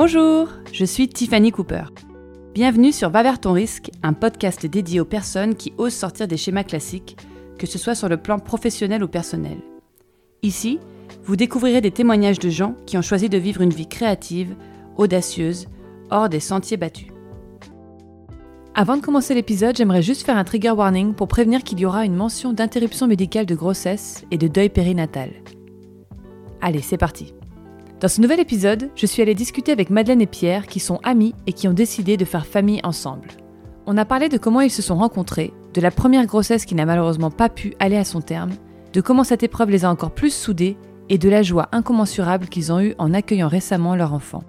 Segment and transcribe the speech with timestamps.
[0.00, 1.86] Bonjour, je suis Tiffany Cooper.
[2.54, 6.36] Bienvenue sur Va vers ton risque, un podcast dédié aux personnes qui osent sortir des
[6.36, 7.16] schémas classiques,
[7.58, 9.58] que ce soit sur le plan professionnel ou personnel.
[10.44, 10.78] Ici,
[11.24, 14.54] vous découvrirez des témoignages de gens qui ont choisi de vivre une vie créative,
[14.96, 15.66] audacieuse,
[16.12, 17.08] hors des sentiers battus.
[18.76, 22.04] Avant de commencer l'épisode, j'aimerais juste faire un trigger warning pour prévenir qu'il y aura
[22.04, 25.30] une mention d'interruption médicale de grossesse et de deuil périnatal.
[26.60, 27.34] Allez, c'est parti.
[28.00, 31.34] Dans ce nouvel épisode, je suis allée discuter avec Madeleine et Pierre qui sont amis
[31.48, 33.30] et qui ont décidé de faire famille ensemble.
[33.86, 36.86] On a parlé de comment ils se sont rencontrés, de la première grossesse qui n'a
[36.86, 38.52] malheureusement pas pu aller à son terme,
[38.92, 40.76] de comment cette épreuve les a encore plus soudés
[41.08, 44.44] et de la joie incommensurable qu'ils ont eue en accueillant récemment leur enfant.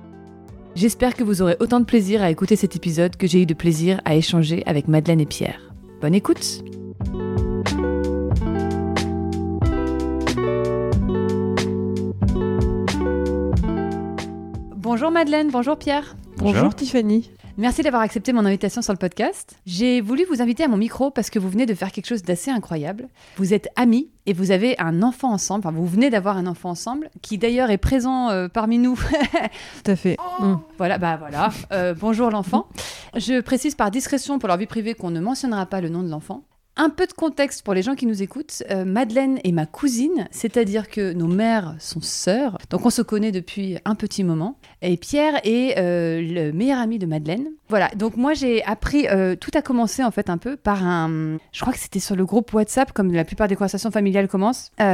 [0.76, 3.56] J'espère que vous aurez autant de plaisir à écouter cet épisode que j'ai eu de
[3.56, 5.74] plaisir à échanger avec Madeleine et Pierre.
[6.02, 6.64] Bonne écoute
[14.92, 16.16] Bonjour Madeleine, bonjour Pierre.
[16.38, 17.30] Bonjour, Tiffany.
[17.58, 19.56] Merci d'avoir accepté mon invitation sur le podcast.
[19.68, 22.24] J'ai voulu vous inviter à mon micro parce que vous venez de faire quelque chose
[22.24, 23.08] d'assez incroyable.
[23.38, 26.72] Vous êtes amis et vous avez un enfant ensemble, enfin vous venez d'avoir un enfant
[26.72, 28.96] ensemble, qui d'ailleurs est présent euh, parmi nous.
[29.84, 30.18] Tout à fait.
[30.40, 30.56] Mm.
[30.80, 31.52] Voilà, bah voilà.
[31.72, 32.66] Euh, bonjour l'enfant.
[33.16, 36.10] Je précise par discrétion pour leur vie privée qu'on ne mentionnera pas le nom de
[36.10, 36.46] l'enfant.
[36.82, 38.64] Un peu de contexte pour les gens qui nous écoutent.
[38.72, 43.34] Euh, Madeleine est ma cousine, c'est-à-dire que nos mères sont sœurs, donc on se connaît
[43.34, 44.56] depuis un petit moment.
[44.82, 47.48] Et Pierre est euh, le meilleur ami de Madeleine.
[47.68, 51.38] Voilà, donc moi j'ai appris, euh, tout a commencé en fait un peu par un,
[51.52, 54.72] je crois que c'était sur le groupe WhatsApp, comme la plupart des conversations familiales commencent.
[54.80, 54.86] non,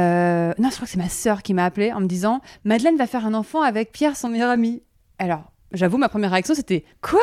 [0.58, 3.24] je crois que c'est ma sœur qui m'a appelé en me disant, Madeleine va faire
[3.24, 4.82] un enfant avec Pierre, son meilleur ami.
[5.20, 7.20] Alors, J'avoue, ma première réaction, c'était Quoi?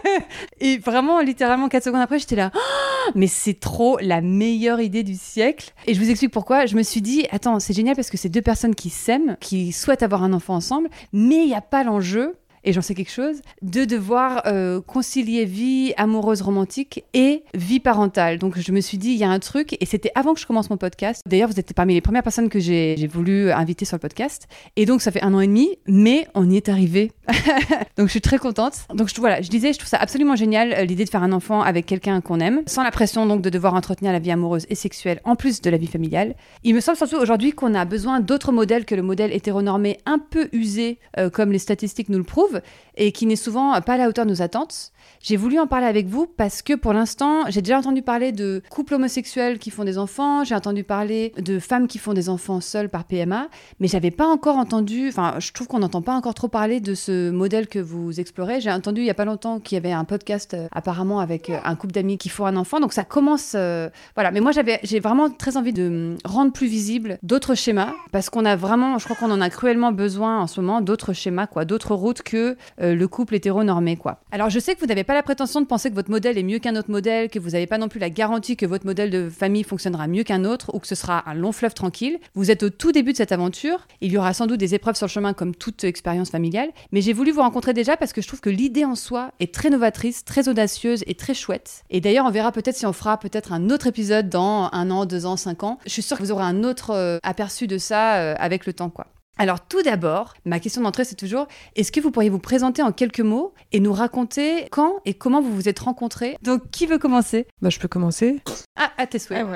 [0.60, 2.52] Et vraiment, littéralement, 4 secondes après, j'étais là
[3.16, 5.72] Mais c'est trop la meilleure idée du siècle.
[5.88, 6.66] Et je vous explique pourquoi.
[6.66, 9.72] Je me suis dit Attends, c'est génial parce que c'est deux personnes qui s'aiment, qui
[9.72, 13.10] souhaitent avoir un enfant ensemble, mais il n'y a pas l'enjeu et j'en sais quelque
[13.10, 18.38] chose, de devoir euh, concilier vie amoureuse romantique et vie parentale.
[18.38, 20.46] Donc je me suis dit, il y a un truc, et c'était avant que je
[20.46, 21.22] commence mon podcast.
[21.26, 24.46] D'ailleurs, vous êtes parmi les premières personnes que j'ai voulu inviter sur le podcast.
[24.76, 27.12] Et donc ça fait un an et demi, mais on y est arrivé.
[27.96, 28.74] donc je suis très contente.
[28.94, 31.62] Donc voilà, je disais, je trouve ça absolument génial euh, l'idée de faire un enfant
[31.62, 34.74] avec quelqu'un qu'on aime, sans la pression donc de devoir entretenir la vie amoureuse et
[34.74, 36.34] sexuelle en plus de la vie familiale.
[36.64, 40.18] Il me semble surtout aujourd'hui qu'on a besoin d'autres modèles que le modèle hétéronormé un
[40.18, 42.49] peu usé, euh, comme les statistiques nous le prouvent
[42.96, 44.92] et qui n'est souvent pas à la hauteur de nos attentes.
[45.22, 48.62] J'ai voulu en parler avec vous parce que pour l'instant, j'ai déjà entendu parler de
[48.70, 52.60] couples homosexuels qui font des enfants, j'ai entendu parler de femmes qui font des enfants
[52.60, 53.48] seules par PMA,
[53.80, 56.94] mais j'avais pas encore entendu, enfin, je trouve qu'on n'entend pas encore trop parler de
[56.94, 58.60] ce modèle que vous explorez.
[58.60, 61.50] J'ai entendu il y a pas longtemps qu'il y avait un podcast euh, apparemment avec
[61.50, 64.30] euh, un couple d'amis qui font un enfant, donc ça commence, euh, voilà.
[64.30, 68.44] Mais moi, j'avais, j'ai vraiment très envie de rendre plus visible d'autres schémas parce qu'on
[68.44, 71.66] a vraiment, je crois qu'on en a cruellement besoin en ce moment, d'autres schémas, quoi,
[71.66, 74.20] d'autres routes que le couple hétéronormé, quoi.
[74.30, 76.42] Alors, je sais que vous n'avez pas la prétention de penser que votre modèle est
[76.42, 79.10] mieux qu'un autre modèle, que vous n'avez pas non plus la garantie que votre modèle
[79.10, 82.18] de famille fonctionnera mieux qu'un autre ou que ce sera un long fleuve tranquille.
[82.34, 83.86] Vous êtes au tout début de cette aventure.
[84.02, 86.68] Il y aura sans doute des épreuves sur le chemin comme toute expérience familiale.
[86.92, 89.54] Mais j'ai voulu vous rencontrer déjà parce que je trouve que l'idée en soi est
[89.54, 91.82] très novatrice, très audacieuse et très chouette.
[91.88, 95.06] Et d'ailleurs, on verra peut-être si on fera peut-être un autre épisode dans un an,
[95.06, 95.78] deux ans, cinq ans.
[95.86, 98.74] Je suis sûre que vous aurez un autre euh, aperçu de ça euh, avec le
[98.74, 99.06] temps, quoi.
[99.40, 102.92] Alors tout d'abord, ma question d'entrée c'est toujours, est-ce que vous pourriez vous présenter en
[102.92, 106.36] quelques mots et nous raconter quand et comment vous vous êtes rencontrés?
[106.42, 107.46] Donc qui veut commencer?
[107.62, 108.42] Bah je peux commencer.
[108.76, 109.46] Ah, à tes souhaits.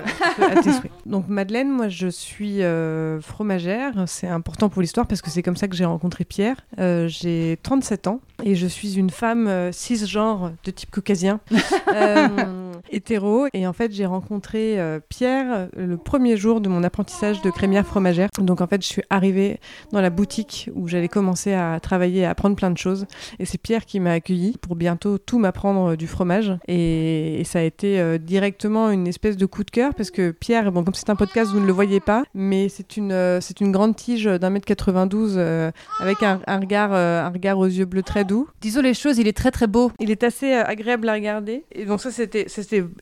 [0.40, 0.90] Ah, à tes souhaits.
[1.04, 5.58] Donc Madeleine, moi je suis euh, fromagère, c'est important pour l'histoire parce que c'est comme
[5.58, 6.56] ça que j'ai rencontré Pierre.
[6.78, 11.40] Euh, j'ai 37 ans et je suis une femme euh, cisgenre de type caucasien.
[12.90, 13.46] hétéro.
[13.52, 17.50] Et en fait, j'ai rencontré euh, Pierre euh, le premier jour de mon apprentissage de
[17.50, 18.28] crémière fromagère.
[18.38, 19.58] Donc en fait, je suis arrivée
[19.92, 23.06] dans la boutique où j'allais commencer à travailler, à apprendre plein de choses.
[23.38, 26.52] Et c'est Pierre qui m'a accueilli pour bientôt tout m'apprendre euh, du fromage.
[26.68, 30.82] Et, ça a été directement une espèce de coup de cœur parce que Pierre, bon,
[30.82, 33.94] comme c'est un podcast, vous ne le voyez pas, mais c'est une, c'est une grande
[33.94, 35.38] tige d'un mètre 92
[36.00, 38.33] avec un, regard, un regard aux yeux bleus très doux.
[38.60, 39.92] Disons les choses, il est très très beau.
[40.00, 41.64] Il est assez agréable à regarder.
[41.72, 42.46] Et donc ça, c'était,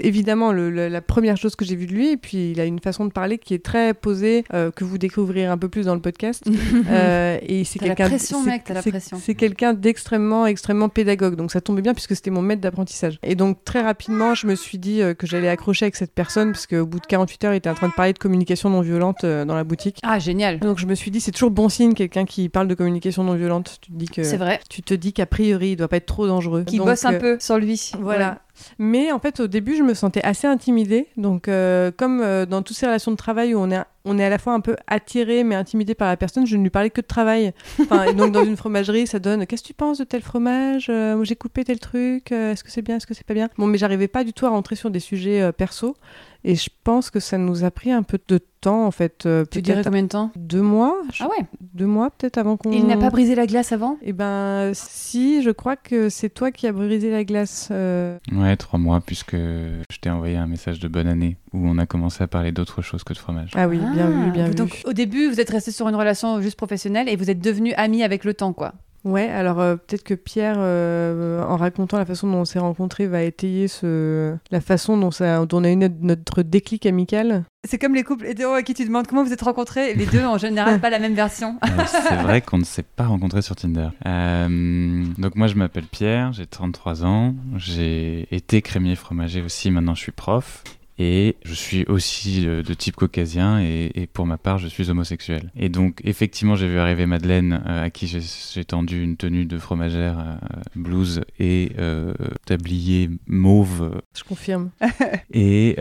[0.01, 2.11] évidemment la première chose que j'ai vue de lui.
[2.11, 4.99] Et puis, il a une façon de parler qui est très posée, euh, que vous
[4.99, 6.45] découvrirez un peu plus dans le podcast.
[6.91, 8.07] euh, et c'est quelqu'un.
[8.07, 9.19] pression, mec, t'as la pression.
[9.23, 11.37] C'est quelqu'un d'extrêmement, extrêmement pédagogue.
[11.37, 13.19] Donc, ça tombait bien puisque c'était mon maître d'apprentissage.
[13.23, 16.53] Et donc, très rapidement, je me suis dit euh, que j'allais accrocher avec cette personne
[16.53, 18.81] parce qu'au bout de 48 heures, il était en train de parler de communication non
[18.81, 19.99] violente euh, dans la boutique.
[20.03, 20.59] Ah, génial.
[20.59, 23.35] Donc, je me suis dit, c'est toujours bon signe, quelqu'un qui parle de communication non
[23.35, 23.79] violente.
[23.81, 24.23] Tu te dis que.
[24.23, 24.61] C'est vrai.
[24.69, 26.65] Tu te dis qu'a priori, il doit pas être trop dangereux.
[26.65, 27.93] Qui bosse un peu sur lui.
[28.01, 28.41] Voilà.
[28.79, 31.09] Mais en fait, au début, je me sentais assez intimidée.
[31.17, 34.25] Donc, euh, comme euh, dans toutes ces relations de travail où on est on est
[34.25, 36.47] à la fois un peu attiré mais intimidé par la personne.
[36.47, 37.53] Je ne lui parlais que de travail.
[37.81, 40.87] Enfin, et donc dans une fromagerie, ça donne qu'est-ce que tu penses de tel fromage?
[40.89, 42.33] Euh, J'ai coupé tel truc.
[42.33, 43.49] euh, Est-ce que c'est bien Est-ce que c'est pas bien?
[43.59, 45.97] Bon, mais j'arrivais pas du tout à rentrer sur des sujets euh, perso.
[46.45, 49.27] Et je pense que ça nous a pris un peu de temps en fait.
[49.27, 50.97] euh, Tu dirais combien de temps deux mois.
[51.13, 52.73] je- Ah ouais Deux mois peut-être avant qu'on.
[52.73, 53.97] Il n'a pas brisé la glace avant?
[54.03, 57.69] Eh ben, si, je crois que c'est toi qui as brisé la glace.
[57.71, 61.79] euh, Ouais, trois mois, puisque je t'ai envoyé un message de bonne année où on
[61.79, 63.51] a commencé à parler d'autre chose que de fromage.
[63.55, 64.55] Ah oui, bien Ah, vu, bien vu.
[64.55, 67.75] Donc au début, vous êtes resté sur une relation juste professionnelle et vous êtes devenus
[67.77, 68.75] amis avec le temps, quoi.
[69.05, 73.07] Ouais, alors euh, peut-être que Pierre, euh, en racontant la façon dont on s'est rencontrés,
[73.07, 74.37] va étayer ce...
[74.51, 75.45] la façon dont, ça...
[75.45, 77.45] dont on a eu notre, notre déclic amical.
[77.65, 79.95] C'est comme les couples hétéros à qui tu demandes comment vous êtes rencontrés.
[79.95, 81.59] Les deux, en général, pas la même version.
[81.65, 83.89] Euh, c'est vrai qu'on ne s'est pas rencontrés sur Tinder.
[84.07, 89.95] Euh, donc moi je m'appelle Pierre, j'ai 33 ans, j'ai été crémier fromager aussi, maintenant
[89.95, 90.65] je suis prof.
[90.99, 94.91] Et je suis aussi euh, de type caucasien et, et pour ma part je suis
[94.91, 95.51] homosexuel.
[95.57, 99.59] Et donc effectivement j'ai vu arriver Madeleine euh, à qui j'ai- tendu une tenue de
[99.59, 100.35] fromagère euh,
[100.77, 102.13] blouse et euh,
[102.47, 104.71] tablier mauve Je confirme.
[105.33, 105.77] et,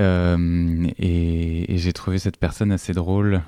[1.00, 3.42] et, et j'ai trouvé cette personne assez drôle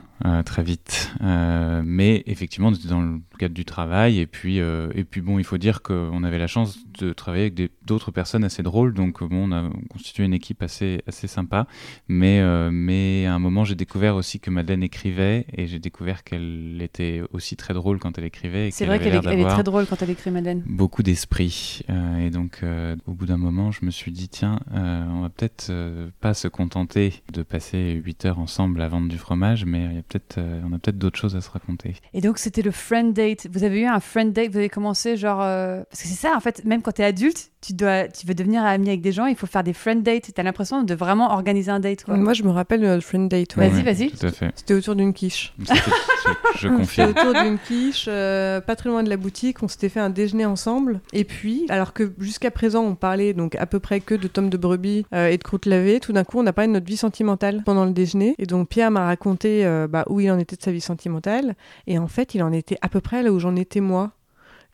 [0.46, 1.12] très vite.
[1.22, 4.20] Euh, mais effectivement, on était dans le cadre du travail.
[4.20, 7.46] Et puis, euh, et puis bon, il faut dire qu'on avait la chance de travailler
[7.46, 8.94] avec d'autres personnes assez drôles.
[8.94, 11.68] Donc, bon, on a constitué une équipe assez, assez sympa.
[12.08, 15.46] Mais, euh, mais à un moment, j'ai découvert aussi que Madeleine écrivait.
[15.54, 18.72] Et j'ai découvert qu'elle était aussi très drôle quand elle écrivait.
[18.72, 20.64] C'est vrai qu'elle est, très drôle quand elle écrit Madeleine.
[20.66, 21.82] beaucoup d'esprit.
[21.90, 25.22] Euh, et donc, euh, au bout d'un moment, je me suis dit, tiens, euh, on
[25.22, 29.66] va peut-être euh, pas se contenter de passer 8 heures ensemble à vendre du fromage,
[29.66, 31.96] mais peut-être, euh, on a peut-être d'autres choses à se raconter.
[32.14, 33.48] Et donc c'était le friend date.
[33.52, 35.42] Vous avez eu un friend date, vous avez commencé genre...
[35.42, 38.34] euh, Parce que c'est ça en fait, même quand t'es adulte, tu, dois, tu veux
[38.34, 40.32] devenir ami avec des gens, il faut faire des friend dates.
[40.36, 42.04] T'as l'impression de vraiment organiser un date.
[42.04, 42.18] Quoi.
[42.18, 43.56] Moi, je me rappelle de notre friend date.
[43.56, 43.70] ouais.
[43.70, 44.12] Vas-y, vas-y.
[44.12, 44.52] Tout à fait.
[44.56, 45.54] C'était autour d'une quiche.
[45.60, 47.10] C'était- je, je C'était confirme.
[47.12, 49.64] autour d'une quiche, euh, pas très loin de la boutique.
[49.64, 51.00] On s'était fait un déjeuner ensemble.
[51.14, 54.50] Et puis, alors que jusqu'à présent, on parlait donc à peu près que de tomes
[54.50, 56.86] de brebis euh, et de croûtes lavées, tout d'un coup, on a parlé de notre
[56.88, 58.36] vie sentimentale pendant le déjeuner.
[58.40, 61.56] Et donc, Pierre m'a raconté euh, bah, où il en était de sa vie sentimentale.
[61.88, 64.12] Et en fait, il en était à peu près là où j'en étais moi.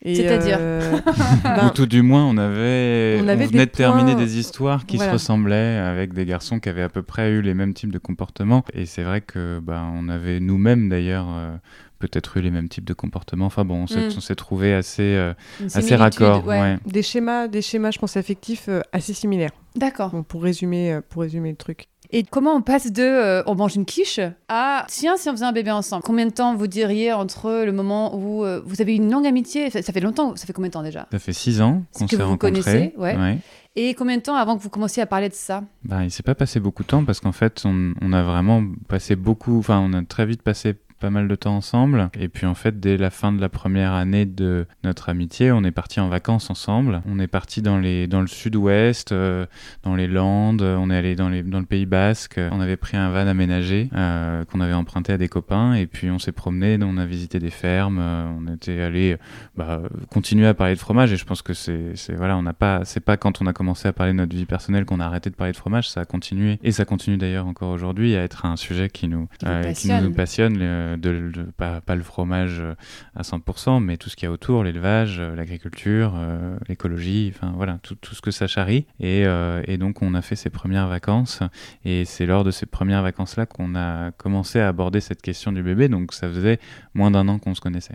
[0.02, 3.70] C'est-à-dire euh, Ou ben, tout du moins, on avait, On on, avait venait des de
[3.76, 5.10] terminer points- des histoires qui Voilà.
[5.12, 7.98] se ressemblaient avec des garçons qui avaient à peu près eu les mêmes types de
[7.98, 8.64] comportements.
[8.72, 11.26] Et c'est vrai que, bah, on avait nous-mêmes d'ailleurs.
[11.28, 11.54] euh,
[11.98, 13.44] peut-être eu les mêmes types de comportements.
[13.44, 14.12] Enfin bon, on s'est Mm.
[14.16, 15.34] on s'est trouvé assez, euh,
[15.74, 16.46] assez raccord.
[16.46, 16.58] ouais.
[16.58, 16.78] ouais.
[16.86, 19.50] des schémas, des schémas, je pense, affectifs euh, assez similaires.
[19.76, 20.08] D'accord.
[20.12, 21.89] Bon, pour résumer, pour résumer le truc.
[22.12, 24.18] Et comment on passe de euh, on mange une quiche
[24.48, 26.02] à tiens si on faisait un bébé ensemble.
[26.02, 29.70] Combien de temps vous diriez entre le moment où euh, vous avez une longue amitié?
[29.70, 31.06] Ça, ça fait longtemps, ça fait combien de temps déjà?
[31.12, 32.50] Ça fait six ans qu'on s'est vous rencontrés.
[32.62, 33.38] connaissez, ouais.
[33.76, 35.62] Et combien de temps avant que vous commenciez à parler de ça?
[35.84, 38.64] Bah, il s'est pas passé beaucoup de temps parce qu'en fait, on, on a vraiment
[38.88, 42.10] passé beaucoup, enfin, on a très vite passé pas mal de temps ensemble.
[42.18, 45.64] Et puis en fait, dès la fin de la première année de notre amitié, on
[45.64, 47.02] est parti en vacances ensemble.
[47.06, 49.46] On est parti dans les dans le sud-ouest, euh,
[49.82, 50.62] dans les Landes.
[50.62, 52.38] On est allé dans les dans le Pays Basque.
[52.52, 55.74] On avait pris un van aménagé euh, qu'on avait emprunté à des copains.
[55.74, 56.78] Et puis on s'est promené.
[56.82, 57.98] On a visité des fermes.
[57.98, 59.16] euh, on était allé
[59.56, 61.12] bah, continuer à parler de fromage.
[61.12, 63.88] Et je pense que c'est voilà, on n'a pas c'est pas quand on a commencé
[63.88, 65.88] à parler de notre vie personnelle qu'on a arrêté de parler de fromage.
[65.88, 69.28] Ça a continué et ça continue d'ailleurs encore aujourd'hui à être un sujet qui nous
[69.74, 70.58] Qui nous passionne.
[70.96, 72.74] De, pas, le fromage euh,
[73.14, 77.52] à 100%, mais tout ce qu'il y a autour, l'élevage, euh, l'agriculture, euh, l'écologie, enfin
[77.56, 78.86] voilà, tout, ce que ça charrie.
[78.98, 79.26] Et,
[79.78, 81.40] donc on a fait ces premières vacances,
[81.84, 85.62] et c'est lors de ces premières vacances-là qu'on a commencé à aborder cette question du
[85.62, 86.58] bébé, donc ça faisait
[86.92, 87.94] moins d'un an qu'on se connaissait.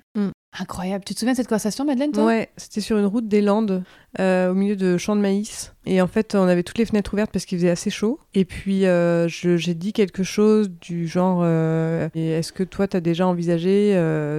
[0.60, 1.04] Incroyable.
[1.04, 2.26] Tu te souviens de cette conversation, Madeleine, toi?
[2.26, 3.84] Ouais, c'était sur une route des Landes,
[4.20, 5.74] euh, au milieu de champs de maïs.
[5.86, 8.20] Et en fait, on avait toutes les fenêtres ouvertes parce qu'il faisait assez chaud.
[8.34, 13.02] Et puis, euh, j'ai dit quelque chose du genre euh, Est-ce que toi, tu as
[13.02, 13.94] déjà envisagé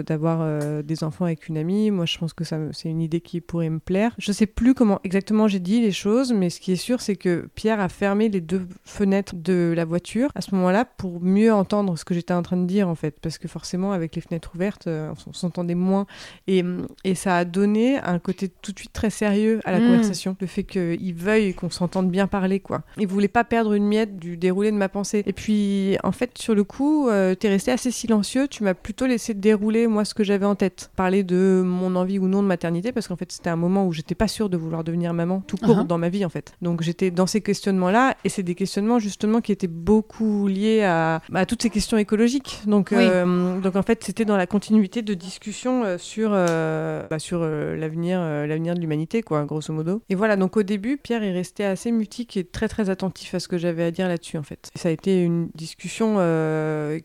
[0.06, 1.90] d'avoir des enfants avec une amie?
[1.90, 4.12] Moi, je pense que c'est une idée qui pourrait me plaire.
[4.18, 7.16] Je sais plus comment exactement j'ai dit les choses, mais ce qui est sûr, c'est
[7.16, 11.52] que Pierre a fermé les deux fenêtres de la voiture à ce moment-là pour mieux
[11.52, 13.20] entendre ce que j'étais en train de dire, en fait.
[13.20, 16.05] Parce que forcément, avec les fenêtres ouvertes, on s'entendait moins
[16.46, 16.62] et,
[17.04, 19.86] et ça a donné un côté tout de suite très sérieux à la Mm.
[19.86, 20.36] conversation.
[20.40, 22.82] Le fait qu'il veuille qu'on s'entende bien parler, quoi.
[22.98, 25.22] Il voulait pas perdre une miette du déroulé de ma pensée.
[25.26, 28.48] Et puis, en fait, sur le coup, euh, t'es resté assez silencieux.
[28.48, 30.90] Tu m'as plutôt laissé dérouler, moi, ce que j'avais en tête.
[30.96, 33.92] Parler de mon envie ou non de maternité, parce qu'en fait, c'était un moment où
[33.92, 35.86] j'étais pas sûre de vouloir devenir maman, tout court Uh-huh.
[35.86, 36.54] dans ma vie, en fait.
[36.62, 41.20] Donc, j'étais dans ces questionnements-là, et c'est des questionnements, justement, qui étaient beaucoup liés à,
[41.34, 42.60] à toutes ces questions écologiques.
[42.66, 42.98] Donc, Oui.
[43.00, 48.20] euh, donc en fait, c'était dans la continuité de discussions euh, sur, bah, sur l'avenir,
[48.20, 50.02] l'avenir de l'humanité, quoi, grosso modo.
[50.08, 53.40] Et voilà, donc au début, Pierre est resté assez mutique et très très attentif à
[53.40, 54.70] ce que j'avais à dire là-dessus, en fait.
[54.74, 56.14] Ça a été une discussion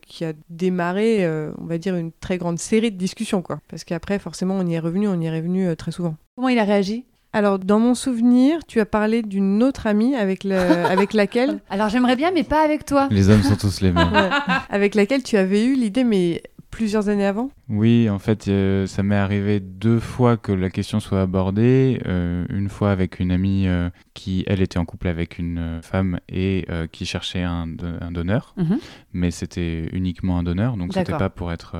[0.02, 1.26] qui a démarré,
[1.58, 3.60] on va dire, une très grande série de discussions, quoi.
[3.68, 6.16] Parce qu'après, forcément, on y est revenu, on y est revenu très souvent.
[6.36, 7.04] Comment il a réagi?
[7.34, 10.54] Alors, dans mon souvenir, tu as parlé d'une autre amie avec, le,
[10.90, 11.60] avec laquelle.
[11.70, 13.08] Alors, j'aimerais bien, mais pas avec toi.
[13.10, 14.30] Les hommes sont tous les mêmes.
[14.68, 17.50] Avec laquelle tu avais eu l'idée, mais plusieurs années avant?
[17.68, 22.00] Oui, en fait, euh, ça m'est arrivé deux fois que la question soit abordée.
[22.06, 26.18] Euh, une fois avec une amie euh, qui, elle, était en couple avec une femme
[26.28, 27.68] et qui cherchait un,
[28.10, 28.78] donneur, mhm.
[29.12, 31.76] Mais c'était uniquement un donneur, donc c'était pas pour être.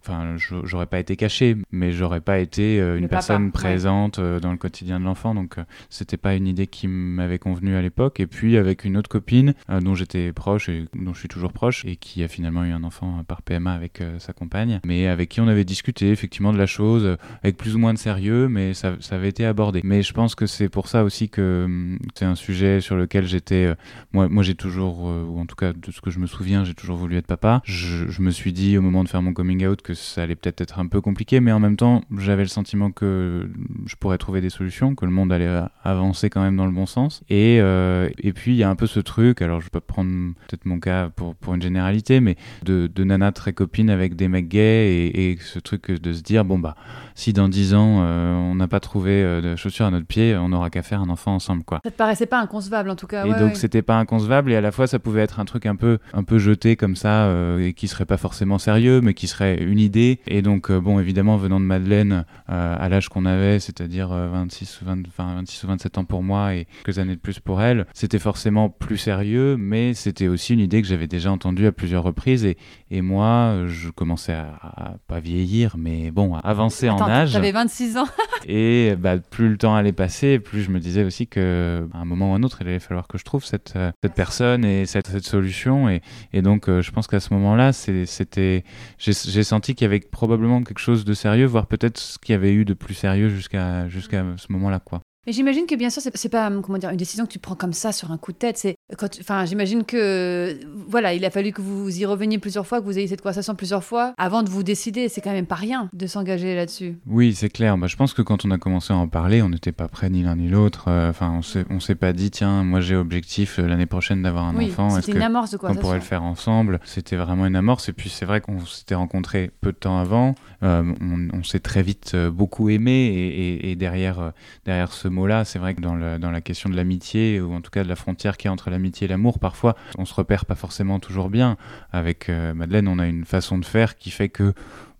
[0.00, 5.00] Enfin, j'aurais pas été caché, mais j'aurais pas été une personne présente dans le quotidien
[5.00, 5.56] de l'enfant, donc
[5.90, 8.20] c'était pas une idée qui m'avait convenu à l'époque.
[8.20, 11.84] Et puis avec une autre copine dont j'étais proche et dont je suis toujours proche
[11.84, 15.40] et qui a finalement eu un enfant par PMA avec sa compagne, mais avec qui
[15.40, 18.74] on avait discuté effectivement de la chose, euh, avec plus ou moins de sérieux, mais
[18.74, 19.80] ça, ça avait été abordé.
[19.84, 23.26] Mais je pense que c'est pour ça aussi que hum, c'est un sujet sur lequel
[23.26, 23.66] j'étais.
[23.66, 23.74] Euh,
[24.12, 26.64] moi, moi j'ai toujours, euh, ou en tout cas de ce que je me souviens,
[26.72, 27.60] j'ai toujours voulu être papa.
[27.64, 30.36] Je, je, me suis dit au moment de faire mon coming out que ça allait
[30.36, 33.50] peut-être être un peu compliqué, mais en même temps, j'avais le sentiment que
[33.84, 35.50] je pourrais trouver des solutions, que le monde allait
[35.84, 37.22] avancer quand même dans le bon sens.
[37.28, 40.64] Et, et puis il y a un peu ce truc, alors je peux prendre peut-être
[40.64, 44.48] mon cas pour, pour une généralité, mais de, de nana très copine avec des mecs
[44.48, 46.76] gays et, ce truc de se dire bon bah
[47.14, 50.36] si dans 10 ans euh, on n'a pas trouvé euh, de chaussures à notre pied,
[50.36, 51.80] on n'aura qu'à faire un enfant ensemble quoi.
[51.84, 53.26] Ça te paraissait pas inconcevable en tout cas.
[53.26, 55.76] Et donc c'était pas inconcevable et à la fois ça pouvait être un truc un
[55.76, 59.26] peu un peu jeté comme ça euh, et qui serait pas forcément sérieux mais qui
[59.26, 64.08] serait une idée et donc bon évidemment venant de Madeleine à l'âge qu'on avait, c'est-à-dire
[64.08, 67.86] 26 ou 26 ou 27 ans pour moi et quelques années de plus pour elle,
[67.94, 72.02] c'était forcément plus sérieux mais c'était aussi une idée que j'avais déjà entendue à plusieurs
[72.02, 72.56] reprises et,
[72.90, 77.30] et moi je commençais commençais à, pas vieillir, mais bon, à avancer en âge.
[77.30, 78.08] J'avais 26 ans.
[78.46, 82.04] et bah, plus le temps allait passer, plus je me disais aussi que à un
[82.04, 84.86] moment ou un autre, il allait falloir que je trouve cette, euh, cette personne et
[84.86, 85.88] cette, cette solution.
[85.88, 86.02] Et,
[86.32, 88.64] et donc, euh, je pense qu'à ce moment-là, c'était,
[88.98, 92.36] j'ai senti qu'il y avait probablement quelque chose de sérieux, voire peut-être ce qu'il y
[92.36, 95.00] avait eu de plus sérieux jusqu'à jusqu'à ce moment-là, quoi.
[95.24, 97.72] Mais j'imagine que bien sûr, c'est pas comment dire une décision que tu prends comme
[97.72, 98.58] ça sur un coup de tête.
[98.58, 102.80] C'est quand, enfin, j'imagine que voilà, il a fallu que vous y reveniez plusieurs fois,
[102.80, 105.08] que vous ayez cette conversation plusieurs fois avant de vous décider.
[105.08, 106.98] C'est quand même pas rien de s'engager là-dessus.
[107.06, 107.78] Oui, c'est clair.
[107.78, 110.10] Bah, je pense que quand on a commencé à en parler, on n'était pas prêts
[110.10, 110.86] ni l'un ni l'autre.
[110.88, 114.56] Euh, enfin, on s'est pas dit tiens, moi j'ai objectif euh, l'année prochaine d'avoir un
[114.56, 114.90] enfant.
[114.90, 116.80] C'était une amorce de quoi On pourrait le faire ensemble?
[116.84, 117.88] C'était vraiment une amorce.
[117.88, 120.34] Et puis c'est vrai qu'on s'était rencontrés peu de temps avant.
[120.62, 120.94] Euh,
[121.32, 124.32] on, s'est très vite beaucoup aimé et, derrière
[124.64, 127.70] derrière ce mot-là, c'est vrai que dans, dans la question de l'amitié, ou en tout
[127.70, 130.54] cas de la frontière qui est entre l'amitié et l'amour, parfois on se repère pas
[130.54, 131.56] forcément toujours bien.
[131.92, 134.54] Avec euh, Madeleine, on a une façon de faire qui fait que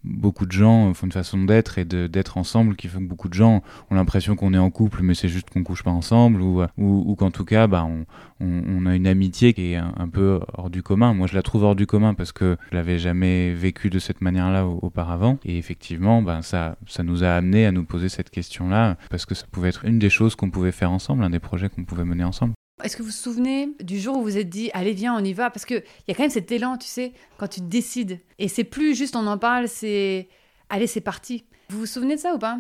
[0.05, 3.35] beaucoup de gens font une façon d'être et d'être ensemble qui fait que beaucoup de
[3.35, 6.63] gens ont l'impression qu'on est en couple mais c'est juste qu'on couche pas ensemble ou,
[6.77, 8.05] ou, qu'en tout cas bah, on,
[8.41, 11.15] on, a une amitié qui est un, peu hors du commun.
[11.15, 14.21] Moi je la trouve hors du commun parce que je l'avais jamais vécu de cette
[14.21, 18.97] manière-là auparavant et effectivement bah, ça, ça nous a amené à nous poser cette question-là
[19.11, 21.69] parce que ça pouvait être une des choses qu'on pouvait faire ensemble, un des projets
[21.69, 22.55] qu'on pouvait mener ensemble.
[22.83, 25.33] Est-ce que vous vous souvenez du jour où vous êtes dit, allez, viens, on y
[25.33, 25.51] va?
[25.51, 28.21] Parce qu'il y a quand même cet élan, tu sais, quand tu décides.
[28.39, 30.29] Et c'est plus juste on en parle, c'est,
[30.69, 31.45] allez, c'est parti.
[31.71, 32.59] Vous vous souvenez de ça ou pas?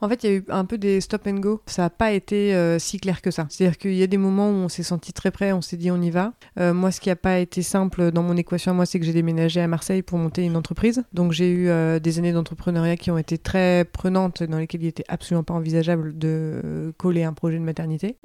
[0.00, 1.60] En fait, il y a eu un peu des stop and go.
[1.66, 3.46] Ça n'a pas été euh, si clair que ça.
[3.50, 5.90] C'est-à-dire qu'il y a des moments où on s'est senti très près, on s'est dit
[5.90, 6.32] on y va.
[6.58, 9.12] Euh, moi, ce qui n'a pas été simple dans mon équation, moi, c'est que j'ai
[9.12, 11.04] déménagé à Marseille pour monter une entreprise.
[11.12, 14.86] Donc, j'ai eu euh, des années d'entrepreneuriat qui ont été très prenantes, dans lesquelles il
[14.86, 18.16] n'était absolument pas envisageable de coller un projet de maternité.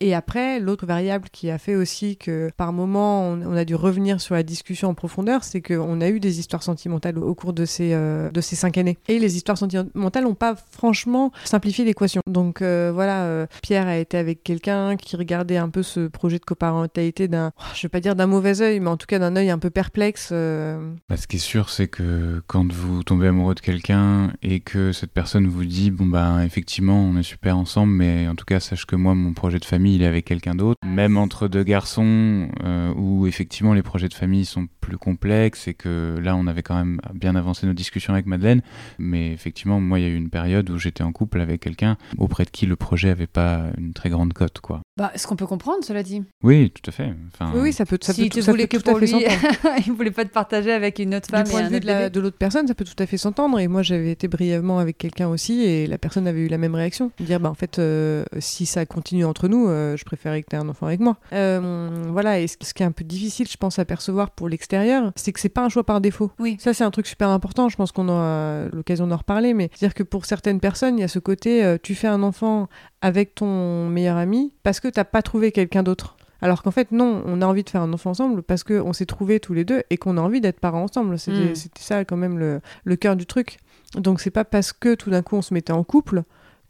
[0.00, 4.20] et après, l'autre variable qui a fait aussi que par moment, on, a dû revenir
[4.20, 7.64] sur la discussion en profondeur, c'est qu'on a eu des histoires sentimentales au cours de
[7.64, 8.98] ces, de ces cinq années.
[9.08, 12.20] Et les histoires sentimentales n'ont pas franchement franchement simplifier l'équation.
[12.28, 16.38] Donc euh, voilà, euh, Pierre a été avec quelqu'un qui regardait un peu ce projet
[16.38, 19.34] de coparentalité d'un, je vais pas dire d'un mauvais œil, mais en tout cas d'un
[19.34, 20.28] œil un peu perplexe.
[20.30, 20.94] Euh.
[21.08, 24.92] Bah, ce qui est sûr, c'est que quand vous tombez amoureux de quelqu'un et que
[24.92, 28.60] cette personne vous dit, bon bah effectivement, on est super ensemble, mais en tout cas,
[28.60, 30.78] sache que moi, mon projet de famille, il est avec quelqu'un d'autre.
[30.86, 32.48] Même entre deux garçons,
[32.96, 36.76] où effectivement les projets de famille sont plus complexes et que là, on avait quand
[36.76, 38.62] même bien avancé nos discussions avec Madeleine,
[38.98, 41.96] mais effectivement, moi, il y a eu une période où j'étais en couple avec quelqu'un
[42.18, 44.82] auprès de qui le projet avait pas une très grande cote, quoi.
[44.96, 46.22] Bah, ce qu'on peut comprendre, cela dit.
[46.44, 47.12] Oui, tout à fait.
[47.32, 49.00] Enfin, Oui, oui, ça peut, ça si peut, tu ça voulais peut que tout à
[49.00, 49.76] fait s'entendre.
[49.86, 51.42] il voulait pas te partager avec une autre femme.
[51.42, 53.16] du point et de vue de la- de l'autre personne, ça peut tout à fait
[53.16, 53.58] s'entendre.
[53.58, 56.76] Et moi, j'avais été brièvement avec quelqu'un aussi, et la personne avait eu la même
[56.76, 57.10] réaction.
[57.18, 60.54] Dire, bah, en fait, euh, si ça continue entre nous, euh, je préférais que tu
[60.54, 61.16] aies un enfant avec moi.
[61.32, 64.48] Euh, voilà, et ce ce qui est un peu difficile, je pense, à percevoir pour
[64.48, 66.30] l'extérieur, c'est que c'est pas un choix par défaut.
[66.38, 66.56] Oui.
[66.60, 67.68] Ça, c'est un truc super important.
[67.68, 69.54] Je pense qu'on aura l'occasion d'en reparler.
[69.54, 72.22] Mais c'est-à-dire que pour certaines personnes, il y a ce côté, euh, tu fais un
[72.22, 72.68] enfant
[73.02, 76.16] avec ton meilleur ami parce que t'as pas trouvé quelqu'un d'autre.
[76.42, 79.06] Alors qu'en fait, non, on a envie de faire un enfant ensemble parce qu'on s'est
[79.06, 81.18] trouvés tous les deux et qu'on a envie d'être parents ensemble.
[81.18, 81.54] C'était Mm.
[81.54, 83.58] c'était ça quand même le, le cœur du truc.
[83.96, 86.22] Donc c'est pas parce que tout d'un coup on se mettait en couple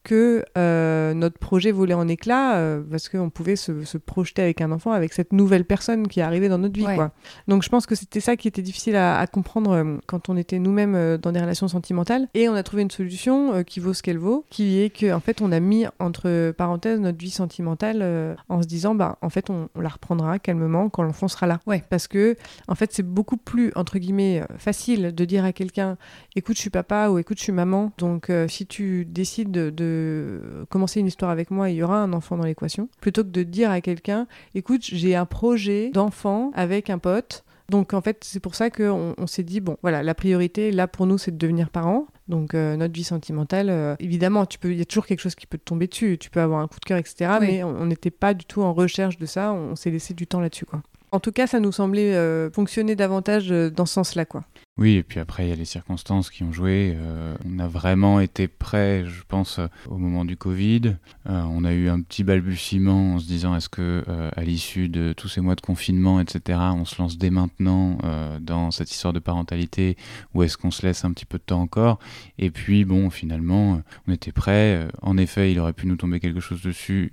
[0.05, 4.61] que euh, notre projet volait en éclats euh, parce qu'on pouvait se, se projeter avec
[4.61, 6.87] un enfant, avec cette nouvelle personne qui est arrivée dans notre vie.
[6.87, 6.95] Ouais.
[6.95, 7.11] Quoi.
[7.49, 10.37] Donc je pense que c'était ça qui était difficile à, à comprendre euh, quand on
[10.37, 12.29] était nous-mêmes dans des relations sentimentales.
[12.35, 15.21] Et on a trouvé une solution qui vaut ce qu'elle vaut, qui est que en
[15.21, 19.49] fait on a mis entre parenthèses notre vie sentimentale en se disant bah en fait
[19.49, 21.61] on, on la reprendra calmement quand l'enfant sera là.
[21.67, 21.83] Ouais.
[21.89, 22.37] Parce que
[22.69, 25.97] en fait c'est beaucoup plus entre guillemets facile de dire à quelqu'un
[26.37, 29.94] écoute je suis papa ou écoute je suis maman donc si tu décides de, de
[30.69, 33.43] commencer une histoire avec moi il y aura un enfant dans l'équation plutôt que de
[33.43, 38.41] dire à quelqu'un écoute j'ai un projet d'enfant avec un pote donc en fait, c'est
[38.41, 41.39] pour ça qu'on on s'est dit, bon, voilà, la priorité là pour nous, c'est de
[41.39, 42.07] devenir parents.
[42.29, 45.35] Donc euh, notre vie sentimentale, euh, évidemment, tu peux, il y a toujours quelque chose
[45.35, 46.19] qui peut te tomber dessus.
[46.19, 47.39] Tu peux avoir un coup de cœur, etc.
[47.41, 47.47] Oui.
[47.47, 49.53] Mais on on n'était pas du tout en recherche de ça.
[49.53, 50.83] On, s'est laissé du temps là-dessus, quoi.
[51.15, 54.43] En tout cas, ça nous semblait euh, fonctionner davantage euh, dans ce sens-là, quoi.
[54.77, 56.97] Oui, et puis après, il y a les circonstances qui ont joué.
[56.97, 60.97] Euh, on a vraiment été prêts, je pense, au moment du Covid.
[61.27, 64.03] On a eu un petit balbutiement en se disant est-ce que,
[64.35, 67.99] à l'issue de tous ces mois de confinement, etc., on se lance dès maintenant
[68.41, 69.97] dans cette histoire de parentalité
[70.35, 72.01] ou est-ce qu'on se laisse un petit peu de temps encore?
[72.39, 74.83] Et puis, bon, finalement, on était prêts.
[74.83, 77.13] Euh, En effet, il aurait pu nous tomber quelque chose dessus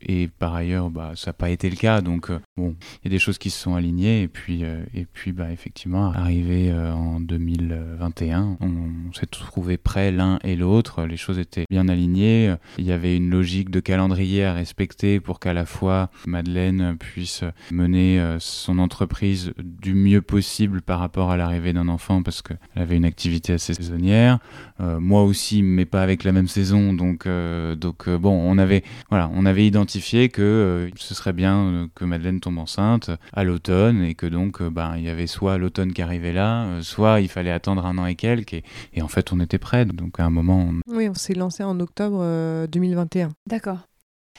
[0.00, 2.00] et par ailleurs, bah, ça n'a pas été le cas.
[2.00, 5.04] Donc, bon, il y a des choses qui se sont alignées et puis, euh, et
[5.04, 11.06] puis bah, effectivement, arrivé euh, en 2021, on, on s'est trouvé prêts l'un et l'autre,
[11.06, 15.40] les choses étaient bien alignées, il y avait une logique de calendrier à respecter pour
[15.40, 21.36] qu'à la fois Madeleine puisse mener euh, son entreprise du mieux possible par rapport à
[21.36, 24.38] l'arrivée d'un enfant parce qu'elle avait une activité assez saisonnière,
[24.80, 28.56] Euh, moi aussi mais pas avec la même saison donc, euh, donc euh, bon on
[28.58, 33.10] avait voilà, on avait identifié que euh, ce serait bien euh, que Madeleine tombe enceinte
[33.32, 36.64] à l'automne et que donc euh, ben, il y avait soit l'automne qui arrivait là,
[36.66, 39.58] euh, soit il fallait attendre un an et quelques et, et en fait on était
[39.58, 39.84] prêts.
[39.84, 43.30] Donc à un moment, on- Oui, on s'est lancé en octobre euh, 2021.
[43.48, 43.78] D'accord.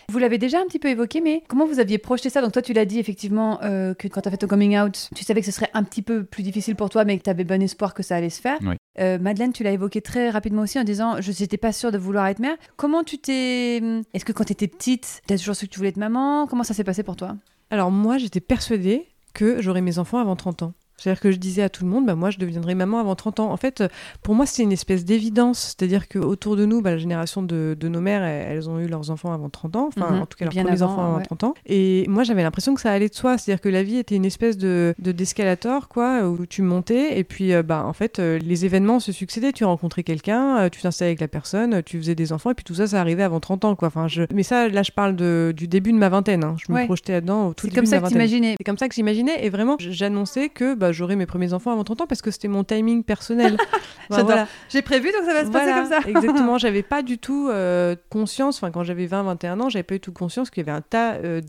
[0.10, 2.42] Vous l'avez déjà un petit peu évoqué, mais comment vous aviez projeté ça?
[2.42, 5.10] Donc toi, tu l'as dit effectivement euh, que quand tu as fait ton coming out,
[5.16, 7.30] tu savais que ce serait un petit peu plus difficile pour toi, mais que tu
[7.30, 8.58] avais bon espoir que ça allait se faire.
[8.64, 8.76] Oui.
[9.00, 11.98] Euh, Madeleine, tu l'as évoqué très rapidement aussi en disant je n'étais pas sûre de
[11.98, 12.58] vouloir être mère.
[12.76, 13.78] Comment tu t'es...
[14.14, 16.48] Est-ce que quand tu étais petite, tu as toujours su que tu voulais être maman?
[16.48, 17.38] Comment ça s'est passé pour toi?
[17.74, 20.74] Alors moi, j'étais persuadée que j'aurais mes enfants avant 30 ans.
[21.04, 23.40] C'est-à-dire que je disais à tout le monde, bah, moi je deviendrai maman avant 30
[23.42, 23.52] ans.
[23.52, 23.84] En fait,
[24.22, 25.76] pour moi, c'était une espèce d'évidence.
[25.78, 29.10] C'est-à-dire qu'autour de nous, bah, la génération de, de nos mères, elles, ont eu leurs
[29.12, 29.90] enfants avant 30 ans.
[29.96, 30.22] Enfin, Mhm.
[30.22, 31.24] en tout cas, leurs Bien premiers avant, enfants avant ouais.
[31.26, 31.54] 30 ans.
[31.66, 33.38] Et moi, j'avais l'impression que ça allait de soi.
[33.38, 37.18] C'est-à-dire que la vie était une espèce de de- d'escalator, quoi, où tu montais.
[37.20, 39.52] Et puis, euh, bah, en fait, euh, les événements se succédaient.
[39.52, 42.52] Tu rencontrais quelqu'un, euh, tu t'installais avec la personne, tu faisais des enfants.
[42.52, 43.90] Et puis tout ça, ça arrivait avant 30 ans, quoi.
[43.90, 44.24] Enfin, je...
[44.34, 46.44] Mais ça, là, je parle de, du début de ma vingtaine.
[46.44, 46.56] hein.
[46.66, 48.18] Je me projetais là-dedans au tout C'est début comme ça ma que vingtaine.
[48.28, 48.56] t'imaginais.
[48.58, 51.84] C'est comme ça que j'imaginais et vraiment j'annonçais que bah, j'aurais mes premiers enfants avant
[51.84, 53.58] 30 ans parce que c'était mon timing personnel.
[54.10, 54.48] Voilà.
[54.70, 56.00] J'ai prévu, donc ça va se passer Voilà, comme ça.
[56.10, 60.02] exactement, j'avais pas du tout euh, conscience, enfin quand j'avais 20-21 ans, j'avais pas du
[60.02, 61.40] tout conscience qu'il y avait un tas euh,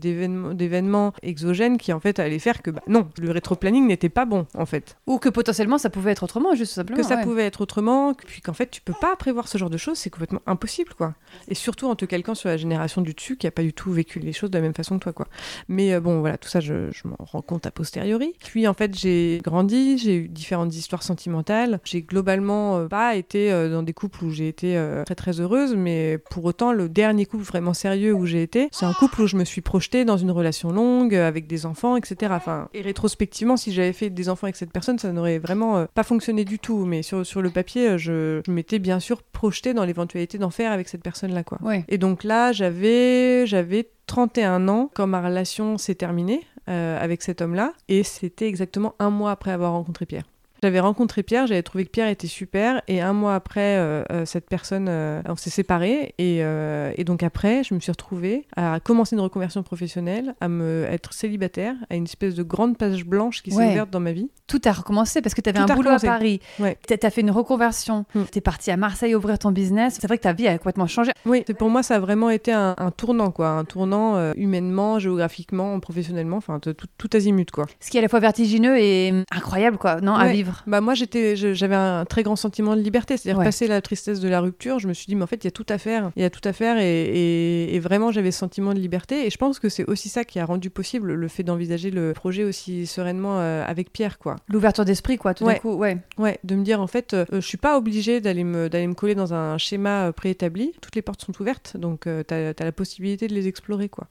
[0.53, 4.47] d'événements exogènes qui en fait allaient faire que bah, non, le rétro-planning n'était pas bon
[4.53, 4.97] en fait.
[5.07, 6.97] Ou que potentiellement ça pouvait être autrement, juste simplement.
[7.01, 7.23] Que ça ouais.
[7.23, 9.97] pouvait être autrement, que- puis qu'en fait tu peux pas prévoir ce genre de choses,
[9.97, 11.13] c'est complètement impossible quoi.
[11.47, 13.91] Et surtout en te calquant sur la génération du dessus qui a pas du tout
[13.91, 15.27] vécu les choses de la même façon que toi quoi.
[15.67, 18.33] Mais euh, bon voilà, tout ça je, je m'en rends compte a posteriori.
[18.43, 21.79] Puis en fait j'ai grandi, j'ai eu différentes histoires sentimentales.
[21.83, 25.39] J'ai globalement euh, pas été euh, dans des couples où j'ai été euh, très très
[25.39, 29.23] heureuse, mais pour autant le dernier couple vraiment sérieux où j'ai été, c'est un couple
[29.23, 32.33] où je me suis projetée dans une relation longue avec des enfants, etc.
[32.35, 36.03] Enfin, et rétrospectivement, si j'avais fait des enfants avec cette personne, ça n'aurait vraiment pas
[36.03, 36.85] fonctionné du tout.
[36.85, 40.71] Mais sur, sur le papier, je, je m'étais bien sûr projetée dans l'éventualité d'en faire
[40.71, 41.59] avec cette personne-là, quoi.
[41.61, 41.83] Ouais.
[41.87, 47.41] Et donc là, j'avais j'avais 31 ans quand ma relation s'est terminée euh, avec cet
[47.41, 50.25] homme-là, et c'était exactement un mois après avoir rencontré Pierre.
[50.65, 54.25] J'avais rencontré Pierre, j'avais trouvé que Pierre était super, et un mois après, euh, euh,
[54.25, 58.47] cette personne, euh, on s'est séparés, et, euh, et donc après, je me suis retrouvée
[58.55, 63.05] à commencer une reconversion professionnelle, à me être célibataire, à une espèce de grande page
[63.05, 63.69] blanche qui s'est Ouais.
[63.73, 64.31] ouverte dans ma vie.
[64.47, 65.99] Tout a recommencé parce que tu avais Tout un boulot à.
[65.99, 66.39] Paris.
[66.59, 66.77] Ouais.
[66.87, 68.05] Tu as fait une reconversion.
[68.15, 68.21] Mm.
[68.31, 69.97] Tu es parti à Marseille ouvrir ton business.
[70.01, 71.11] C'est vrai que ta vie a complètement changé.
[71.27, 75.79] Oui, pour moi, ça a vraiment été un, un tournant, quoi, un tournant humainement, géographiquement,
[75.79, 77.65] professionnellement, enfin tout, tout, azimut, quoi.
[77.79, 80.31] Ce qui est à la fois vertigineux et hum, incroyable, quoi, non, à Ouais.
[80.57, 80.63] Vivre.
[80.71, 83.45] Bah moi j'étais j'avais un très grand sentiment de liberté c'est-à-dire Ouais.
[83.45, 85.47] passer la tristesse de la rupture je me suis dit mais en fait il y
[85.47, 88.31] a tout à faire il y a tout à faire et, et- et vraiment j'avais
[88.31, 91.13] ce sentiment de liberté et je pense que c'est aussi ça qui a rendu possible
[91.13, 95.43] le fait d'envisager le projet aussi sereinement euh, avec Pierre quoi L'ouverture d'esprit, quoi, tout
[95.43, 95.59] d'un Ouais.
[95.59, 95.73] coup.
[95.75, 95.97] Ouais.
[96.17, 98.93] ouais de me dire en fait euh, je suis pas obligée d'aller me d'aller me
[98.93, 102.63] coller dans un schéma euh, préétabli toutes les portes sont ouvertes donc euh, t'as as
[102.63, 104.07] la possibilité de les explorer quoi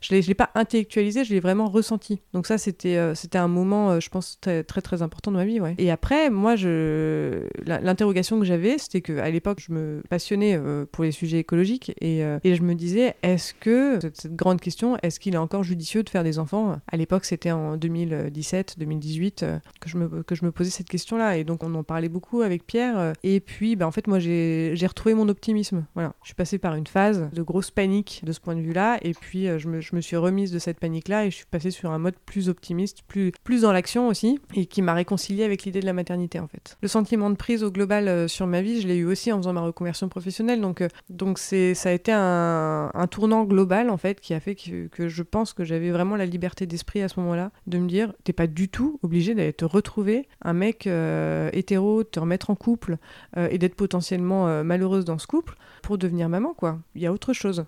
[0.00, 2.20] je je l'ai pas intellectualisé je l'ai vraiment ressenti.
[2.32, 5.60] Donc ça c'était euh, un moment euh, je pense très très important dans ma vie
[5.78, 11.04] et après moi l'interrogation que j'avais c'était que à l'époque je me passionnais euh, pour
[11.04, 15.38] les sujets écologiques et, je me disais est-ce que cette, grande question est-ce qu'il est
[15.38, 16.76] encore judicieux de faire des enfants?
[16.90, 20.88] À l'époque c'était en 2017 2018 euh, que je me que je me posais cette
[20.88, 24.06] question là et donc on en parlait beaucoup avec Pierre et puis bah, en fait
[24.06, 25.84] moi j'ai retrouvé mon optimisme.
[25.94, 26.14] Voilà.
[26.22, 28.98] Je suis passée par une phase de grosse panique de ce point de vue là
[29.02, 29.46] et puis
[29.80, 32.16] je me, suis remise de cette panique là et je suis passée sur un mode
[32.24, 36.38] plus optimiste plus dans l'action aussi et qui m'a réconciliée avec l'idée de la maternité
[36.38, 36.76] en fait.
[36.80, 39.38] Le sentiment de prise au global euh, sur ma vie je l'ai eu aussi en
[39.38, 40.60] faisant ma reconversion professionnelle.
[40.60, 40.88] Donc euh,
[41.36, 45.52] c'est ça a été un, tournant global en fait qui a fait que, je pense
[45.52, 48.68] que j'avais vraiment la liberté d'esprit à ce moment-là de me dire t'es pas du
[48.68, 52.96] tout obligé d'aller te retrouver un mec euh, hétéro te remettre en couple
[53.36, 56.78] euh, et d'être potentiellement malheureuse dans ce couple pour devenir maman quoi.
[56.94, 57.64] Il y a autre chose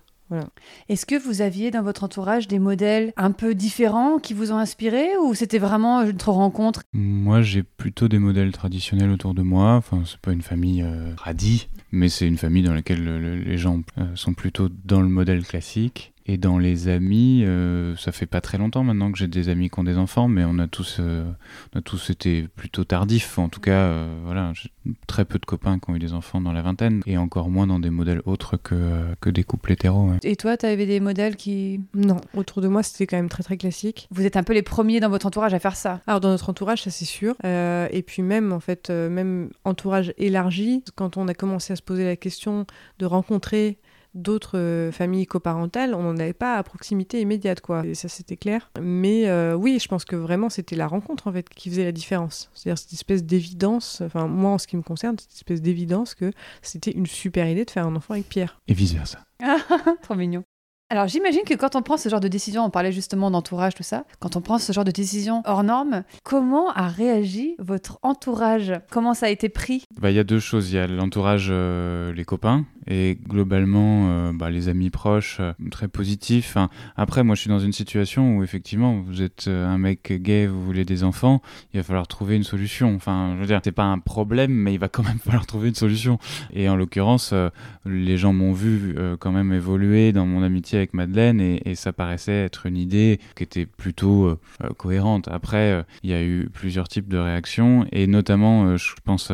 [0.89, 4.57] Est-ce que vous aviez dans votre entourage des modèles un peu différents qui vous ont
[4.57, 6.83] inspiré ou c'était vraiment une rencontre?
[6.93, 9.73] Moi, j'ai plutôt des modèles traditionnels autour de moi.
[9.75, 13.35] Enfin, c'est pas une famille euh, radie, mais c'est une famille dans laquelle le- le-
[13.37, 16.13] les gens euh, sont plutôt dans le modèle classique.
[16.29, 19.71] Et dans les amis, euh, ça fait pas très longtemps maintenant que j'ai des amis
[19.71, 21.23] qui ont des enfants, mais on a tous, euh,
[21.73, 23.39] on a tous été plutôt tardifs.
[23.39, 24.69] En tout cas, euh, voilà, j'ai
[25.07, 27.65] très peu de copains qui ont eu des enfants dans la vingtaine, et encore moins
[27.65, 30.11] dans des modèles autres que, euh, que des couples hétéros.
[30.11, 30.17] ouais.
[30.21, 31.81] Et toi, tu avais des modèles qui...
[31.95, 34.61] non autour de moi c'était quand même très très classique Vous êtes un peu les
[34.61, 36.01] premiers dans votre entourage à faire ça.
[36.05, 37.33] Alors dans notre entourage, ça c'est sûr.
[37.43, 41.75] Euh, et puis même en fait, euh, même entourage élargi, quand on a commencé à
[41.75, 42.67] se poser la question
[42.99, 43.79] de rencontrer
[44.13, 47.85] d'autres euh, familles coparentales, on n'en avait pas à proximité immédiate quoi.
[47.85, 48.71] Et ça c'était clair.
[48.81, 51.91] Mais euh, oui, je pense que vraiment c'était la rencontre en fait qui faisait la
[51.91, 52.49] différence.
[52.53, 56.31] C'est-à-dire cette espèce d'évidence, enfin moi en ce qui me concerne, cette espèce d'évidence que
[56.61, 58.59] c'était une super idée de faire un enfant avec Pierre.
[58.67, 59.19] Et vice versa.
[60.01, 60.43] Trop mignon.
[60.91, 63.83] Alors j'imagine que quand on prend ce genre de décision, on parlait justement d'entourage, tout
[63.83, 68.73] ça, quand on prend ce genre de décision hors norme, comment a réagi votre entourage?
[68.89, 69.83] Comment ça a été pris?
[70.01, 70.71] Bah, Il y a deux choses.
[70.71, 75.53] Il y a l'entourage, euh, les copains, et globalement, euh, bah, les amis proches, euh,
[75.69, 76.57] très positifs.
[76.97, 80.65] Après, moi, je suis dans une situation où, effectivement, vous êtes un mec gay, vous
[80.65, 82.95] voulez des enfants, il va falloir trouver une solution.
[82.95, 85.67] Enfin, je veux dire, c'est pas un problème, mais il va quand même falloir trouver
[85.67, 86.17] une solution.
[86.51, 87.31] Et en l'occurrence,
[87.85, 92.45] les gens m'ont vu quand même évoluer dans mon amitié avec Madeleine, et, ça paraissait
[92.45, 95.27] être une idée qui était plutôt euh, euh, cohérente.
[95.29, 99.31] Après, euh, il y a eu plusieurs types de réactions, et notamment, je pense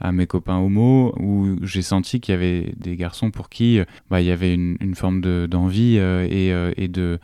[0.00, 3.80] à mes copains homo, où j'ai senti qu'il y avait des garçons pour qui
[4.10, 7.18] bah, il y avait une, forme de- d'envie et, de,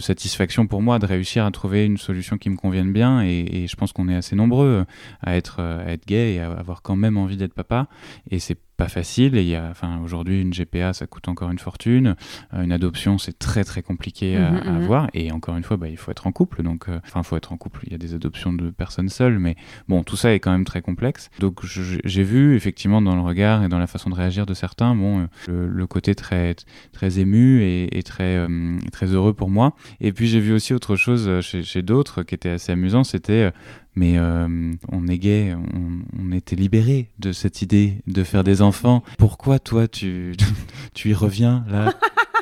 [0.00, 3.22] satisfaction pour moi de réussir à trouver une solution qui me convienne bien.
[3.22, 4.84] Et, et je pense qu'on est assez nombreux
[5.22, 7.88] à être, à être gay et à avoir quand même envie d'être papa.
[8.30, 9.36] Et c'est pas facile.
[9.36, 12.14] Et il y a, enfin, aujourd'hui, une GPA, ça coûte encore une fortune.
[12.54, 14.82] Euh, une adoption, c'est très très compliqué à, Mhm, à mhm.
[14.82, 15.10] avoir.
[15.12, 16.62] Et encore une fois, bah, il faut être en couple.
[16.62, 17.80] Donc, euh, enfin, il faut être en couple.
[17.86, 19.56] Il y a des adoptions de personnes seules, mais
[19.88, 21.28] bon, tout ça est quand même très complexe.
[21.40, 24.94] Donc, j'ai vu effectivement dans le regard et dans la façon de réagir de certains,
[24.94, 26.54] bon, euh, le, le côté très
[26.92, 28.46] très ému et, et très
[28.92, 29.74] très heureux pour moi.
[30.00, 33.50] Et puis j'ai vu aussi autre chose chez, chez d'autres qui était assez amusant, c'était
[33.94, 39.02] mais euh, on est gay, on, était libéré de cette idée de faire des enfants.
[39.18, 40.34] Pourquoi toi tu
[40.94, 41.94] tu y reviens là?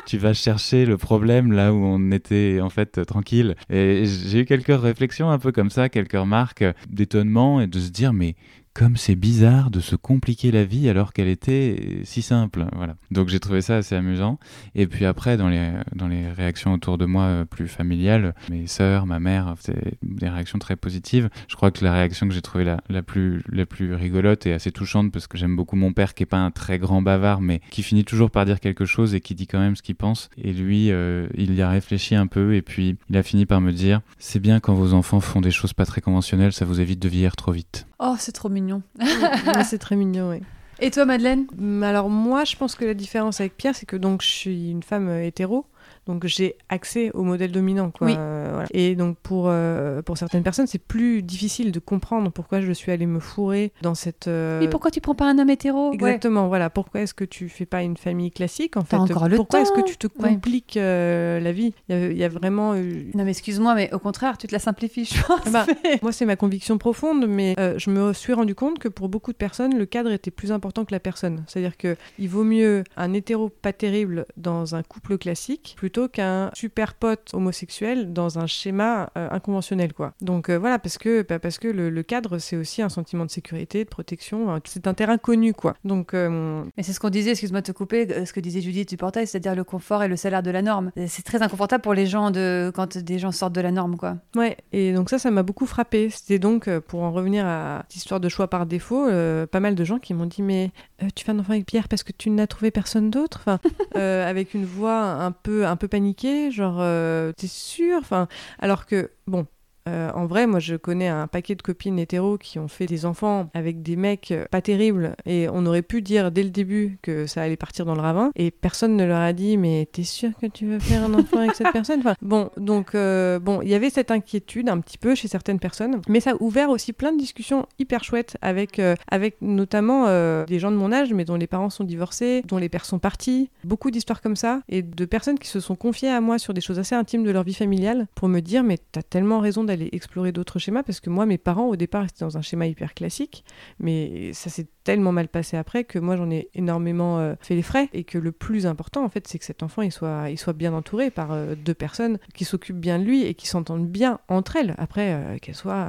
[0.05, 3.55] Tu vas chercher le problème là où on était en fait tranquille.
[3.69, 7.89] Et j'ai eu quelques réflexions un peu comme ça, quelques remarques d'étonnement et de se
[7.89, 8.35] dire mais
[8.77, 12.67] comme c'est bizarre de se compliquer la vie alors qu'elle était si simple.
[12.75, 12.95] Voilà.
[13.09, 14.37] Donc j'ai trouvé ça assez amusant.
[14.75, 18.67] Et puis après, dans les, dans les réactions autour de moi euh, plus familiales, mes
[18.67, 21.29] sœurs, ma mère, c'est des réactions très positives.
[21.47, 24.53] Je crois que la réaction que j'ai trouvée la, la, plus, la plus rigolote et
[24.53, 27.41] assez touchante, parce que j'aime beaucoup mon père qui est pas un très grand bavard,
[27.41, 29.95] mais qui finit toujours par dire quelque chose et qui dit quand même ce qu'il
[29.95, 30.29] pense.
[30.37, 33.59] Et lui, euh, il y a réfléchi un peu et puis il a fini par
[33.59, 36.79] me dire, c'est bien quand vos enfants font des choses pas très conventionnelles, ça vous
[36.79, 37.86] évite de vieillir trop vite.
[37.99, 38.81] Oh, c'est trop mignon.
[38.99, 40.41] Ouais, c'est très mignon, oui.
[40.79, 41.47] Et toi, Madeleine?
[41.83, 44.83] Alors moi, je pense que la différence avec Pierre, c'est que donc je suis une
[44.83, 45.65] femme euh, hétéro.
[46.07, 47.91] Donc j'ai accès au modèle dominant.
[47.91, 48.07] Quoi.
[48.07, 48.15] Oui.
[48.17, 48.67] Euh, voilà.
[48.71, 52.91] Et donc pour, euh, pour certaines personnes, c'est plus difficile de comprendre pourquoi je suis
[52.91, 54.27] allée me fourrer dans cette...
[54.27, 55.89] euh, Mais pourquoi tu prends pas un homme hétéro?
[55.89, 55.95] Ouais.
[55.95, 56.69] Exactement, voilà.
[56.69, 58.95] Pourquoi est-ce que tu fais pas une famille classique en fait?
[58.95, 61.73] encore le Pourquoi est-ce que tu te compliques euh, la vie?
[61.89, 62.73] Il y, a, il y a vraiment...
[62.73, 65.51] Non, mais excuse-moi, mais au contraire, tu te la simplifies, je pense.
[65.51, 65.65] Bah,
[66.01, 69.37] moi, c'est ma conviction profonde, mais je me suis rendu compte que pour beaucoup de
[69.37, 71.43] personnes, le cadre était plus important que la personne.
[71.47, 76.51] C'est-à-dire que il vaut mieux un hétéro pas terrible dans un couple classique plutôt qu'un
[76.53, 80.13] super pote homosexuel dans un schéma euh, inconventionnel, quoi.
[80.21, 83.25] Donc euh, voilà, parce que bah, parce que le, le cadre, c'est aussi un sentiment
[83.25, 84.51] de sécurité, de protection.
[84.51, 85.75] hein, c'est un terrain connu, quoi.
[85.83, 88.89] Donc euh, Mais c'est ce qu'on disait, excuse-moi de te couper, ce que disait Judith
[88.89, 90.91] du portail, c'est-à-dire le confort et le salaire de la norme.
[91.07, 94.17] C'est très inconfortable pour les gens de quand des gens sortent de la norme, quoi.
[94.35, 96.09] Ouais, et donc ça, ça m'a beaucoup frappé.
[96.09, 99.75] C'était donc, pour en revenir à cette histoire de choix par défaut, euh, pas mal
[99.75, 100.71] de gens qui m'ont dit Mais
[101.03, 103.39] euh, tu fais un enfant avec Pierre parce que tu n'as trouvé personne d'autre?
[103.41, 103.59] Enfin,
[103.95, 107.97] euh, Avec une voix un peu, un peu paniquée, genre, euh, t'es sûr?
[107.99, 108.27] Enfin,
[108.59, 109.45] Alors que, bon.
[109.87, 113.05] Euh, en vrai, moi, je connais un paquet de copines hétéros qui ont fait des
[113.05, 115.15] enfants avec des mecs pas terribles.
[115.25, 118.31] Et on aurait pu dire dès le début que ça allait partir dans le ravin.
[118.35, 121.39] Et personne ne leur a dit mais t'es sûr que tu veux faire un enfant
[121.39, 121.99] avec cette personne?
[121.99, 125.59] Enfin, Bon, donc euh, bon, il y avait cette inquiétude un petit peu chez certaines
[125.59, 130.05] personnes, mais ça a ouvert aussi plein de discussions hyper chouettes avec, euh, avec notamment
[130.45, 132.99] des gens de mon âge mais dont les parents sont divorcés, dont les pères sont
[132.99, 136.53] partis, beaucoup d'histoires comme ça et de personnes qui se sont confiées à moi sur
[136.53, 139.63] des choses assez intimes de leur vie familiale pour me dire mais t'as tellement raison
[139.63, 142.67] d'aller explorer d'autres schémas parce que moi mes parents au départ étaient dans un schéma
[142.67, 143.43] hyper classique
[143.79, 147.61] mais ça s'est tellement mal passé après que moi j'en ai énormément euh, fait les
[147.61, 150.37] frais et que le plus important en fait c'est que cet enfant il soit, il
[150.37, 153.87] soit bien entouré par euh, deux personnes qui s'occupent bien de lui et qui s'entendent
[153.87, 155.87] bien entre elles après euh, qu'elles soient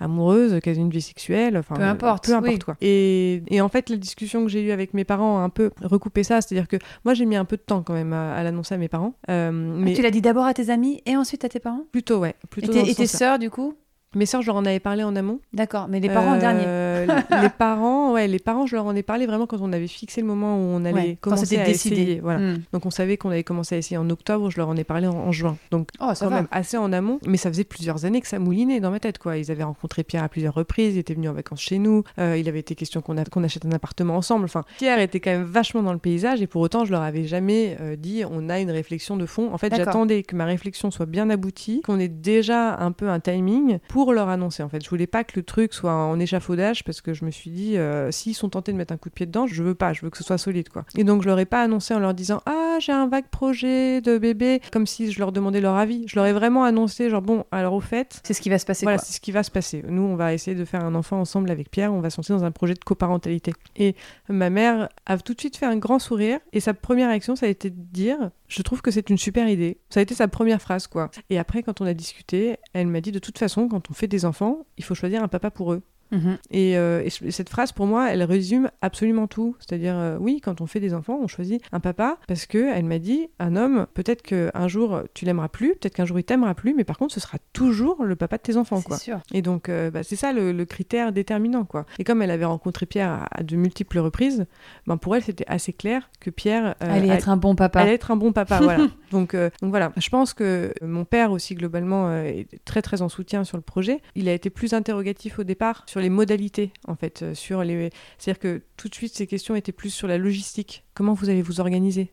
[0.00, 2.58] amoureuses qu'elles aient une vie sexuelle enfin Peu importe, peu importe oui.
[2.60, 5.48] quoi et, et en fait la discussion que j'ai eue avec mes parents a un
[5.50, 7.94] peu recoupé ça c'est à dire que moi j'ai mis un peu de temps quand
[7.94, 10.70] même à, à l'annoncer à mes parents euh, mais Tu l'as dit d'abord à tes
[10.70, 11.84] amis et ensuite à tes parents?
[11.92, 13.06] Plutôt ouais Et plutôt ce et tes sens-là.
[13.38, 13.74] Du coup
[14.16, 17.06] mes sœurs je leur en avais parlé en amont D'accord, mais les parents en euh,
[17.06, 17.22] dernier.
[17.42, 20.20] les parents, ouais, les parents, je leur en ai parlé vraiment quand on avait fixé
[20.20, 21.96] le moment où on allait Ouais, commencer à décidé.
[22.00, 22.20] essayer.
[22.20, 22.38] Voilà.
[22.40, 22.62] Hmm.
[22.72, 25.06] Donc on savait qu'on allait commencer à essayer en octobre, je leur en ai parlé
[25.06, 25.56] en, en juin.
[25.70, 26.36] Donc Oh, ça quand va.
[26.36, 29.18] même assez en amont, mais ça faisait plusieurs années que ça moulinait dans ma tête
[29.18, 29.36] quoi.
[29.36, 32.36] Ils avaient rencontré Pierre à plusieurs reprises, il était venu en vacances chez nous, euh,
[32.36, 34.44] il avait été question qu'on achète un appartement ensemble.
[34.46, 37.24] Enfin, Pierre était quand même vachement dans le paysage et pour autant je leur avais
[37.24, 39.50] jamais euh, dit on a une réflexion de fond.
[39.52, 43.20] En fait, j'attendais que ma réflexion soit bien aboutie, qu'on ait déjà un peu un
[43.20, 44.62] timing pour leur annoncer.
[44.62, 47.30] En fait, je voulais pas que le truc soit en échafaudage parce que je me
[47.30, 49.74] suis dit euh, s'ils sont tentés de mettre un coup de pied dedans, je veux
[49.74, 50.84] pas, je veux que ce soit solide quoi.
[50.96, 54.00] Et donc je leur ai pas annoncé en leur disant ah j'ai un vague projet
[54.00, 56.04] de bébé comme si je leur demandais leur avis.
[56.06, 58.66] Je leur ai vraiment annoncé genre bon alors au fait C'est ce qui va se
[58.66, 59.82] passer, voilà, c'est ce qui va se passer.
[59.88, 61.92] Nous, on va essayer de faire un enfant ensemble avec Pierre.
[61.92, 63.52] On va se lancer dans un projet de coparentalité.
[63.76, 63.94] Et
[64.28, 66.38] ma mère a tout de suite fait un grand sourire.
[66.52, 69.48] Et sa première action, ça a été de dire Je trouve que c'est une super
[69.48, 69.78] idée.
[69.90, 71.10] Ça a été sa première phrase, quoi.
[71.30, 74.08] Et après, quand on a discuté, elle m'a dit De toute façon, quand on fait
[74.08, 75.82] des enfants, il faut choisir un papa pour eux.
[76.12, 76.38] Mhm.
[76.50, 79.56] Et, euh, et ce- cette phrase, pour moi, elle résume absolument tout.
[79.58, 82.84] C'est-à-dire, euh, oui, quand on fait des enfants, on choisit un papa parce que elle
[82.84, 86.54] m'a dit, un homme, peut-être qu'un jour tu l'aimeras plus, peut-être qu'un jour il t'aimera
[86.54, 88.98] plus, mais par contre, ce sera toujours le papa de tes enfants, quoi.
[88.98, 89.18] Sûr.
[89.32, 91.86] Et donc, euh, bah, c'est ça le, le critère déterminant, quoi.
[91.98, 94.46] Et comme elle avait rencontré Pierre à, à de multiples reprises,
[94.86, 97.80] ben pour elle, c'était assez clair que Pierre euh, Allez a- être un bon papa.
[97.80, 98.86] allait être un bon papa, voilà.
[99.10, 103.02] Donc, euh, donc voilà, je pense que mon père aussi globalement euh, est très très
[103.02, 104.00] en soutien sur le projet.
[104.14, 107.90] Il a été plus interrogatif au départ sur les modalités en fait, euh, sur les.
[108.18, 110.84] C'est-à-dire que tout de suite ces questions étaient plus sur la logistique.
[110.94, 112.12] Comment vous allez vous organiser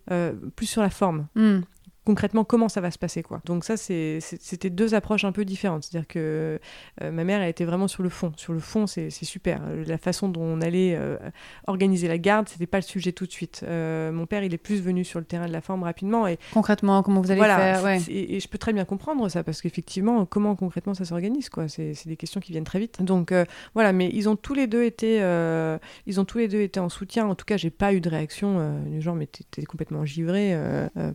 [0.56, 1.62] Plus sur la forme Hmm.
[2.05, 3.41] Concrètement comment ça va se passer quoi.
[3.45, 5.83] Donc ça c'est c'était deux approches un peu différentes.
[5.83, 6.59] C'est-à-dire que
[7.01, 8.33] euh, ma mère elle était vraiment sur le fond.
[8.35, 9.61] Sur le fond c'est c'est super.
[9.67, 11.17] Euh, La façon dont on allait euh,
[11.67, 13.61] organiser la garde c'était pas le sujet tout de suite.
[13.63, 16.37] Euh, mon père il est plus venu sur le terrain de la forme rapidement et
[16.53, 17.57] Concrètement, comment vous allez voilà.
[17.57, 18.01] faire ouais.
[18.09, 21.67] Et, et je peux très bien comprendre ça parce qu'effectivement comment concrètement ça s'organise quoi.
[21.67, 23.01] C'est c'est des questions qui viennent très vite.
[23.01, 23.33] Donc
[23.73, 25.17] voilà mais ils ont tous les deux été
[26.05, 27.27] ils ont tous les deux été en soutien.
[27.27, 30.57] En tout cas j'ai pas eu de réaction du genre mais t'es t'es complètement givré.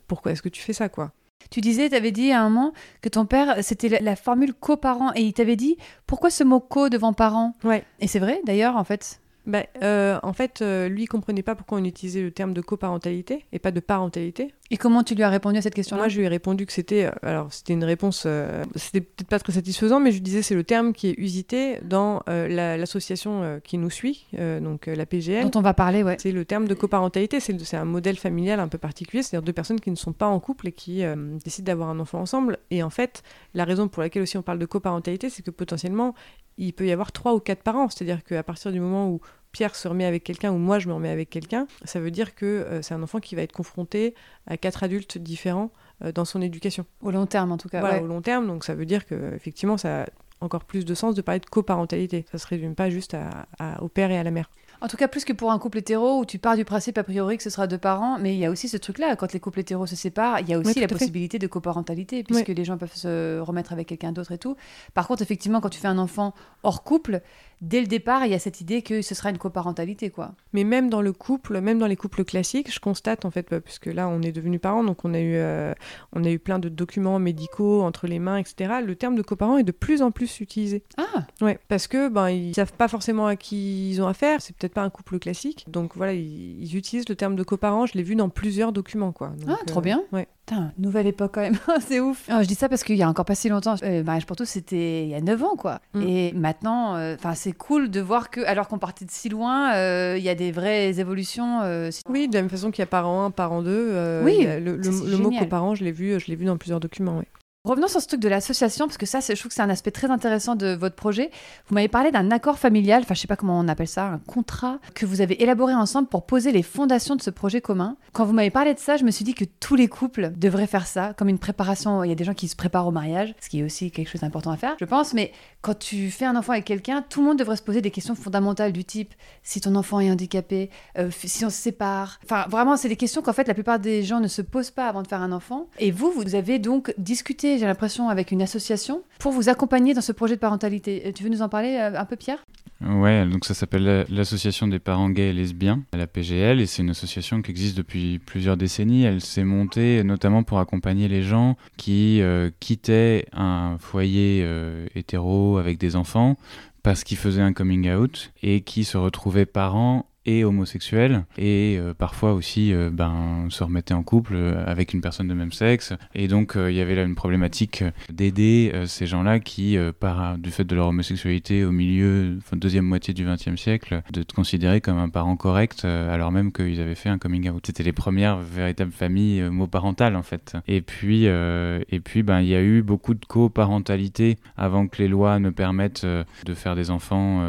[0.06, 1.12] pourquoi est-ce que tu fais ça quoi.
[1.50, 4.52] Tu disais, tu avais dit à un moment que ton père, c'était la, la formule
[4.52, 5.12] coparent.
[5.14, 7.54] Et il t'avait dit, pourquoi ce mot co devant parent?
[7.64, 7.84] Ouais.
[8.00, 9.20] Et c'est vrai, d'ailleurs, en fait.
[9.46, 12.60] Bah, euh, en fait, euh, lui, il comprenait pas pourquoi on utilisait le terme de
[12.60, 14.52] coparentalité et pas de parentalité.
[14.70, 16.72] Et comment tu lui as répondu à cette question-là Moi, je lui ai répondu que
[16.74, 20.20] c'était, euh, alors c'était une réponse, euh, c'était peut-être pas très satisfaisant, mais je lui
[20.22, 24.26] disais c'est le terme qui est usité dans euh, la- l'association euh, qui nous suit,
[24.60, 25.48] donc la PGL.
[25.48, 26.16] Dont on va parler, ouais.
[26.20, 29.52] C'est le terme de coparentalité, c'est c'est un modèle familial un peu particulier, c'est-à-dire deux
[29.54, 31.02] personnes qui ne sont pas en couple et qui
[31.44, 32.58] décident d'avoir un enfant ensemble.
[32.70, 33.22] Et en fait,
[33.54, 36.14] la raison pour laquelle aussi on parle de coparentalité, c'est que potentiellement,
[36.58, 37.88] il peut y avoir trois ou quatre parents.
[37.88, 39.20] C'est-à-dire qu'à partir du moment où
[39.52, 42.34] Pierre se remet avec quelqu'un ou moi je me remets avec quelqu'un, ça veut dire
[42.34, 44.14] que euh, c'est un enfant qui va être confronté
[44.46, 45.70] à quatre adultes différents
[46.04, 46.84] euh, dans son éducation.
[47.02, 47.80] Au long terme, en tout cas.
[47.80, 48.02] Voilà, ouais.
[48.02, 50.06] au long terme, donc ça veut dire que effectivement ça a
[50.40, 52.24] encore plus de sens de parler de coparentalité.
[52.30, 54.50] Ça se résume pas juste à- à- au père et à la mère.
[54.80, 57.02] En tout cas, plus que pour un couple hétéro où tu pars du principe a
[57.02, 59.40] priori que ce sera deux parents, mais il y a aussi ce truc-là, quand les
[59.40, 62.64] couples hétéros se séparent, il y a aussi Oui, la possibilité de coparentalité, puisque les
[62.64, 64.56] gens peuvent se remettre avec quelqu'un d'autre et tout.
[64.94, 67.20] Par contre, effectivement, quand tu fais un enfant hors couple,
[67.60, 70.32] dès le départ, il y a cette idée que ce sera une coparentalité, quoi.
[70.52, 73.60] Mais même dans le couple, même dans les couples classiques, je constate en fait, bah,
[73.60, 75.72] puisque là on est devenus parents, donc on a eu, euh,
[76.12, 78.74] on a eu plein de documents médicaux entre les mains, etc.
[78.84, 80.82] Le terme de coparent est de plus en plus utilisé.
[80.96, 84.40] Ah, Ouais, parce que ben ils savent pas forcément à qui ils ont affaire.
[84.40, 87.86] C'est peut-être pas un couple classique, donc voilà, ils, ils utilisent le terme de coparent.
[87.86, 89.28] Je l'ai vu dans plusieurs documents, quoi.
[89.38, 90.02] Donc, Ah, trop euh, bien.
[90.12, 90.26] Ouais.
[90.46, 92.24] Putain, nouvelle époque quand même, c'est ouf.
[92.28, 94.34] Ah, je dis ça parce qu'il y a encore pas si longtemps, euh, mariage pour
[94.36, 95.80] tous, c'était il y a 9 ans quoi.
[95.92, 96.02] Mm.
[96.06, 99.74] Et maintenant, euh, enfin c'est cool de voir que, alors qu'on partait de si loin,
[99.74, 101.60] euh, il y a des vraies évolutions.
[101.64, 103.68] euh, Oui, de la même façon qu'il y a parent 1, parent 2.
[103.70, 107.18] euh, Oui, le, mot coparent, je l'ai vu, je l'ai vu dans plusieurs documents.
[107.18, 107.26] ouais.
[107.68, 109.90] Revenons sur ce truc de l'association, parce que ça, je trouve que c'est un aspect
[109.90, 111.30] très intéressant de votre projet.
[111.68, 114.18] Vous m'avez parlé d'un accord familial, enfin je sais pas comment on appelle ça, un
[114.20, 117.98] contrat que vous avez élaboré ensemble pour poser les fondations de ce projet commun.
[118.14, 120.66] Quand vous m'avez parlé de ça, je me suis dit que tous les couples devraient
[120.66, 122.02] faire ça, comme une préparation.
[122.04, 124.08] Il y a des gens qui se préparent au mariage, ce qui est aussi quelque
[124.08, 125.12] chose d'important à faire, je pense.
[125.12, 127.90] Mais quand tu fais un enfant avec quelqu'un, tout le monde devrait se poser des
[127.90, 132.20] questions fondamentales du type si ton enfant est handicapé, euh, si on se sépare.
[132.24, 134.88] Enfin, vraiment, c'est des questions qu'en fait la plupart des gens ne se posent pas
[134.88, 135.66] avant de faire un enfant.
[135.78, 140.00] Et vous, vous avez donc discuté, j'ai l'impression, avec une association pour vous accompagner dans
[140.00, 141.02] ce projet de parentalité.
[141.06, 142.38] Euh, Tu veux nous en parler euh, un peu, Pierre?
[142.80, 146.82] Ouais, donc ça s'appelle la- l'Association des parents gays et lesbiens, la PGL, et c'est
[146.82, 149.02] une association qui existe depuis plusieurs décennies.
[149.02, 152.22] Elle s'est montée notamment pour accompagner les gens qui
[152.60, 156.36] quittaient un foyer euh, hétéro avec des enfants
[156.82, 161.94] parce qu'ils faisaient un coming out et qui se retrouvaient parents et homosexuels et euh,
[161.94, 165.94] parfois aussi euh, ben, se remettaient en couple euh, avec une personne de même sexe.
[166.14, 170.64] Et donc il y avait là une problématique d'aider ces gens-là qui par du fait
[170.64, 174.98] de leur homosexualité au milieu enfin, deuxième moitié du XXe siècle de te considérer comme
[174.98, 177.64] un parent correct alors même qu'ils avaient fait un coming out.
[177.66, 180.56] C'était les premières véritables familles monoparentales en fait.
[180.66, 185.08] Et puis et puis ben il y a eu beaucoup de coparentalité avant que les
[185.08, 187.42] lois ne permettent de faire des enfants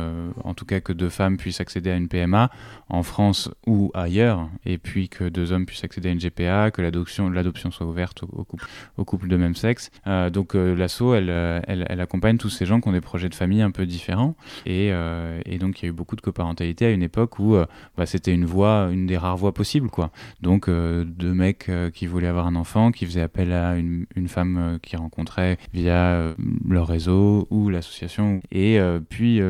[0.44, 2.50] en tout cas que deux femmes puissent accéder à une PMA
[2.90, 6.82] en France ou ailleurs, et puis que deux hommes puissent accéder à une GPA, que
[6.82, 7.30] l'adoption,
[7.72, 8.66] soit ouverte au, au couple,
[8.98, 9.92] au couple de même sexe.
[10.08, 13.36] Euh, donc euh, euh, elle, elle accompagne tous ces gens qui ont des projets de
[13.36, 16.86] famille un peu différents, et, euh, et donc il y a eu beaucoup de coparentalité
[16.86, 17.56] à une époque où
[17.98, 20.12] bah, c'était une voie, une des rares voies possibles, quoi.
[20.42, 24.80] Donc deux mecs qui voulaient avoir un enfant, qui faisaient appel à une, une femme
[24.82, 26.34] qu'ils rencontraient via
[26.68, 28.80] leur réseau ou l'association, et
[29.10, 29.42] puis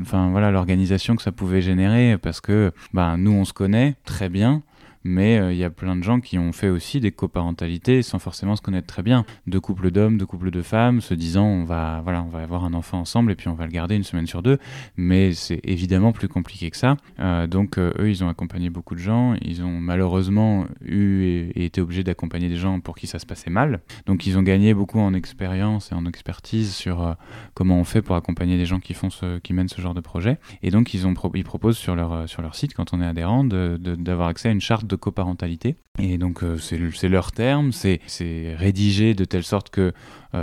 [0.00, 4.28] enfin voilà l'organisation que ça pouvait générer, parce que bah, nous on se connaît très
[4.28, 4.62] bien.
[5.04, 8.18] Mais euh, il y a plein de gens qui ont fait aussi des coparentalités sans
[8.18, 9.24] forcément se connaître très bien.
[9.46, 12.64] Deux couples d'hommes, deux couples de femmes, se disant on va, voilà, on va avoir
[12.64, 14.58] un enfant ensemble et puis on va le garder une semaine sur deux.
[14.96, 16.96] Mais c'est évidemment plus compliqué que ça.
[17.20, 19.34] Euh, donc euh, eux, ils ont accompagné beaucoup de gens.
[19.42, 23.50] Ils ont malheureusement eu et, été obligés d'accompagner des gens pour qui ça se passait
[23.50, 23.80] mal.
[24.06, 27.16] Donc ils ont gagné beaucoup en expérience et en expertise sur
[27.54, 30.00] comment on fait pour accompagner des gens qui font ce, qui mènent ce genre de
[30.00, 30.38] projet.
[30.62, 33.44] Et donc ils ont ils proposent sur leur sur leur site quand on est adhérent
[33.44, 35.76] d'avoir accès à une charte de coparentalité.
[36.00, 38.00] Et donc euh, c'est le- c'est leur terme, c'est
[38.56, 39.92] rédigé de telle sorte que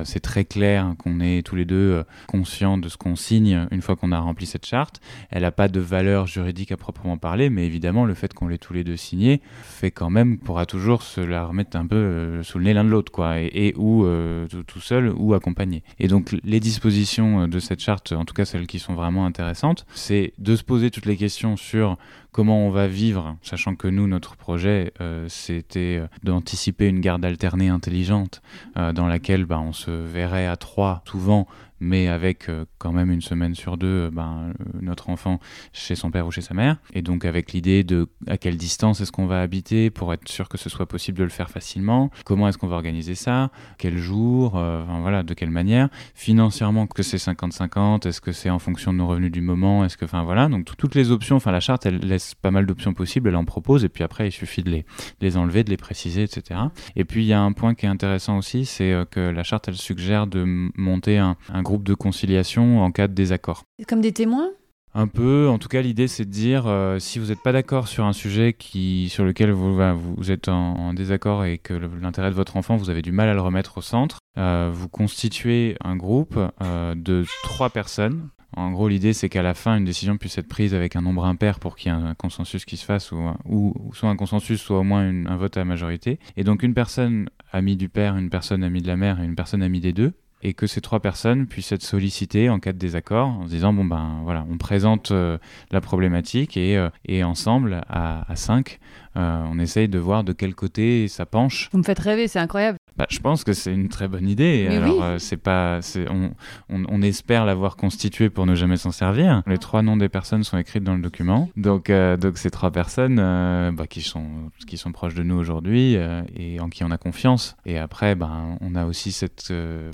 [0.03, 3.81] c'est très clair qu'on est tous les deux euh, conscients de ce qu'on signe une
[3.81, 5.01] fois qu'on a rempli cette charte.
[5.29, 8.57] Elle n'a pas de valeur juridique à proprement parler, mais évidemment le fait qu'on l'ait
[8.57, 11.95] tous les deux signé fait quand même qu'on pourra toujours se la remettre un peu
[11.95, 15.83] euh, sous le nez l'un de l'autre, quoi, et, ou euh, tout, seul ou accompagné.
[15.99, 19.25] Et donc les dispositions euh, de cette charte, en tout cas celles qui sont vraiment
[19.25, 21.97] intéressantes, c'est de se poser toutes les questions sur
[22.35, 27.23] comment on va vivre, sachant que nous, notre projet, euh, c'était euh, d'anticiper une garde
[27.23, 28.41] alternée intelligente
[28.75, 31.47] euh, dans laquelle bah, on se verrait à trois souvent,
[31.79, 35.39] mais avec euh, quand même une semaine sur deux, euh, ben, euh, notre enfant
[35.73, 36.77] chez son père ou chez sa mère.
[36.93, 40.47] Et donc avec l'idée de à quelle distance est-ce qu'on va habiter pour être sûr
[40.49, 43.97] que ce soit possible de le faire facilement, comment est-ce qu'on va organiser ça, quel
[43.97, 45.89] jour, enfin, voilà, de quelle manière.
[46.13, 49.97] Financièrement, que c'est 50-50, est-ce que c'est en fonction de nos revenus du moment, est-ce
[49.97, 52.93] que, enfin voilà, donc toutes les options, enfin la charte, elle laisse pas mal d'options
[52.93, 54.85] possibles, elle en propose, et puis après, il suffit de les,
[55.21, 56.59] les enlever, de les préciser, etc.
[56.95, 59.69] Et puis il y a un point qui est intéressant aussi, c'est que la charte,
[59.69, 60.45] elle suggère de
[60.77, 63.63] monter un, un groupe de conciliation en cas de désaccord.
[63.87, 64.49] Comme des témoins
[64.97, 67.89] un peu, en tout cas, l'idée c'est de dire euh, si vous n'êtes pas d'accord
[67.89, 69.77] sur un sujet qui, sur lequel vous,
[70.15, 73.33] vous êtes en, désaccord et que l'intérêt de votre enfant, vous avez du mal à
[73.33, 78.29] le remettre au centre, euh, vous constituez un groupe euh, de trois personnes.
[78.55, 81.25] En gros, l'idée c'est qu'à la fin, une décision puisse être prise avec un nombre
[81.25, 84.61] impair pour qu'il y ait un consensus qui se fasse, ou, ou, soit un consensus,
[84.61, 86.19] soit au moins un vote à la majorité.
[86.37, 89.35] Et donc, une personne amie du père, une personne amie de la mère et une
[89.35, 90.13] personne amie des deux
[90.45, 93.73] et que ces trois personnes puissent être sollicitées en cas de désaccord en se disant
[93.73, 95.39] bon ben voilà on présente euh,
[95.71, 98.79] la problématique et, euh, et ensemble à, à cinq
[99.17, 101.69] euh, on essaye de voir de quel côté ça penche.
[101.71, 102.77] Vous me faites rêver, c'est incroyable.
[102.97, 104.67] Bah, je pense que c'est une très bonne idée.
[104.69, 105.79] Alors, euh, c'est pas,
[106.09, 106.31] on,
[106.69, 109.41] on, on, espère l'avoir constitué pour ne jamais s'en servir.
[109.47, 111.49] Les trois noms des personnes sont écrits dans le document.
[111.57, 114.25] Donc, euh, donc ces trois personnes bah, qui, sont,
[114.67, 115.97] qui sont proches de nous aujourd'hui
[116.35, 117.55] et en qui on a confiance.
[117.65, 119.51] Et après, ben, on a aussi cette,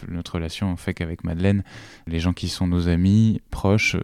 [0.09, 1.63] notre en fait qu'avec Madeleine,
[2.07, 3.95] les gens qui sont nos amis proches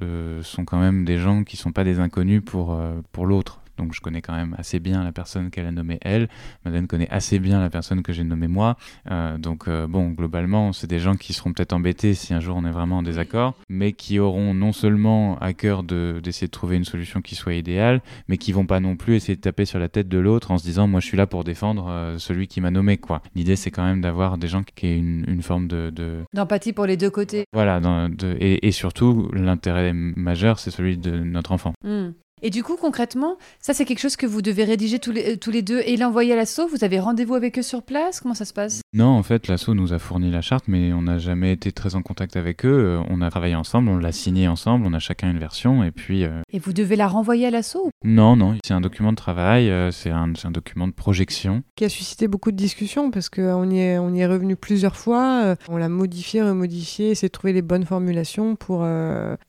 [0.43, 2.79] sont quand même des gens qui sont pas des inconnus pour,
[3.11, 3.61] pour l'autre.
[3.78, 6.30] Donc je connais quand même assez bien la personne qu'elle a nommée elle.
[6.65, 8.78] Madeleine connaît assez bien la personne que j'ai nommée moi.
[9.11, 12.57] Euh, donc euh, bon, globalement, c'est des gens qui seront peut-être embêtés si un jour
[12.57, 16.78] on est vraiment en désaccord, mais qui auront non seulement à cœur d'essayer de, trouver
[16.78, 19.80] une solution qui soit idéale, mais qui vont pas non plus essayer de taper sur
[19.80, 22.47] la tête de l'autre en se disant moi je suis là pour défendre euh, celui
[22.47, 23.21] qui m'a nommé quoi.
[23.36, 25.91] L'idée c'est quand même d'avoir des gens qui aient une, une forme de
[26.34, 27.45] d'empathie pour les deux côtés.
[27.53, 31.73] Voilà, dans, de, et, et, surtout l'intérêt majeur c'est celui de notre enfant.
[31.84, 32.09] Mmh.
[32.43, 35.38] Et du coup, concrètement, ça, c'est quelque chose que vous devez rédiger tous les, euh,
[35.38, 36.67] tous les deux et l'envoyer à l'assaut?
[36.67, 38.19] Vous avez rendez-vous avec eux sur place?
[38.19, 38.81] Comment ça se passe?
[38.93, 41.95] Non, en fait, l'assaut nous a fourni la charte, mais on n'a jamais été très
[41.95, 42.99] en contact avec eux.
[42.99, 45.89] Euh, on a travaillé ensemble, on l'a signé ensemble, on a chacun une version, et
[45.89, 46.25] puis...
[46.25, 49.73] Euh, et vous devez la renvoyer à l'assaut Non, non, c'est un document de travail,
[49.91, 51.63] c'est un, un, document de projection.
[51.75, 54.95] Qui a suscité beaucoup de discussions, parce qu'on y, est, on y est revenu plusieurs
[54.95, 58.88] fois, on l'a modifié, remodifié, essayé de trouver les bonnes formulations pour,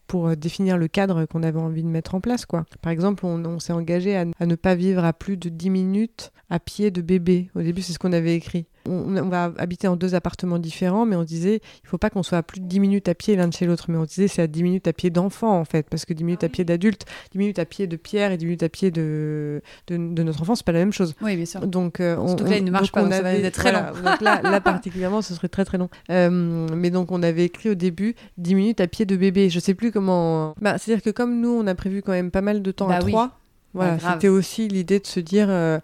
[0.06, 2.64] pour définir le cadre qu'on avait envie de mettre en place, quoi.
[2.82, 6.32] Par exemple, on, s'est engagé à, à, ne pas vivre à plus de 10 minutes
[6.50, 7.50] à pied de bébé.
[7.54, 11.16] Au début, c'est ce qu'on avait écrit on, va habiter en deux appartements différents, mais
[11.16, 13.48] on disait, il faut pas qu'on soit à plus de 10 minutes à pied l'un
[13.48, 15.88] de chez l'autre, mais on disait c'est à 10 minutes à pied d'enfant en fait,
[15.88, 18.44] parce que 10 minutes à pied d'adulte, 10 minutes à pied de Pierre et 10
[18.46, 21.14] minutes à pied de, de, notre enfant, c'est pas la même chose.
[21.22, 21.66] Oui, bien sûr.
[21.66, 24.02] Donc, euh, on, là, il ne marche pas, on avait, ça très long.
[24.02, 25.88] donc là, là, particulièrement, ce serait très très long.
[26.10, 29.50] Euh, mais donc, on avait écrit au début 10 minutes à pied de bébé.
[29.50, 30.54] Je sais plus comment.
[30.60, 32.96] Bah, C'est-à-dire que comme nous, on a prévu quand même pas mal de temps bah
[32.96, 33.38] à trois,
[33.74, 35.48] voilà, bah, c'était aussi l'idée de se dire.
[35.50, 35.78] Euh,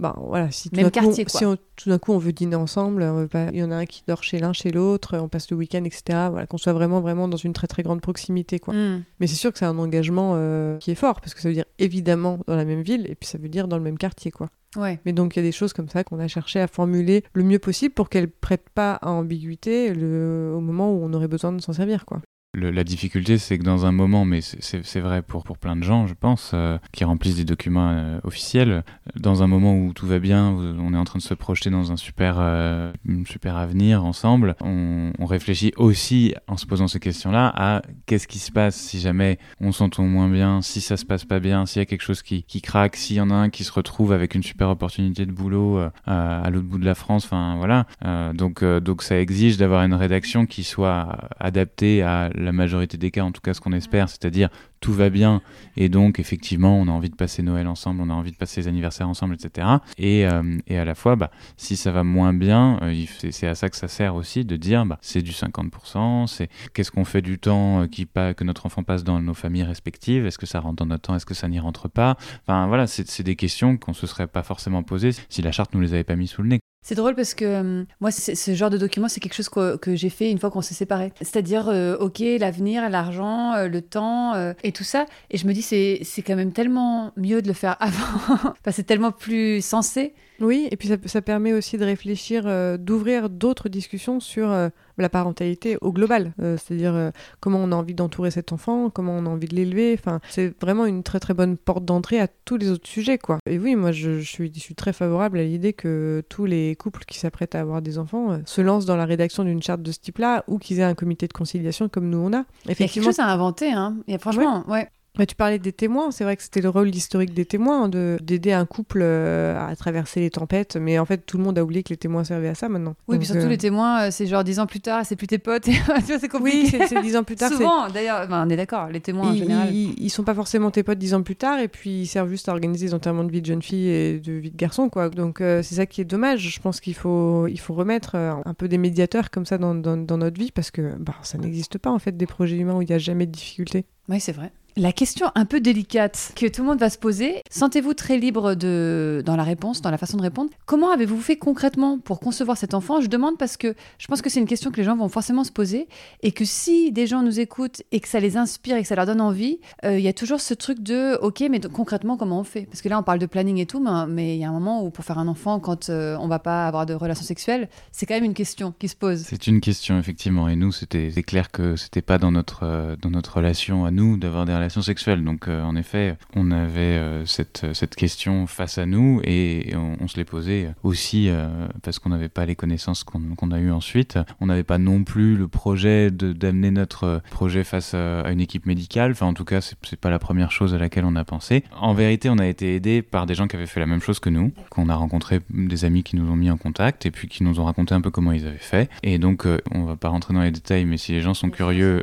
[0.00, 1.44] bah, voilà, si tout quartier, coup, si
[1.76, 3.86] tout d'un coup on veut dîner ensemble, on veut pas, il y en a un
[3.86, 6.28] qui dort chez l'un, chez l'autre, on passe le week-end, etc.
[6.30, 8.72] Voilà, qu'on soit vraiment, vraiment dans une très très grande proximité, quoi.
[8.72, 9.02] Hmm.
[9.20, 11.54] Mais c'est sûr que c'est un engagement euh, qui est fort, parce que ça veut
[11.54, 14.30] dire évidemment dans la même ville, et puis ça veut dire dans le même quartier,
[14.30, 14.48] quoi.
[14.76, 15.00] Ouais.
[15.04, 17.42] Mais donc il y a des choses comme ça qu'on a cherché à formuler le
[17.42, 20.52] mieux possible pour qu'elles prêtent pas à ambiguïté le...
[20.56, 22.22] au moment où on aurait besoin de s'en servir, quoi
[22.54, 26.08] la difficulté, c'est que dans un moment, mais c'est vrai pour, pour plein de gens,
[26.08, 28.82] je pense, euh, qui remplissent des documents euh, officiels,
[29.14, 31.92] dans un moment où tout va bien, on est en train de se projeter dans
[31.92, 32.92] un super, euh,
[33.24, 38.40] super avenir ensemble, on, on, réfléchit aussi, en se posant ces questions-là, à qu'est-ce qui
[38.40, 41.80] se passe si jamais on s'entend moins bien, si ça se passe pas bien, s'il
[41.80, 44.12] y a quelque chose qui, qui craque, s'il y en a un qui se retrouve
[44.12, 47.86] avec une super opportunité de boulot à l'autre bout de la France, enfin voilà.
[48.34, 53.22] donc, donc ça exige d'avoir une rédaction qui soit adaptée à la majorité des cas,
[53.22, 54.48] en tout cas ce qu'on espère, c'est-à-dire
[54.80, 55.42] tout va bien
[55.76, 58.62] et donc effectivement on a envie de passer Noël ensemble, on a envie de passer
[58.62, 59.66] les anniversaires ensemble, etc.
[59.98, 63.54] Et, euh, et à la fois, bah, si ça va moins bien, euh, c'est à
[63.54, 67.22] ça que ça sert aussi de dire bah, c'est du 50%, c'est qu'est-ce qu'on fait
[67.22, 70.46] du temps euh, qui pas, que notre enfant passe dans nos familles respectives, est-ce que
[70.46, 72.16] ça rentre dans notre temps, est-ce que ça n'y rentre pas?
[72.42, 75.80] Enfin voilà, c'est des questions qu'on se serait pas forcément posées si la charte nous
[75.80, 76.60] les avait pas mis sous le nez.
[76.82, 80.08] C'est drôle parce que euh, moi, ce genre de document, c'est quelque chose que, j'ai
[80.08, 81.12] fait une fois qu'on s'est séparés.
[81.18, 85.06] C'est-à-dire, euh, OK, l'avenir, l'argent, euh, le temps et tout ça.
[85.30, 88.20] Et je me dis, c'est quand même tellement mieux de le faire avant.
[88.30, 92.76] enfin, c'est tellement plus sensé Oui, et puis ça, ça permet aussi de réfléchir, euh,
[92.78, 94.68] d'ouvrir d'autres discussions sur euh,
[94.98, 99.26] la parentalité au global, Euh, c'est-à-dire comment on a envie d'entourer cet enfant, comment on
[99.26, 99.96] a envie de l'élever.
[99.98, 103.38] Enfin, c'est vraiment une très très bonne porte d'entrée à tous les autres sujets, quoi.
[103.46, 106.76] Et oui, moi je, je suis, je suis très favorable à l'idée que tous les
[106.76, 109.92] couples qui s'apprêtent à avoir des enfants se lancent dans la rédaction d'une charte de
[109.92, 112.30] ce type-là ou qu'ils aient un comité de conciliation comme nous on a.
[112.30, 113.96] Il y a quelque Effectivement, chose à inventer, hein.
[114.08, 114.88] Et franchement, ouais.
[115.18, 118.16] Bah, tu parlais des témoins, c'est vrai que c'était le rôle historique des témoins, de
[118.22, 121.64] d'aider un couple euh, à traverser les tempêtes, mais en fait tout le monde a
[121.64, 122.94] oublié que les témoins servaient à ça maintenant.
[123.08, 125.16] Oui, Donc, puis surtout euh, les témoins, euh, c'est genre dix ans plus tard, c'est
[125.16, 125.66] plus tes potes.
[125.68, 126.78] et- tu vois, c'est compliqué.
[126.78, 127.48] Oui, c'est dix ans plus tard.
[127.50, 129.74] c'est- Souvent, d'ailleurs, enfin, on est d'accord, les témoins en Ils, général.
[129.74, 132.28] ils, ils sont pas forcément tes potes dix ans plus tard, et puis ils servent
[132.30, 134.88] juste à organiser des enterrements de vie de jeune fille et de vie de garçon,
[134.90, 135.08] quoi.
[135.10, 136.40] Donc euh, c'est ça qui est dommage.
[136.54, 139.96] Je pense qu'il faut, il faut remettre un peu des médiateurs comme ça dans, dans,
[139.96, 142.82] dans notre vie, parce que bah, ça n'existe pas en fait des projets humains où
[142.82, 143.84] il n'y a jamais de difficulté.
[144.08, 144.50] Oui, c'est vrai.
[144.76, 148.54] La question un peu délicate que tout le monde va se poser, sentez-vous très libre
[148.54, 150.50] de, dans la réponse, dans la façon de répondre?
[150.64, 153.00] Comment avez-vous fait concrètement pour concevoir cet enfant?
[153.00, 155.44] Je demande parce que je pense que c'est une question que les gens vont forcément
[155.44, 155.88] se poser
[156.22, 158.94] et que si des gens nous écoutent et que ça les inspire et que ça
[158.94, 162.40] leur donne envie, euh, il y a toujours ce truc de OK, mais concrètement, comment
[162.40, 162.66] on fait?
[162.66, 164.84] Parce que là, on parle de planning et tout, mais- il y a un moment
[164.84, 168.06] où pour faire un enfant, quand euh, on va pas avoir de relations sexuelles, c'est
[168.06, 169.24] quand même une question qui se pose.
[169.26, 170.48] C'est une question, effectivement.
[170.48, 174.16] Et nous, c'était clair que c'était pas dans notre, euh, dans notre relation à nous
[174.16, 175.24] d'avoir des relations sexuelles.
[175.24, 180.06] Donc, euh, en effet, on avait euh, cette, cette question face à nous et on,
[180.08, 181.48] se l'est posée aussi euh,
[181.82, 184.18] parce qu'on n'avait pas les connaissances qu'on a eues ensuite.
[184.40, 189.12] On n'avait pas non plus le projet d'amener notre projet face à, une équipe médicale.
[189.12, 191.64] Enfin, en tout cas, c'est pas la première chose à laquelle on a pensé.
[191.78, 194.20] En vérité, on a été aidé par des gens qui avaient fait la même chose
[194.20, 197.28] que nous, qu'on a rencontré des amis qui nous ont mis en contact et puis
[197.28, 198.90] qui nous ont raconté un peu comment ils avaient fait.
[199.02, 202.02] Et donc, on va pas rentrer dans les détails, mais si les gens sont curieux,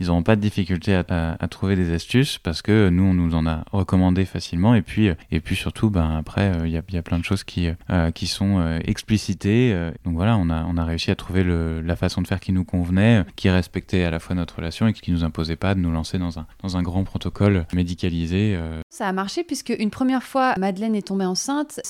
[0.00, 3.34] ils n'auront pas de difficulté à- à trouver des astuces parce que nous, on nous
[3.34, 4.74] en a recommandé facilement.
[4.76, 7.02] Et puis, euh, et puis surtout, ben, après, euh, il y, a, il y a
[7.02, 9.72] plein de choses qui, euh, qui sont euh, explicitées.
[9.74, 12.40] euh, donc voilà, on a, on a réussi à trouver le- la façon de faire
[12.40, 15.74] qui nous convenait, qui respectait à la fois notre relation et qui nous imposait pas
[15.74, 18.54] de nous lancer dans un, dans un grand protocole médicalisé.
[18.56, 21.80] euh, Ça a marché puisque une première fois, Madeleine est tombée enceinte,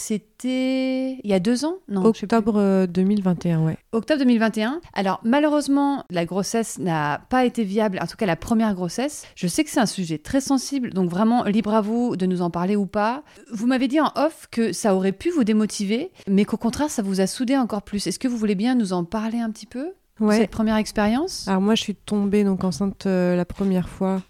[0.43, 2.05] c'était il y a deux ans Non.
[2.05, 3.77] Octobre euh, 2021, ouais.
[3.93, 4.81] Octobre 2021.
[4.95, 9.27] Alors malheureusement, la grossesse n'a pas été viable, en tout cas la première grossesse.
[9.35, 12.41] Je sais que c'est un sujet très sensible, donc vraiment libre à vous de nous
[12.41, 13.23] en parler ou pas.
[13.53, 17.03] Vous m'avez dit en off que ça aurait pu vous démotiver, mais qu'au contraire, ça
[17.03, 18.07] vous a soudé encore plus.
[18.07, 20.39] Est-ce que vous voulez bien nous en parler un petit peu Ouais.
[20.39, 21.47] Cette première expérience?
[21.47, 24.23] Alors moi, je suis tombée donc enceinte euh, la première fois.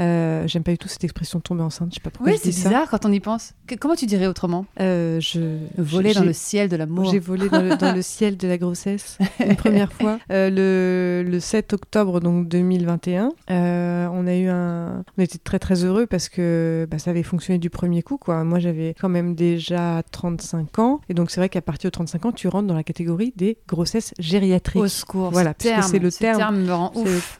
[0.00, 1.90] Euh, J'aime pas du tout cette expression tomber enceinte.
[1.90, 2.68] Je sais pas pourquoi Oui, c'est dis ça.
[2.70, 3.52] bizarre quand on y pense.
[3.66, 4.64] Que- comment tu dirais autrement?
[4.80, 7.04] Euh, je Voler dans le ciel de l'amour.
[7.10, 11.28] J'ai volé dans le, dans le ciel de la grossesse une première fois euh, le,
[11.30, 13.30] le 7 octobre donc 2021.
[13.50, 17.22] Euh, on a eu un, on était très très heureux parce que bah, ça avait
[17.22, 18.42] fonctionné du premier coup quoi.
[18.44, 22.24] Moi j'avais quand même déjà 35 ans et donc c'est vrai qu'à partir de 35
[22.26, 24.82] ans tu rentres dans la catégorie des grossesses gériatriques.
[24.82, 25.30] Au secours.
[25.30, 26.90] Voilà, ce puisque terme, c'est le terme.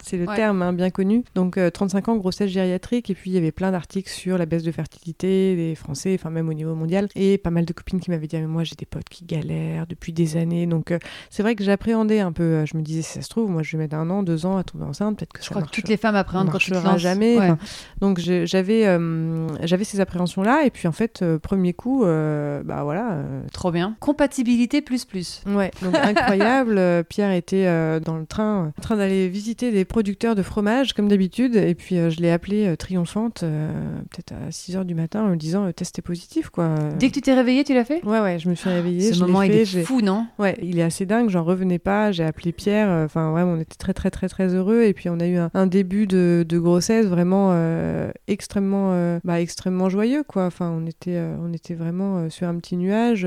[0.04, 1.24] C'est le terme hein, bien connu.
[1.34, 3.11] Donc euh, 35 ans, grossesse gériatrique.
[3.11, 6.30] Et puis il y avait plein d'articles sur la baisse de fertilité des Français, enfin
[6.30, 7.09] même au niveau mondial.
[7.14, 9.24] Et pas mal de copines qui m'avaient dit, Ah, mais moi j'ai des potes qui
[9.24, 10.66] galèrent depuis des années.
[10.66, 10.98] Donc euh,
[11.30, 12.42] c'est vrai que j'appréhendais un peu.
[12.42, 14.46] Euh, Je me disais, si ça se trouve, moi je vais mettre un an, deux
[14.46, 15.18] ans à tomber enceinte.
[15.18, 17.38] Peut-être que Je ça crois que toutes les femmes appréhendent quand tu te jamais.
[17.38, 17.51] Ouais.
[17.51, 17.59] Enfin,
[18.01, 20.64] donc j'avais euh, j'avais ces appréhensions là.
[20.64, 23.22] Et puis en fait, euh, premier coup, bah voilà.
[23.53, 23.96] Trop bien.
[24.01, 25.42] Compatibilité plus plus.
[25.46, 27.05] Ouais, donc incroyable.
[27.09, 27.64] Pierre était
[28.01, 31.57] dans le train, en train d'aller visiter des producteurs de fromage, comme d'habitude.
[31.57, 33.70] Et puis, je l'ai appelé euh, triomphante, euh,
[34.11, 36.74] peut-être à 6 h du matin, en me disant euh, test est positif, quoi.
[36.99, 38.03] Dès que tu t'es réveillée, tu l'as fait?
[38.05, 39.11] Ouais, ouais, je me suis réveillée.
[39.11, 40.26] Ce je moment, il fait, est j'ai- fou, non?
[40.38, 43.76] Ouais, il est assez dingue, j'en revenais pas, j'ai appelé Pierre, enfin vraiment on était
[43.76, 46.59] très très très très heureux et puis on a eu un, un début de, de
[46.59, 51.74] grossesse vraiment euh, extrêmement euh, bah, extrêmement joyeux quoi, enfin on était euh, on était
[51.74, 53.26] vraiment sur un petit nuage,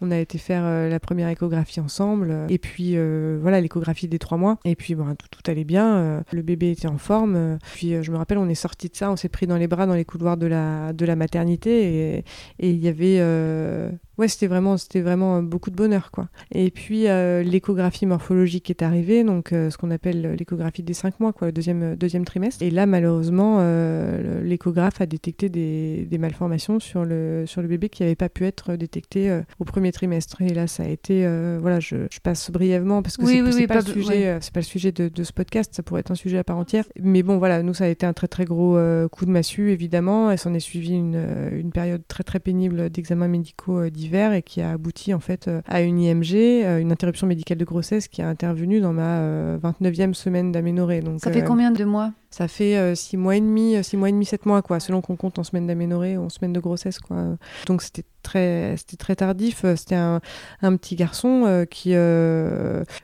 [0.00, 2.96] on a été faire la première échographie ensemble et puis
[3.40, 6.88] voilà l'échographie des trois mois et puis bon, tout, tout allait bien, le bébé était
[6.88, 9.56] en forme, puis je me rappelle on est sorti de ça, on s'est pris dans
[9.56, 12.24] les bras dans les couloirs de la de la maternité et
[12.58, 16.28] et il y avait euh, ouais c'était vraiment c'était vraiment euh, beaucoup de bonheur quoi.
[16.52, 21.20] Et puis euh, l'échographie morphologique est arrivée donc euh, ce qu'on appelle l'échographie des cinq
[21.20, 22.62] mois quoi le deuxième deuxième trimestre.
[22.62, 27.88] Et là malheureusement euh, l'échographe a détecté des, des malformations sur le sur le bébé
[27.88, 30.42] qui n'avaient pas pu être détectées au premier trimestre.
[30.42, 31.26] Et là ça a été
[31.60, 33.92] voilà je, je passe brièvement parce que Oui, c'est oui, c'est oui, pas, pas le
[33.92, 34.38] sujet ouais.
[34.40, 36.56] c'est pas le sujet de, de ce podcast ça pourrait être un sujet à part
[36.58, 36.84] entière.
[37.00, 38.78] Mais bon voilà nous ça a été un très très gros
[39.10, 40.30] coup de massue évidemment.
[40.30, 41.20] Et s'en est suivi une,
[41.52, 45.60] une période très très pénible d'examens médicaux divers et qui a abouti en fait euh,
[45.66, 49.58] à une IMG euh, une interruption médicale de grossesse qui a intervenu dans ma euh,
[49.58, 51.00] 29e semaine d'aménorrhée.
[51.00, 52.12] Donc Ça fait euh, combien de mois?
[52.34, 55.14] Ça fait six mois et demi, six mois et demi, sept mois, quoi, selon qu'on
[55.14, 57.36] compte en semaine d'aménorrhée ou en semaine de grossesse, quoi.
[57.66, 59.64] Donc c'était très, c'était très tardif.
[59.76, 60.20] C'était un,
[60.62, 61.90] petit garçon qui,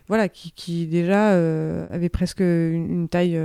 [0.08, 1.30] voilà, qui, qui déjà
[1.90, 3.38] avait presque une, taille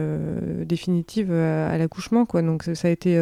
[0.65, 2.41] définitive à, l'accouchement, quoi.
[2.41, 3.15] Donc ça a été,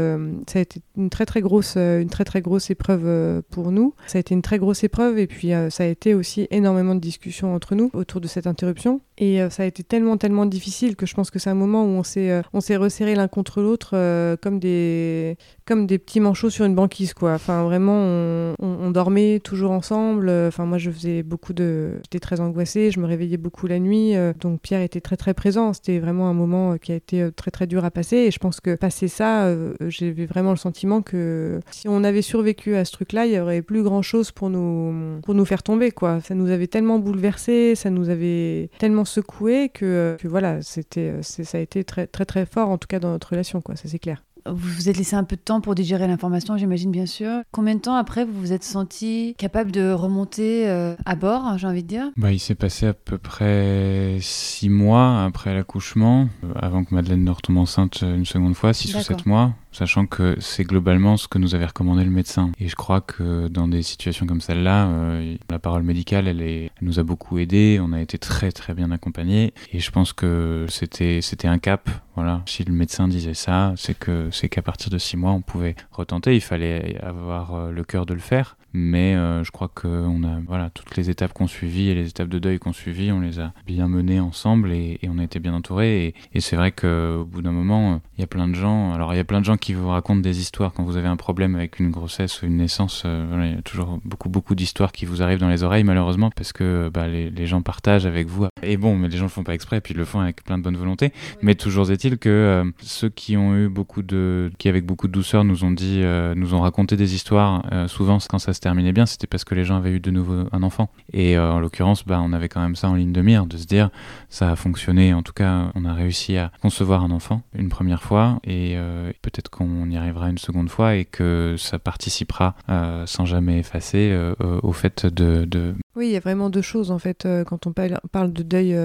[0.48, 3.94] ça a été une très très grosse, une très très grosse épreuve pour nous.
[4.08, 7.02] Ça a été une très grosse épreuve et puis ça a été aussi énormément de
[7.02, 9.02] discussions entre nous autour de cette interruption.
[9.18, 11.84] Et euh, ça a été tellement, tellement difficile que je pense que c'est un moment
[11.84, 15.98] où on s'est, euh, on s'est resserré l'un contre l'autre euh, comme, des, comme des
[15.98, 17.34] petits manchots sur une banquise, quoi.
[17.34, 20.30] Enfin, vraiment, on, dormait toujours ensemble.
[20.30, 21.94] Enfin, moi, je faisais beaucoup de.
[22.04, 24.14] J'étais très angoissée, je me réveillais beaucoup la nuit.
[24.40, 25.74] donc, Pierre était très, très présent.
[25.74, 28.18] C'était vraiment un moment qui a été très, très dur à passer.
[28.18, 29.52] Et je pense que passer ça,
[29.88, 33.62] j'ai vraiment le sentiment que si on avait survécu à ce truc-là, il y aurait
[33.62, 36.22] plus grand-chose pour nous, pour nous faire tomber, quoi.
[36.22, 41.58] Ça nous avait tellement bouleversé, ça nous avait tellement secoué que, que voilà, c'était, ça
[41.58, 44.00] a été très, très, très fort, en tout cas dans notre relation, quoi, ça c'est
[44.00, 44.24] clair.
[44.46, 47.44] Vous vous êtes laissé un peu de temps pour digérer l'information, j'imagine bien sûr.
[47.52, 51.68] Combien de temps après vous vous êtes senti capable de remonter euh, à bord, j'ai
[51.68, 52.12] envie de dire?
[52.18, 57.24] Bah, Il s'est passé à peu près six mois après l'accouchement, euh, avant que Madeleine
[57.24, 61.28] ne retombe enceinte une seconde fois, six ou sept mois sachant que c'est globalement ce
[61.28, 62.52] que nous avait recommandé le médecin.
[62.60, 66.72] Et je crois que dans des situations comme celle-là, euh, la parole médicale, elle, est,
[66.82, 70.66] nous a beaucoup aidé, on a été très très bien accompagnés, et je pense que
[70.70, 71.90] c'était c'était un cap.
[72.16, 75.42] Voilà, si le médecin disait ça, c'est que c'est qu'à partir de six mois, on
[75.42, 76.36] pouvait retenter.
[76.36, 80.24] Il fallait avoir euh, le cœur de le faire mais euh, je crois que on
[80.24, 83.20] a voilà toutes les étapes qu'on suivit et les étapes de deuil qu'on suivit, on
[83.20, 86.08] les a bien menées ensemble et, on a été bien entourés.
[86.08, 89.14] Et, et c'est vrai qu'au bout d'un moment il y a plein de gens alors
[89.14, 90.74] il y a plein de gens qui vous racontent des histoires.
[90.74, 93.58] Quand vous avez un problème avec une grossesse ou une naissance euh, voilà, il y
[93.58, 97.08] a toujours beaucoup beaucoup d'histoires qui vous arrivent dans les oreilles malheureusement parce que bah,
[97.08, 98.48] les, les, gens partagent avec vous.
[98.64, 100.58] Et bon mais les gens le font pas exprès puis ils le font avec plein
[100.58, 101.14] de bonne volonté.
[101.44, 105.12] Mais toujours est-il que euh, ceux qui ont eu beaucoup de qui avec beaucoup de
[105.12, 106.02] douceur nous ont dit
[106.36, 109.66] nous ont raconté des histoires souvent quand ça se terminait bien, c'était parce que les
[109.66, 110.90] gens avaient eu de nouveau un enfant.
[111.12, 113.58] Et euh, en l'occurrence, bah, on avait quand même ça en ligne de mire, de
[113.58, 113.90] se dire,
[114.30, 118.02] ça a fonctionné, en tout cas, on a réussi à concevoir un enfant une première
[118.02, 123.06] fois, et euh, peut-être qu'on y arrivera une seconde fois, et que ça participera, euh,
[123.06, 124.18] sans jamais effacer,
[124.62, 127.74] au fait de, de, Oui, il y a vraiment deux choses, en fait, quand on
[127.74, 128.76] parle de deuil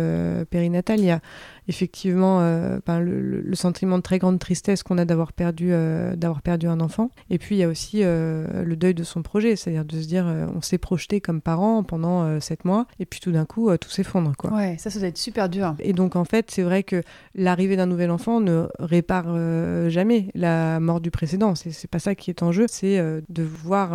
[0.51, 1.21] périnatal, il y a
[1.69, 6.43] effectivement euh, ben, le, sentiment de très grande tristesse qu'on a d'avoir perdu, euh, d'avoir
[6.43, 7.11] perdu un enfant.
[7.31, 10.07] Et puis il y a aussi euh, le deuil de son projet, c'est-à-dire de se
[10.07, 13.91] dire on s'est projeté comme parent pendant sept mois et puis tout d'un coup tout
[13.91, 14.33] s'effondre.
[14.37, 14.53] Quoi.
[14.53, 15.75] Ouais, ça, ça doit être super dur.
[15.81, 17.03] Et donc en fait, c'est vrai que
[17.35, 19.37] l'arrivée d'un nouvel enfant ne répare
[19.91, 21.55] jamais la mort du précédent.
[21.55, 22.99] C'est pas ça qui est en jeu, c'est
[23.29, 23.93] de voir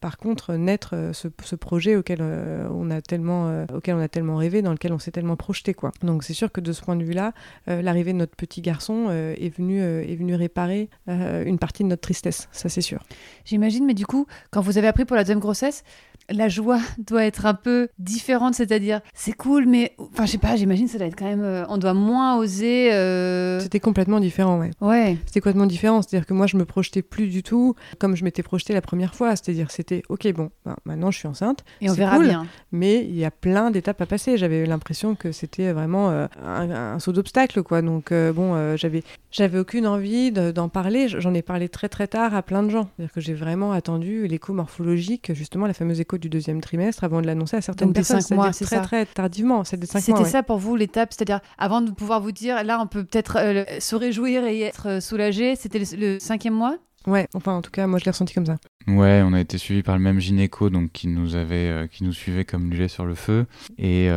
[0.00, 4.08] par contre naître euh, ce, projet auquel euh, on a tellement euh, auquel on a
[4.08, 5.92] tellement rêvé dans lequel on s'est tellement projeté quoi.
[6.02, 7.32] Donc c'est sûr que de ce point de vue là
[7.66, 12.48] l'arrivée de notre petit garçon est venu est venu réparer une partie de notre tristesse
[12.52, 13.02] ça c'est sûr.
[13.44, 15.84] J'imagine mais du coup quand vous avez appris pour la deuxième grossesse
[16.30, 20.56] la joie doit être un peu différente, c'est-à-dire c'est cool, mais enfin je sais pas,
[20.56, 22.92] j'imagine ça doit être quand même, euh, on doit moins oser.
[22.92, 24.70] Euh, C'était complètement différent, ouais.
[24.80, 25.16] Ouais.
[25.26, 28.42] C'était complètement différent, c'est-à-dire que moi je me projetais plus du tout comme je m'étais
[28.42, 31.94] projetée la première fois, c'est-à-dire c'était ok bon, ben, maintenant je suis enceinte et on
[31.94, 32.46] verra bien.
[32.72, 34.36] Mais il y a plein d'étapes à passer.
[34.36, 37.82] J'avais l'impression que c'était vraiment euh, un, saut d'obstacle quoi.
[37.82, 41.08] Donc bon, j'avais j'avais aucune envie d'en parler.
[41.08, 42.88] J'en ai parlé très très tard à plein de gens.
[42.96, 47.20] C'est-à-dire que j'ai vraiment attendu l'écho morphologique, justement la fameuse écho du deuxième trimestre avant
[47.20, 48.20] de l'annoncer à certaines personnes.
[48.20, 48.82] Cinq mois, c'est très, ça.
[48.82, 49.64] très tardivement.
[49.64, 53.38] C'était ça pour vous l'étape, c'est-à-dire avant de pouvoir vous dire là on peut peut-être
[53.38, 55.56] euh, se réjouir et être euh, soulagé.
[55.56, 56.76] C'était le, cinquième mois?
[57.06, 58.56] Ouais, enfin en tout cas moi je l'ai ressenti comme ça.
[58.86, 62.04] Ouais, on a été suivi par le même gynéco donc qui nous avait, euh, qui
[62.04, 63.46] nous suivait comme du lait sur le feu.
[63.78, 64.08] Et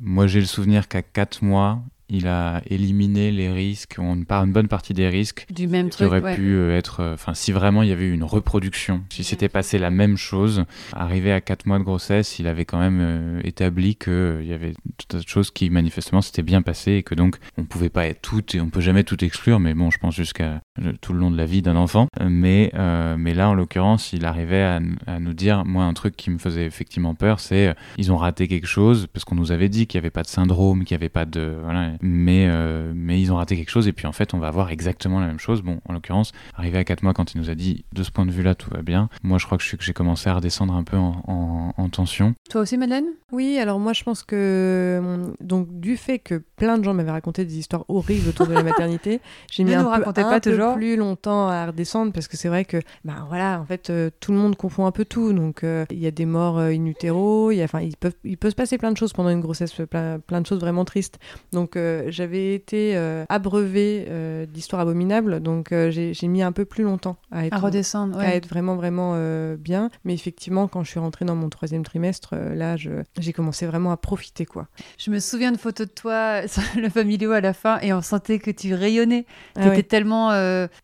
[0.00, 1.80] moi j'ai le souvenir qu'à quatre mois
[2.10, 6.34] il a éliminé les risques, on une bonne partie des risques du même qui auraient
[6.34, 9.48] pu euh, être, euh, enfin, si vraiment il y avait eu une reproduction, si c'était
[9.48, 13.40] passé la même chose, arrivé à 4 mois de grossesse, il avait quand même euh,
[13.44, 17.14] établi qu'il y avait tout un de choses qui manifestement s'étaient bien passées et que
[17.14, 19.98] donc on pouvait pas être tout et on peut jamais tout exclure, mais bon, je
[19.98, 20.62] pense jusqu'à
[21.00, 22.08] tout le long de la vie d'un enfant.
[22.20, 22.72] Mais,
[23.18, 26.38] mais là, en l'occurrence, il arrivait à, à, nous dire, moi, un truc qui me
[26.38, 29.98] faisait effectivement peur, c'est ils ont raté quelque chose parce qu'on nous avait dit qu'il
[29.98, 33.32] n'y avait pas de syndrome, qu'il n'y avait pas de, voilà, mais, euh, mais ils
[33.32, 35.62] ont raté quelque chose et puis en fait on va avoir exactement la même chose.
[35.62, 38.26] Bon, en l'occurrence, arrivé à 4 mois quand il nous a dit de ce point
[38.26, 40.96] de vue-là tout va bien, moi je crois que j'ai commencé à redescendre un peu
[40.96, 42.34] en, en, tension.
[42.48, 43.06] Toi aussi Madeleine?
[43.32, 47.44] Oui, alors moi je pense que donc du fait que plein de gens m'avaient raconté
[47.44, 49.20] des histoires horribles autour de la maternité,
[49.50, 52.64] j'ai mis un, peu, un pas peu plus longtemps à redescendre parce que c'est vrai
[52.64, 55.32] que ben voilà en fait euh, tout le monde confond un peu tout.
[55.32, 58.50] Donc euh, il y a des morts in utero, il enfin il peut il peut
[58.50, 61.18] se passer plein de choses pendant une grossesse plein, plein de choses vraiment tristes.
[61.52, 61.76] Donc
[62.08, 62.96] j'avais été
[63.28, 64.06] abreuvée
[64.48, 68.76] d'histoires abominables, donc j'ai mis un peu plus longtemps à être, redescendre, à être vraiment,
[68.76, 69.16] vraiment
[69.56, 69.90] bien.
[70.04, 73.96] Mais effectivement, quand je suis rentrée dans mon troisième trimestre, là, j'ai commencé vraiment à
[73.96, 74.68] profiter, quoi.
[74.98, 78.02] Je me souviens de photos de toi sur le familio à la fin et on
[78.02, 79.26] sentait que tu rayonnais.
[79.60, 80.30] Tu étais tellement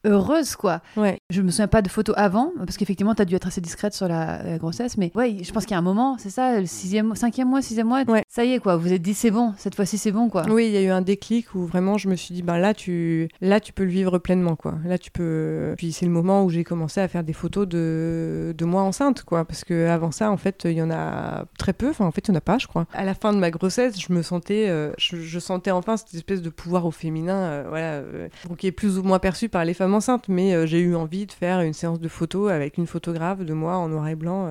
[0.04, 0.80] heureuse, quoi.
[0.96, 1.18] Ouais.
[1.30, 3.94] Je me souviens pas de photos avant, parce qu'effectivement, tu as dû être assez discrète
[3.94, 6.66] sur la, grossesse, mais ouais, je pense qu'il y a un moment, c'est ça, le
[6.66, 8.76] sixième, cinquième mois, sixième mois, ça y est, quoi.
[8.76, 10.44] Vous êtes dit, c'est bon, cette fois-ci, c'est bon, quoi.
[10.48, 12.74] Oui, il y a eu un déclic où vraiment, je me suis dit, bah là,
[12.74, 14.74] tu, là, tu peux le vivre pleinement, quoi.
[14.84, 15.74] Là, tu peux.
[15.76, 19.22] Puis c'est le moment où j'ai commencé à faire des photos de, de moi enceinte,
[19.24, 21.90] quoi, parce que avant ça, en fait, il y en a très peu.
[21.90, 22.86] Enfin, en fait, il n'y en a pas, je crois.
[22.92, 26.42] À la fin de ma grossesse, je me sentais, euh, je, sentais enfin cette espèce
[26.42, 28.28] de pouvoir au féminin, euh, voilà, euh,
[28.59, 31.32] qui est plus ou moins perçu par les femmes enceintes, mais j'ai eu envie de
[31.32, 34.51] faire une séance de photos avec une photographe de moi en noir et blanc,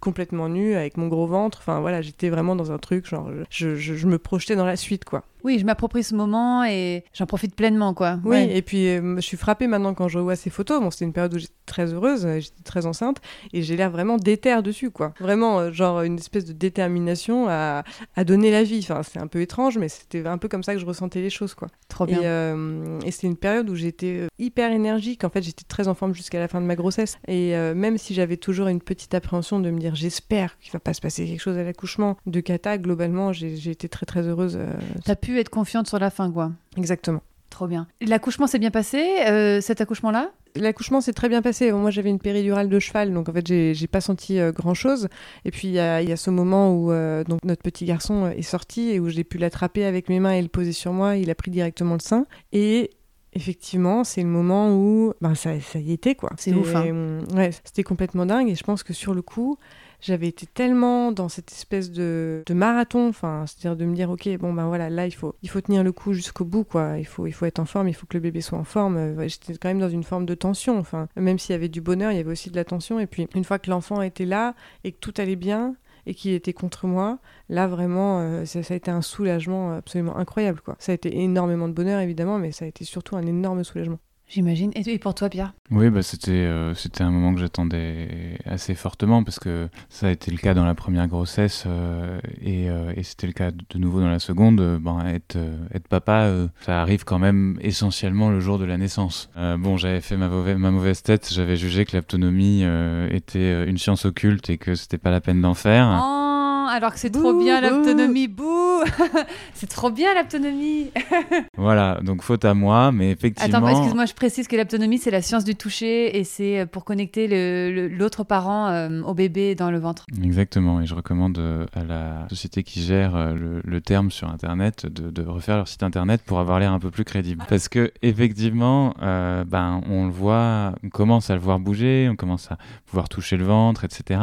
[0.00, 1.58] complètement nue, avec mon gros ventre.
[1.60, 5.04] Enfin voilà, j'étais vraiment dans un truc, genre, je, je, me projetais dans la suite,
[5.04, 5.24] quoi.
[5.46, 8.18] Oui, je m'approprie ce moment et j'en profite pleinement, quoi.
[8.24, 10.80] Oui, et puis je suis frappée maintenant quand je revois ces photos.
[10.80, 13.18] Bon, c'était une période où j'étais très heureuse, j'étais très enceinte,
[13.52, 15.14] et j'ai l'air vraiment déterre dessus, quoi.
[15.20, 17.84] Vraiment, genre, une espèce de détermination à,
[18.16, 18.80] à donner la vie.
[18.82, 21.30] Enfin, c'est un peu étrange, mais c'était un peu comme ça que je ressentais les
[21.30, 21.68] choses, quoi.
[21.88, 22.20] Trop bien.
[22.20, 25.22] Et, euh, et c'était une période où j'étais hyper énergique.
[25.22, 27.18] En fait, j'étais très en forme jusqu'à la fin de ma grossesse.
[27.28, 30.80] Et euh, même si j'avais toujours une petite appréhension de me dire j'espère qu'il va
[30.80, 34.56] pas se passer quelque chose à l'accouchement de Kata, globalement, j'ai été très très heureuse.
[34.60, 34.72] Euh,
[35.04, 36.52] T'as pu être confiante sur la fin, quoi.
[36.76, 37.22] Exactement.
[37.50, 37.86] Trop bien.
[38.00, 40.30] L'accouchement s'est bien passé, euh, cet accouchement-là?
[40.56, 41.70] L'accouchement s'est très bien passé.
[41.72, 45.08] Moi, j'avais une péridurale de cheval, donc en fait, j'ai pas senti grand-chose.
[45.44, 46.90] Et puis, il y, a, ce moment où
[47.24, 50.40] donc notre petit garçon est sorti et où j'ai pu l'attraper avec mes mains et
[50.40, 51.16] le poser sur moi.
[51.16, 52.24] Il a pris directement le sein.
[52.52, 52.90] Et
[53.36, 56.30] effectivement, c'est le moment où ben, ça, ça y était, quoi.
[56.38, 56.74] C'est ouf.
[56.74, 57.20] Hein.
[57.34, 58.48] Ouais, c'était complètement dingue.
[58.48, 59.58] Et je pense que sur le coup,
[60.00, 64.28] j'avais été tellement dans cette espèce de, de marathon, enfin, c'est-à-dire de me dire, ok,
[64.38, 66.98] bon ben voilà, là il faut, il faut tenir le coup jusqu'au bout, quoi.
[66.98, 68.96] Il faut, il faut être en forme, il faut que le bébé soit en forme.
[68.96, 71.80] Euh, j'étais quand même dans une forme de tension, enfin, même s'il y avait du
[71.80, 73.00] bonheur, il y avait aussi de la tension.
[73.00, 75.76] Et puis une fois que l'enfant était là et que tout allait bien,
[76.06, 77.18] et qu'il était contre moi,
[77.48, 80.60] là vraiment, euh, ça, ça, a été un soulagement absolument incroyable.
[80.60, 80.76] Quoi.
[80.78, 83.98] Ça a été énormément de bonheur évidemment, mais ça a été surtout un énorme soulagement.
[84.28, 84.72] J'imagine.
[84.74, 89.22] Et pour toi, Pierre Oui, bah, c'était euh, c'était un moment que j'attendais assez fortement
[89.22, 93.04] parce que ça a été le cas dans la première grossesse euh, et, euh, et
[93.04, 94.78] c'était le cas de nouveau dans la seconde.
[94.80, 95.38] Ben, être,
[95.72, 96.28] être papa,
[96.60, 99.30] ça arrive quand même essentiellement le jour de la naissance.
[99.36, 102.64] bon, j'avais fait ma, mauvaise, ma mauvaise tête, j'avais jugé que l'autonomie
[103.10, 106.02] était une science occulte et que c'était pas la peine d'en faire.
[106.04, 106.35] Oh
[106.68, 108.28] alors que c'est trop bien l'autonomie.
[108.28, 108.82] Bouh
[109.54, 110.90] C'est trop bien l'autonomie
[111.56, 113.58] Voilà, donc faute à moi, mais effectivement.
[113.58, 116.84] Attends, excuse-moi, je précise que l'autonomie, c'est la science du toucher et c'est euh, pour
[116.84, 120.04] connecter l'autre parent euh, au bébé dans le ventre.
[120.22, 125.22] Exactement, et je recommande euh, à la société qui gère le, terme sur Internet de,
[125.22, 127.44] refaire leur site Internet pour avoir l'air un peu plus crédible.
[127.48, 132.50] Parce que, effectivement, ben, on le voit, on commence à le voir bouger, on commence
[132.50, 134.20] à pouvoir toucher le ventre, etc.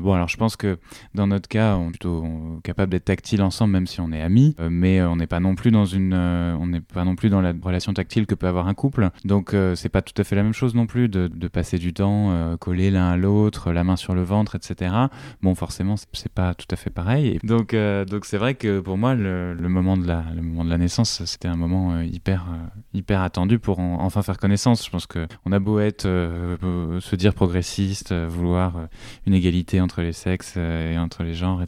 [0.00, 0.78] bon, alors je pense que
[1.14, 2.24] dans notre cas, plutôt
[2.62, 5.40] capable d'être tactile ensemble, même si on est amis, euh, mais euh, on n'est pas
[5.40, 8.34] non plus dans une, euh, on n'est pas non plus dans la relation tactile que
[8.34, 9.10] peut avoir un couple.
[9.24, 11.92] Donc c'est pas tout à fait la même chose non plus de, de passer du
[11.92, 14.94] temps collés l'un à l'autre, la main sur le ventre, etc.
[15.42, 17.38] Bon, forcément, c'est pas tout à fait pareil.
[17.42, 20.78] donc donc c'est vrai que pour moi, le, moment de la, le moment de la
[20.78, 22.46] naissance, c'était un moment hyper
[22.94, 24.84] hyper attendu pour enfin faire connaissance.
[24.84, 28.88] Je pense que on a beau être se dire progressiste, vouloir
[29.26, 31.62] une égalité entre les sexes et entre les genres.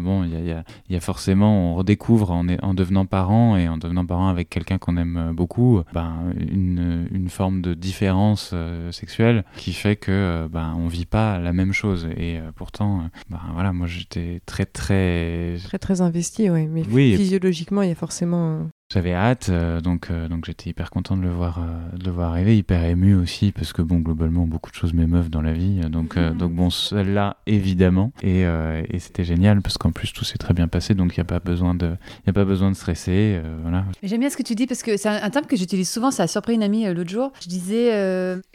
[0.00, 3.76] Bon, il y a, y a, forcément, on redécouvre en, en, devenant parent et en
[3.76, 9.44] devenant parent avec quelqu'un qu'on aime beaucoup, ben, une, une, forme de différence euh, sexuelle
[9.56, 12.08] qui fait que euh, ben, on vit pas la même chose.
[12.16, 16.66] Et euh, pourtant, ben, voilà, moi j'étais très très très très investi, ouais.
[16.66, 20.88] Mais oui, physiologiquement, il y a forcément j'avais hâte, euh, donc, euh, donc j'étais hyper
[20.88, 23.98] content de le, voir, euh, de le voir arriver, hyper ému aussi, parce que bon,
[23.98, 25.80] globalement, beaucoup de choses m'émeuvent dans la vie.
[25.90, 26.38] Donc, mhm.
[26.38, 28.12] donc bon, celle-là, évidemment.
[28.22, 31.22] Et, et c'était génial, parce qu'en plus, tout s'est très bien passé, donc il n'y
[31.22, 33.40] a, pas besoin de, y a pas besoin de stresser.
[33.62, 33.84] voilà.
[34.02, 36.22] J'aime bien ce que tu dis, parce que c'est un, terme que j'utilise souvent, ça
[36.22, 37.32] a surpris une amie l'autre jour.
[37.42, 37.90] Je disais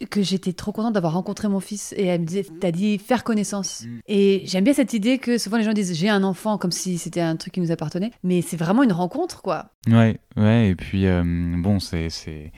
[0.09, 3.23] que j'étais trop contente d'avoir rencontré mon fils, et elle me disait, t'as dit faire
[3.23, 3.83] connaissance.
[3.83, 3.99] Mm.
[4.07, 6.97] Et j'aime bien cette idée que souvent les gens disent, j'ai un enfant, comme si
[6.97, 9.69] c'était un truc qui nous appartenait, mais c'est vraiment une rencontre, quoi.
[9.87, 12.09] Ouais, Ouais, et puis euh, bon, c'est,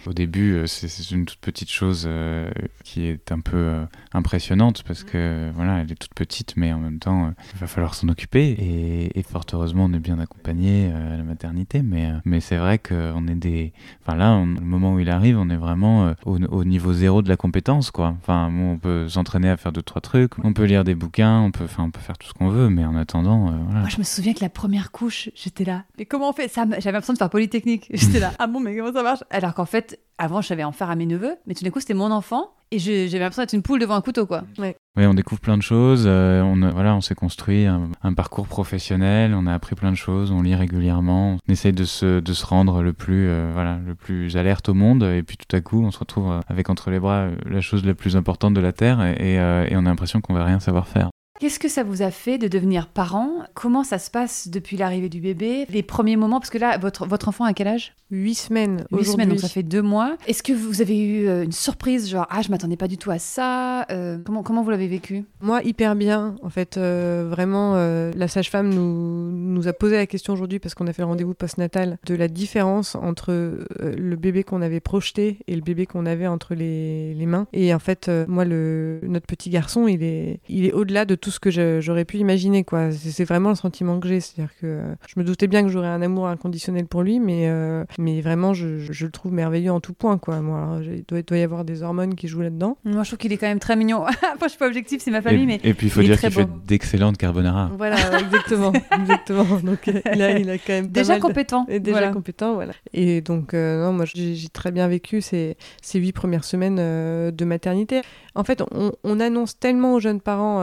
[0.06, 2.50] au début, euh, c'est, une toute petite chose euh,
[2.84, 7.00] qui est un peu impressionnante parce que voilà, elle est toute petite, mais en même
[7.00, 8.52] temps, il va falloir s'en occuper.
[8.52, 12.80] Et, et, fort heureusement, on est bien accompagné à la maternité, mais mais c'est vrai
[12.80, 16.64] qu'on est des, enfin là, le moment où il arrive, on est vraiment au, au,
[16.64, 18.16] niveau zéro de la compétence, quoi.
[18.22, 21.42] Enfin, bon, on peut s'entraîner à faire deux trois trucs, on peut lire des bouquins,
[21.42, 23.82] on peut, enfin, on peut faire tout ce qu'on veut, mais en attendant, voilà.
[23.82, 25.84] Moi, je me souviens que la première couche, j'étais là.
[25.98, 26.48] Mais comment on fait?
[26.48, 27.88] Ça J'avais l'impression de faire politique technique.
[27.94, 29.24] J'étais là, ah bon, mais comment ça marche?
[29.30, 31.80] Alors qu'en fait, avant, je savais en faire à mes neveux, mais tout d'un coup,
[31.80, 32.52] c'était mon enfant.
[32.72, 34.44] Et j'avais l'impression d'être une poule devant un couteau, quoi.
[34.58, 36.06] Oui, on découvre plein de choses.
[36.08, 39.34] euh, on, a- voilà, on s'est construit un, un parcours professionnel.
[39.36, 40.32] On a appris plein de choses.
[40.32, 41.38] On lit régulièrement.
[41.48, 44.74] On essaye de se, de se rendre le plus, euh, voilà, le plus alerte au
[44.74, 45.04] monde.
[45.04, 47.94] Et puis tout à coup, on se retrouve avec entre les bras la chose la
[47.94, 49.00] plus importante de la terre.
[49.06, 51.10] Et, et, euh, et on a l'impression qu'on va rien savoir faire.
[51.38, 53.30] Qu'est-ce que ça vous a fait de devenir parent?
[53.56, 55.66] Comment ça se passe depuis l'arrivée du bébé?
[55.70, 57.94] Les premiers moments, parce que là, votre, votre enfant a quel âge?
[58.10, 60.16] Huit semaines Huit semaines, donc ça fait deux mois.
[60.28, 63.12] Est-ce que vous avez eu euh, une surprise, genre, ah, je m'attendais pas du tout
[63.12, 65.26] à ça Euh, comment, comment vous l'avez vécu?
[65.42, 66.38] Moi, hyper bien.
[66.42, 70.74] En fait, euh, vraiment, euh, la sage-femme nous, nous a posé la question aujourd'hui parce
[70.74, 75.40] qu'on a fait le rendez-vous postnatal de la différence entre le bébé qu'on avait projeté
[75.48, 77.48] et le bébé qu'on avait entre les, les mains.
[77.52, 81.25] Et en fait, moi, le, notre petit garçon, il est, il est au-delà de tout
[81.32, 81.50] ce que
[81.82, 82.64] j'aurais pu imaginer.
[82.64, 82.92] quoi.
[82.92, 84.20] C'est vraiment le sentiment que j'ai.
[84.20, 87.48] C'est-à-dire que euh, je me doutais bien que j'aurais un amour inconditionnel pour lui, mais,
[87.48, 90.18] euh, mais vraiment, je, je- je le trouve merveilleux en tout point.
[90.18, 90.42] Quoi.
[90.42, 92.78] Moi, alors, il doit, il doit y avoir des hormones qui jouent là-dedans.
[92.86, 94.04] Moi, je trouve qu'il est quand même très mignon.
[94.08, 96.06] Après, je suis pas objective, c'est ma famille, et, mais et puis il faut il
[96.06, 97.72] est dire qu'il fait d'excellentes carbonara.
[97.78, 99.60] Voilà, exactement, exactement.
[99.64, 101.66] Donc euh, il a, il a quand même déjà de- compétent.
[101.70, 102.14] et déjà Voilà.
[102.14, 102.74] compétent, voilà.
[102.94, 107.32] Et donc euh, non, moi j'ai très bien vécu ces, ces huit premières semaines euh,
[107.32, 108.02] de maternité.
[108.36, 110.60] En fait, on, on annonce tellement aux jeunes parents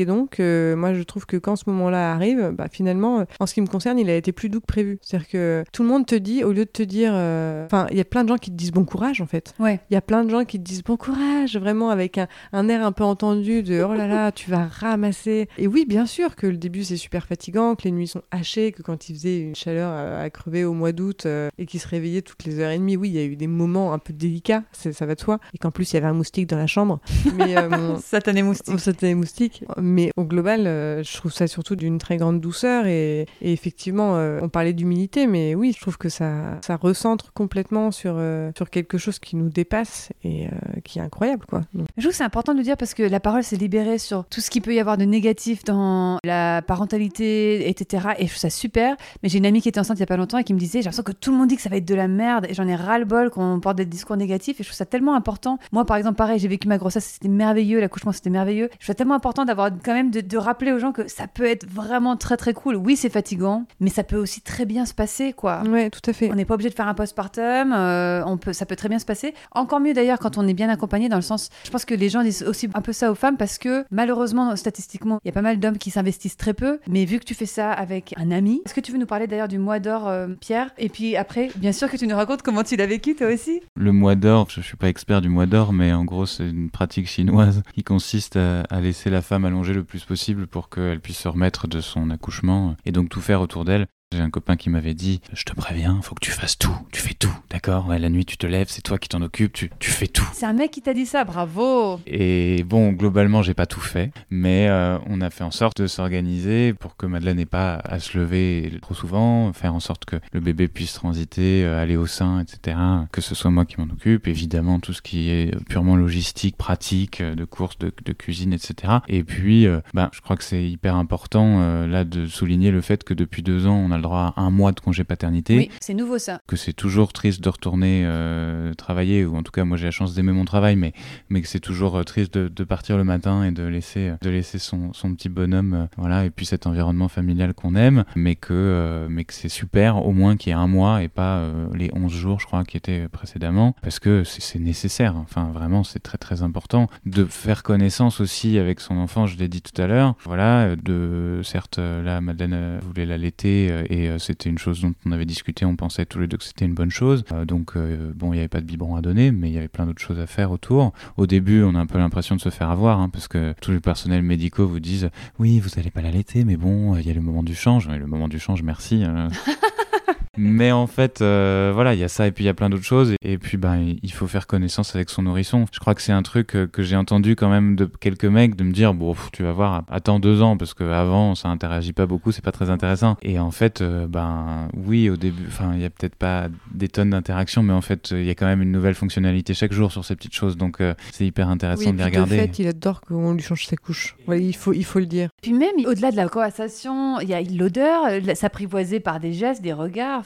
[0.00, 3.46] euh, l'Armageddon que moi je trouve que quand ce moment-là arrive, bah, finalement, euh, en
[3.46, 4.98] ce qui me concerne, il a été plus doux que prévu.
[5.02, 7.96] C'est-à-dire que tout le monde te dit, au lieu de te dire, euh, enfin, il
[7.96, 9.54] y a plein de gens qui te disent bon courage en fait.
[9.58, 9.80] Ouais.
[9.90, 12.68] Il y a plein de gens qui te disent bon courage, vraiment avec un, un
[12.68, 15.48] air un peu entendu de oh là là, tu vas ramasser.
[15.58, 18.72] Et oui, bien sûr que le début c'est super fatigant, que les nuits sont hachées,
[18.72, 21.80] que quand il faisait une chaleur à, à crever au mois d'août euh, et qu'il
[21.80, 23.98] se réveillait toutes les heures et demie, oui, il y a eu des moments un
[23.98, 25.38] peu délicats, ça va de soi.
[25.54, 27.00] Et qu'en plus il y avait un moustique dans la chambre.
[27.36, 28.78] Mais euh, Satané moustique.
[28.80, 29.64] c'était des moustiques.
[29.90, 32.86] Mais au global, euh, je trouve ça surtout d'une très grande douceur.
[32.86, 37.90] Et, effectivement, euh, on parlait d'humilité, mais oui, je trouve que ça, ça recentre complètement
[37.90, 40.48] sur, euh, sur quelque chose qui nous dépasse et
[40.84, 41.44] qui est incroyable.
[41.46, 41.62] Quoi.
[41.74, 44.24] Je trouve que c'est important de le dire parce que la parole s'est libérée sur
[44.26, 48.08] tout ce qu'il peut y avoir de négatif dans la parentalité, etc.
[48.18, 48.96] Et je trouve ça super.
[49.22, 50.58] Mais j'ai une amie qui était enceinte il y a pas longtemps et qui me
[50.58, 52.46] disait J'ai l'impression que tout le monde dit que ça va être de la merde
[52.48, 54.60] et j'en ai ras-le-bol qu'on porte des discours négatifs.
[54.60, 55.58] Et je trouve ça tellement important.
[55.72, 58.68] Moi, par exemple, pareil, j'ai vécu ma grossesse, c'était merveilleux, l'accouchement, c'était merveilleux.
[58.72, 61.26] Je trouve ça tellement important d'avoir quand même de, de rappeler aux gens que ça
[61.26, 62.76] peut être vraiment très très cool.
[62.76, 65.62] Oui, c'est fatigant, mais ça peut aussi très bien se passer, quoi.
[65.68, 66.30] ouais, tout à fait.
[66.30, 68.98] On n'est pas obligé de faire un postpartum, euh, on peut, ça peut très bien
[68.98, 69.34] se passer.
[69.52, 72.08] Encore mieux d'ailleurs quand on est bien accompagné, dans le sens, je pense que les
[72.08, 75.32] gens disent aussi un peu ça aux femmes parce que malheureusement, statistiquement, il y a
[75.32, 78.30] pas mal d'hommes qui s'investissent très peu, mais vu que tu fais ça avec un
[78.30, 80.70] ami, est-ce que tu veux nous parler d'ailleurs du mois d'or, euh, Pierre?
[80.78, 83.60] Et puis après, bien sûr que tu nous racontes comment tu l'as vécu toi aussi.
[83.76, 86.70] Le mois d'or, je suis pas expert du mois d'or, mais en gros, c'est une
[86.70, 91.00] pratique chinoise qui consiste à, à laisser la femme allonger le plus possible pour qu'elle
[91.00, 93.86] puisse se remettre de son accouchement et donc tout faire autour d'elle.
[94.12, 97.00] J'ai un copain qui m'avait dit Je te préviens, faut que tu fasses tout, tu
[97.00, 97.86] fais tout, d'accord?
[97.86, 100.28] Ouais, la nuit tu te lèves, c'est toi qui t'en occupes, tu, tu fais tout.
[100.32, 104.10] C'est un mec qui t'a dit ça, bravo Et bon, globalement, j'ai pas tout fait,
[104.28, 108.00] mais euh, on a fait en sorte de s'organiser pour que Madeleine n'ait pas à
[108.00, 112.08] se lever trop souvent, faire en sorte que le bébé puisse transiter, euh, aller au
[112.08, 112.78] sein, etc.
[113.12, 117.20] Que ce soit moi qui m'en occupe, évidemment tout ce qui est purement logistique, pratique,
[117.20, 118.94] euh, de courses, de, de cuisine, etc.
[119.06, 122.80] Et puis, euh, ben, je crois que c'est hyper important euh, là de souligner le
[122.80, 125.56] fait que depuis deux ans, on a le droit à un mois de congé paternité.
[125.56, 126.40] Oui, c'est nouveau ça.
[126.46, 129.90] que c'est toujours triste de retourner euh, travailler, ou en tout cas moi j'ai la
[129.90, 130.92] chance d'aimer mon travail, mais,
[131.28, 134.16] mais que c'est toujours euh, triste de, de partir le matin et de laisser, euh,
[134.20, 138.04] de laisser son, son petit bonhomme, euh, voilà, et puis cet environnement familial qu'on aime,
[138.16, 141.08] mais que, euh, mais que c'est super au moins qu'il y ait un mois et
[141.08, 141.42] pas
[141.74, 146.00] les 11 jours je crois qui étaient précédemment, parce que c'est nécessaire, enfin vraiment c'est
[146.00, 149.86] très très important de faire connaissance aussi avec son enfant, je l'ai dit tout à
[149.86, 155.10] l'heure, voilà, de certes là Madeleine voulait l'allaiter et euh, c'était une chose dont on
[155.10, 157.24] avait discuté, on pensait tous les deux que c'était une bonne chose.
[157.32, 159.58] Euh, donc euh, bon, il n'y avait pas de biberon à donner, mais il y
[159.58, 160.92] avait plein d'autres choses à faire autour.
[161.16, 163.72] Au début, on a un peu l'impression de se faire avoir, hein, parce que tous
[163.72, 165.10] les personnels médicaux vous disent
[165.40, 167.88] oui, vous n'allez pas l'allaiter, mais bon, il y a le moment du change.
[167.88, 169.04] Mais le moment du change, merci.
[170.38, 172.70] Mais en fait, euh, voilà, il y a ça et puis il y a plein
[172.70, 173.12] d'autres choses.
[173.22, 175.66] Et, et puis, ben, il faut faire connaissance avec son nourrisson.
[175.72, 178.54] Je crois que c'est un truc euh, que j'ai entendu quand même de quelques mecs
[178.54, 181.92] de me dire, bon, pff, tu vas voir, attends deux ans parce qu'avant, ça interagit
[181.92, 183.16] pas beaucoup, c'est pas très intéressant.
[183.22, 186.88] Et en fait, euh, ben, oui, au début, enfin, il y a peut-être pas des
[186.88, 189.90] tonnes d'interactions, mais en fait, il y a quand même une nouvelle fonctionnalité chaque jour
[189.90, 190.56] sur ces petites choses.
[190.56, 192.36] Donc, euh, c'est hyper intéressant Oui, de les regarder.
[192.36, 194.16] De fait, il adore qu'on lui change sa couche.
[194.28, 195.28] Ouais, il, faut, il faut le dire.
[195.42, 198.04] Puis même, au-delà de la conversation, il y a l'odeur,
[198.34, 200.19] s'apprivoiser par des gestes, des regards,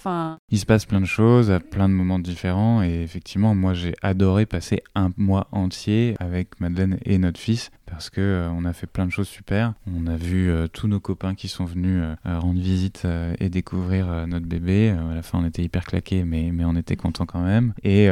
[0.50, 3.94] Il se passe plein de choses à plein de moments différents et effectivement moi j'ai
[4.02, 8.72] adoré passer un mois entier avec Madeleine et notre fils parce que euh, on a
[8.72, 9.74] fait plein de choses super.
[9.86, 13.06] On a vu euh, tous nos copains qui sont venus euh, rendre visite
[13.38, 14.90] et découvrir notre bébé.
[14.90, 17.72] à la fin, on était hyper claqués, mais, mais on était contents quand même.
[17.82, 18.08] Et,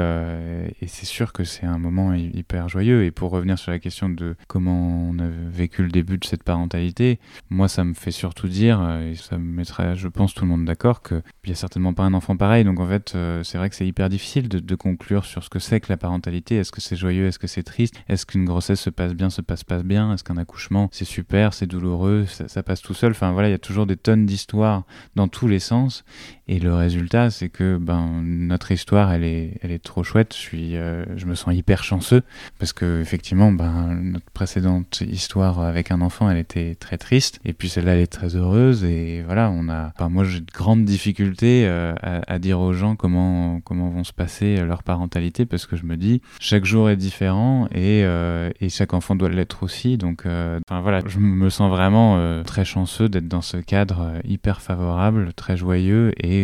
[0.87, 3.05] c'est sûr que c'est un moment hyper joyeux.
[3.05, 6.43] Et pour revenir sur la question de comment on a vécu le début de cette
[6.43, 7.18] parentalité,
[7.51, 10.64] moi, ça me fait surtout dire, et ça me mettrait, je pense, tout le monde
[10.64, 12.64] d'accord, qu'il n'y a certainement pas un enfant pareil.
[12.64, 15.59] Donc en fait, c'est vrai que c'est hyper difficile de, de conclure sur ce que
[15.59, 16.57] c'est que la parentalité.
[16.57, 17.26] Est-ce que c'est joyeux?
[17.26, 17.95] Est-ce que c'est triste?
[18.09, 21.54] Est-ce qu'une grossesse se passe bien, se passe pas bien Est-ce qu'un accouchement c'est super,
[21.54, 24.84] c'est douloureux, ça, passe tout seul Enfin voilà, il y a toujours des tonnes d'histoires
[25.14, 26.04] dans tous les sens.
[26.53, 30.34] Et le résultat, c'est que ben notre histoire, elle est, elle est trop chouette.
[30.34, 32.20] Je suis, euh, je me sens hyper chanceux
[32.59, 37.40] parce que effectivement, ben notre précédente histoire avec un enfant, elle était très triste.
[37.46, 38.84] Et puis celle-là, elle est très heureuse.
[38.84, 39.94] Et voilà, on a.
[40.11, 44.57] Moi, j'ai de grandes difficultés euh, à, dire aux gens comment comment vont se passer
[44.57, 48.92] leur parentalité parce que je me dis chaque jour est différent et, euh, et chaque
[48.92, 49.96] enfant doit l'être aussi.
[49.96, 55.32] Donc, enfin voilà, je me sens vraiment très chanceux d'être dans ce cadre hyper favorable,
[55.32, 56.41] très joyeux et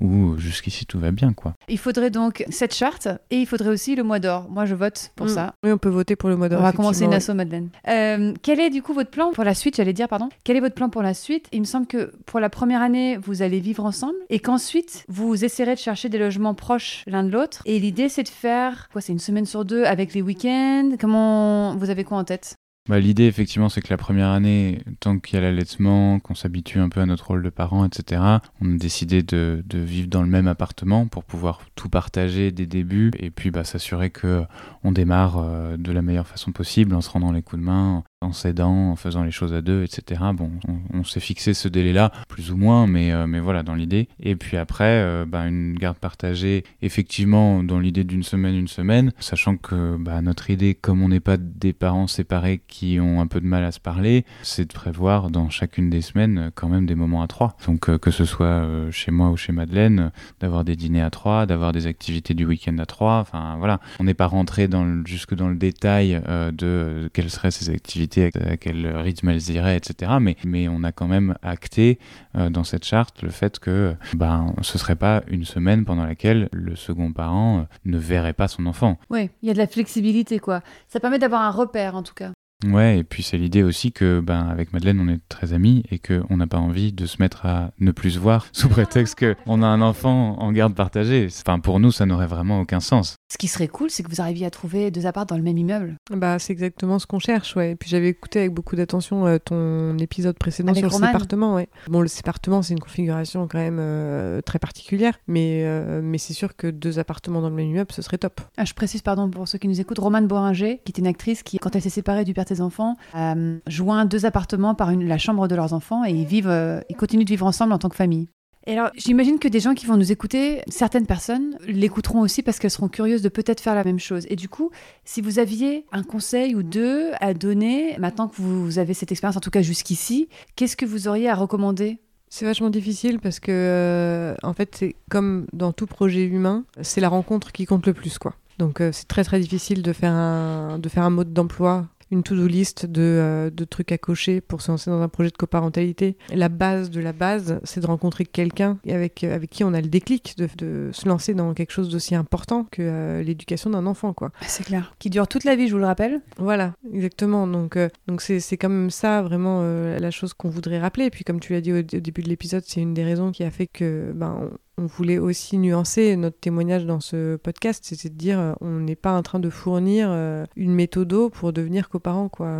[0.00, 1.54] où jusqu'ici tout va bien quoi.
[1.68, 4.48] Il faudrait donc cette charte et il faudrait aussi le mois d'or.
[4.50, 5.30] Moi je vote pour mm.
[5.30, 5.54] ça.
[5.64, 6.60] Oui, on peut voter pour le mois d'or.
[6.60, 7.70] On va commencer une asso Madeleine.
[7.88, 10.28] Euh, quel est du coup votre plan pour la suite J'allais dire pardon?
[10.44, 11.46] Quel est votre plan pour la suite?
[11.52, 15.44] Il me semble que pour la première année vous allez vivre ensemble et qu'ensuite vous
[15.44, 17.62] essaierez de chercher des logements proches l'un de l'autre.
[17.64, 20.96] Et l'idée c'est de faire quoi C'est une semaine sur deux avec les week-ends?
[21.00, 22.56] Comment vous avez quoi en tête?
[22.88, 26.78] Bah, L'idée, effectivement, c'est que la première année, tant qu'il y a l'allaitement, qu'on s'habitue
[26.78, 28.22] un peu à notre rôle de parent, etc.,
[28.60, 32.66] on a décidé de, de, vivre dans le même appartement pour pouvoir tout partager dès
[32.66, 34.44] début et puis bah, s'assurer que
[34.84, 38.04] on démarre euh, de la meilleure façon possible en se rendant les coups de main,
[38.22, 40.22] en s'aidant, en faisant les choses à deux, etc.
[40.32, 40.50] Bon,
[40.92, 44.08] on, s'est fixé ce délai-là, plus ou moins, mais, euh, mais voilà, dans l'idée.
[44.20, 49.12] Et puis après, euh, bah, une garde partagée, effectivement, dans l'idée d'une semaine, une semaine,
[49.18, 53.26] sachant que bah, notre idée, comme on n'est pas des parents séparés qui ont un
[53.26, 56.86] peu de mal à se parler, c'est de prévoir dans chacune des semaines quand même
[56.86, 57.56] des moments à trois.
[57.66, 60.10] Donc euh, que ce soit chez moi ou chez Madeleine,
[60.40, 63.78] d'avoir des dîners à trois, d'avoir des activités du week-end à trois, enfin voilà.
[64.00, 64.68] On n'est pas rentré
[65.04, 66.20] jusque dans le détail
[66.52, 70.12] de quelles seraient ces activités à quel rythme elles iraient, etc.
[70.20, 71.98] Mais, mais on a quand même acté
[72.36, 76.48] euh, dans cette charte le fait que ben, ce serait pas une semaine pendant laquelle
[76.52, 78.98] le second parent euh, ne verrait pas son enfant.
[79.10, 80.62] Oui, il y a de la flexibilité, quoi.
[80.88, 82.32] Ça permet d'avoir un repère, en tout cas.
[82.64, 85.98] Ouais, et puis c'est l'idée aussi que, ben, avec Madeleine, on est très amis et
[85.98, 89.62] qu'on n'a pas envie de se mettre à ne plus se voir sous prétexte qu'on
[89.62, 91.28] a un enfant en garde partagée.
[91.46, 93.16] Enfin, pour nous, ça n'aurait vraiment aucun sens.
[93.28, 95.58] Ce qui serait cool, c'est que vous arriviez à trouver deux apparts dans le même
[95.58, 95.96] immeuble.
[96.12, 97.72] Bah, c'est exactement ce qu'on cherche, ouais.
[97.72, 101.68] Et puis j'avais écouté avec beaucoup d'attention euh, ton épisode précédent sur le sépartement, ouais.
[101.88, 106.34] Bon, le sépartement, c'est une configuration quand même euh, très particulière, mais, euh, mais c'est
[106.34, 108.40] sûr que deux appartements dans le même immeuble, ce serait top.
[108.56, 111.42] Ah, je précise, pardon, pour ceux qui nous écoutent, Romane Boringer, qui était une actrice
[111.42, 113.34] qui, quand elle s'est séparée du père de ses enfants, a
[113.66, 117.24] joint deux appartements par une, la chambre de leurs enfants et ils vivent, ils continuent
[117.24, 118.28] de vivre ensemble en tant que famille.
[118.68, 122.58] Et alors, j'imagine que des gens qui vont nous écouter, certaines personnes l'écouteront aussi parce
[122.58, 124.26] qu'elles seront curieuses de peut-être faire la même chose.
[124.28, 124.70] Et du coup,
[125.04, 129.36] si vous aviez un conseil ou deux à donner, maintenant que vous avez cette expérience,
[129.36, 132.00] en tout cas jusqu'ici, qu'est-ce que vous auriez à recommander?
[132.28, 137.00] C'est vachement difficile parce que, euh, en fait, c'est comme dans tout projet humain, c'est
[137.00, 138.34] la rencontre qui compte le plus, quoi.
[138.58, 142.22] Donc, euh, c'est très très difficile de faire un, de faire un mode d'emploi une
[142.22, 146.16] to-do list euh, de, trucs à cocher pour se lancer dans un projet de coparentalité.
[146.32, 149.80] La base de la base, c'est de rencontrer quelqu'un avec, euh, avec qui on a
[149.80, 154.12] le déclic de, se lancer dans quelque chose d'aussi important que euh, l'éducation d'un enfant.
[154.12, 154.30] quoi.
[154.40, 154.94] Ah, c'est clair.
[154.98, 156.20] Qui dure toute la vie, je vous le rappelle.
[156.38, 157.46] Voilà, exactement.
[157.46, 161.06] Donc donc c'est, c'est quand même ça, vraiment, la chose qu'on voudrait rappeler.
[161.06, 163.42] Et puis, comme tu l'as dit au, début de l'épisode, c'est une des raisons qui
[163.44, 168.14] a fait que ben, on voulait aussi nuancer notre témoignage dans ce podcast, c'est de
[168.14, 172.28] dire euh, on n'est pas en train de fournir euh, une méthode pour devenir coparents
[172.28, 172.50] quoi.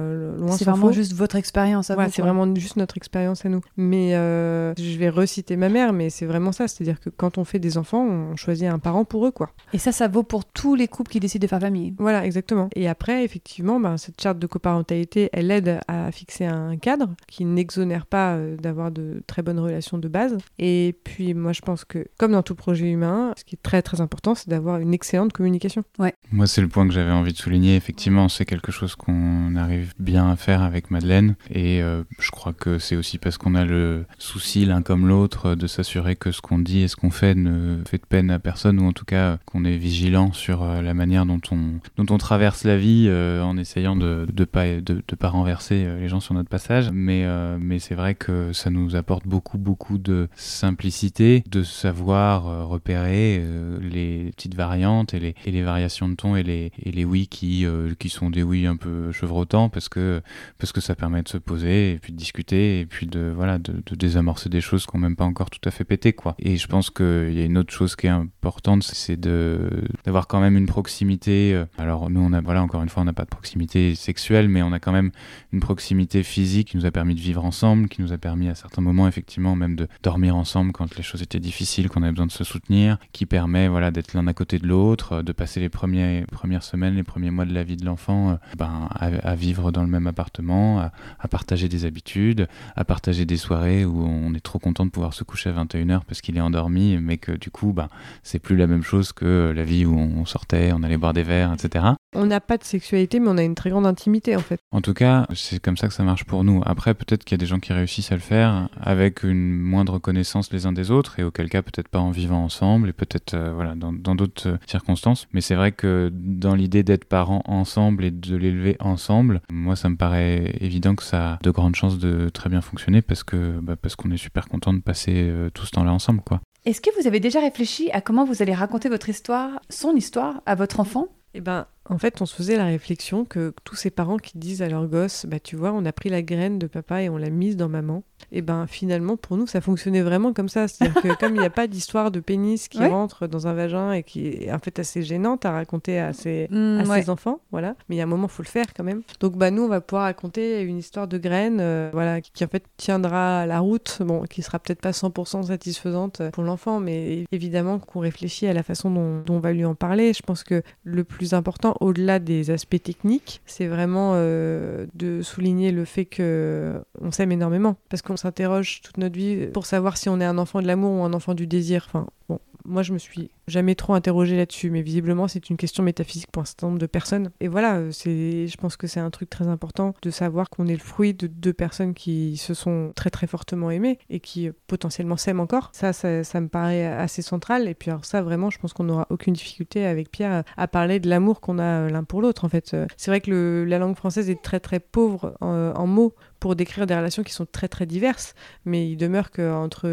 [0.50, 3.60] C'est vraiment juste votre expérience à ouais, C'est vraiment juste notre expérience à nous.
[3.76, 7.44] Mais euh, je vais reciter ma mère, mais c'est vraiment ça, c'est-à-dire que quand on
[7.44, 9.50] fait des enfants, on choisit un parent pour eux quoi.
[9.72, 11.94] Et ça, ça vaut pour tous les couples qui décident de faire famille.
[11.98, 12.68] Voilà, exactement.
[12.74, 17.44] Et après, effectivement, ben, cette charte de coparentalité, elle aide à fixer un cadre qui
[17.44, 20.36] n'exonère pas d'avoir de très bonnes relations de base.
[20.58, 23.82] Et puis moi, je pense que comme dans tout projet humain, ce qui est très
[23.82, 25.84] très important, c'est d'avoir une excellente communication.
[25.98, 26.14] Ouais.
[26.32, 27.76] Moi, c'est le point que j'avais envie de souligner.
[27.76, 31.36] Effectivement, c'est quelque chose qu'on arrive bien à faire avec Madeleine.
[31.50, 35.54] Et euh, je crois que c'est aussi parce qu'on a le souci l'un comme l'autre
[35.54, 38.38] de s'assurer que ce qu'on dit et ce qu'on fait ne fait de peine à
[38.38, 42.14] personne, ou en tout cas qu'on est vigilant sur euh, la manière dont on, dont
[42.14, 46.08] on traverse la vie euh, en essayant de ne pas, de, de, pas renverser les
[46.08, 46.90] gens sur notre passage.
[46.92, 47.26] Mais,
[47.58, 52.64] mais c'est vrai que ça nous apporte beaucoup, beaucoup de simplicité, de savoir savoir euh,
[52.64, 56.92] repérer euh, les petites variantes et les, et les variations de ton et les, et
[56.92, 60.20] les oui qui, euh, qui sont des oui un peu chevrotants parce que,
[60.58, 63.58] parce que ça permet de se poser et puis de discuter et puis de, voilà,
[63.58, 66.12] de, de désamorcer des choses qui n'ont même pas encore tout à fait pété.
[66.12, 66.34] Quoi.
[66.38, 70.40] Et je pense qu'il y a une autre chose qui est importante, c'est d'avoir quand
[70.40, 71.64] même une proximité.
[71.78, 74.62] Alors nous, on a, voilà, encore une fois, on n'a pas de proximité sexuelle, mais
[74.62, 75.10] on a quand même
[75.52, 78.54] une proximité physique qui nous a permis de vivre ensemble, qui nous a permis à
[78.54, 82.26] certains moments effectivement même de dormir ensemble quand les choses étaient difficiles, qu'on avait besoin
[82.26, 85.68] de se soutenir, qui permet voilà d'être l'un à côté de l'autre, de passer les
[85.68, 89.72] premiers, premières semaines, les premiers mois de la vie de l'enfant euh, ben, à, vivre
[89.72, 94.40] dans le même appartement, à, partager des habitudes, à partager des soirées où on est
[94.40, 97.50] trop content de pouvoir se coucher à 21h parce qu'il est endormi, mais que du
[97.50, 97.88] coup ben,
[98.22, 101.22] c'est plus la même chose que la vie où on sortait, on allait boire des
[101.22, 101.84] verres, etc.
[102.14, 104.58] On n'a pas de sexualité, mais on a une très grande intimité en fait.
[104.70, 106.62] En tout cas, c'est comme ça que ça marche pour nous.
[106.64, 109.98] Après, peut-être qu'il y a des gens qui réussissent à le faire avec une moindre
[109.98, 113.34] connaissance les uns des autres, et auquel cas peut-être pas en vivant ensemble, et peut-être
[113.34, 115.28] euh, voilà dans d'autres euh, circonstances.
[115.32, 119.88] Mais c'est vrai que dans l'idée d'être parents ensemble et de l'élever ensemble, moi ça
[119.88, 123.58] me paraît évident que ça a de grandes chances de très bien fonctionner parce que
[123.60, 126.40] bah, parce qu'on est super content de passer euh, tout ce temps-là ensemble, quoi.
[126.64, 130.42] Est-ce que vous avez déjà réfléchi à comment vous allez raconter votre histoire, son histoire,
[130.46, 131.08] à votre enfant?
[131.34, 134.62] Eh ben, en fait, on se faisait la réflexion que tous ces parents qui disent
[134.62, 137.18] à leur gosse, bah tu vois, on a pris la graine de papa et on
[137.18, 138.02] l'a mise dans maman.
[138.32, 140.68] Et ben finalement, pour nous, ça fonctionnait vraiment comme ça.
[140.68, 143.92] C'est-à-dire que comme il n'y a pas d'histoire de pénis qui rentre dans un vagin
[143.92, 147.76] et qui est en fait assez gênante à raconter à ses, mmh, enfants, voilà.
[147.88, 149.02] Mais il y a un moment, faut le faire quand même.
[149.20, 152.48] Donc bah nous, on va pouvoir raconter une histoire de graine, euh, voilà, qui, en
[152.48, 157.78] fait tiendra la route, bon, qui sera peut-être pas 100% satisfaisante pour l'enfant, mais évidemment
[157.78, 160.12] qu'on réfléchit à la façon dont, dont on va lui en parler.
[160.12, 165.72] Je pense que le plus important au-delà des aspects techniques, c'est vraiment euh, de souligner
[165.72, 170.08] le fait que on s'aime énormément, parce qu'on s'interroge toute notre vie pour savoir si
[170.08, 171.84] on est un enfant de l'amour ou un enfant du désir.
[171.88, 175.82] Enfin, bon, moi je me suis jamais trop interrogé là-dessus, mais visiblement c'est une question
[175.82, 177.30] métaphysique pour un certain nombre de personnes.
[177.40, 180.66] Et voilà, euh, c'est, je pense que c'est un truc très important de savoir qu'on
[180.66, 184.48] est le fruit de deux personnes qui se sont très très fortement aimées et qui
[184.48, 185.70] euh, potentiellement s'aiment encore.
[185.72, 187.68] Ça, ça, ça, me paraît assez central.
[187.68, 190.98] Et puis alors ça, vraiment, je pense qu'on n'aura aucune difficulté avec Pierre à parler
[190.98, 192.44] de l'amour qu'on a euh, l'un pour l'autre.
[192.44, 196.14] En fait, c'est vrai que le, la langue française est très très pauvre en, mots
[196.40, 198.34] pour décrire des relations qui sont très très diverses,
[198.64, 199.86] mais il demeure qu'entre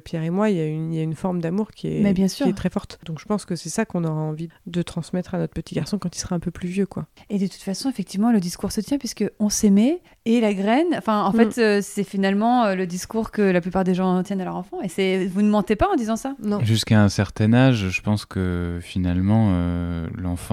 [0.00, 2.12] Pierre et moi, il y a une, il y a une forme d'amour qui est,
[2.12, 2.44] bien sûr.
[2.44, 2.91] qui est très forte.
[3.04, 5.98] Donc je pense que c'est ça qu'on aura envie de transmettre à notre petit garçon
[5.98, 7.06] quand il sera un peu plus vieux, quoi.
[7.30, 10.88] Et de toute façon, effectivement, le discours se tient puisque on s'aimait et la graine.
[10.96, 11.36] Enfin, en mm.
[11.36, 14.56] fait, euh, c'est finalement euh, le discours que la plupart des gens tiennent à leur
[14.56, 14.80] enfant.
[14.82, 16.34] Et c'est, vous ne mentez pas en disant ça?
[16.42, 16.60] Non.
[16.60, 20.52] Jusqu'à un certain âge, je pense que finalement, euh, l'enfant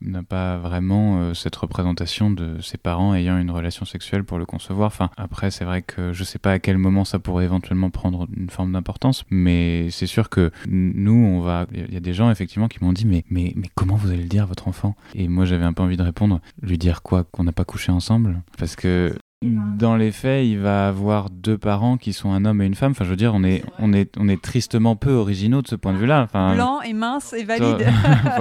[0.00, 4.88] n'a pas vraiment cette représentation de ses parents ayant une relation sexuelle pour le concevoir.
[4.88, 8.26] Enfin, après, c'est vrai que je sais pas à quel moment ça pourrait éventuellement prendre
[8.36, 12.30] une forme d'importance, mais c'est sûr que nous, on va il y a des gens
[12.30, 14.96] effectivement qui m'ont dit mais, mais, mais comment vous allez le dire à votre enfant?
[15.14, 17.92] Et moi j'avais un peu envie de répondre, lui dire quoi Qu'on n'a pas couché
[17.92, 18.42] ensemble?
[18.58, 22.66] Parce que dans les faits, il va avoir deux parents qui sont un homme et
[22.66, 22.90] une femme.
[22.90, 25.76] Enfin, je veux dire, on est, on est, on est tristement peu originaux de ce
[25.76, 26.22] point de vue-là.
[26.22, 27.86] Enfin, Blanc et mince et valide.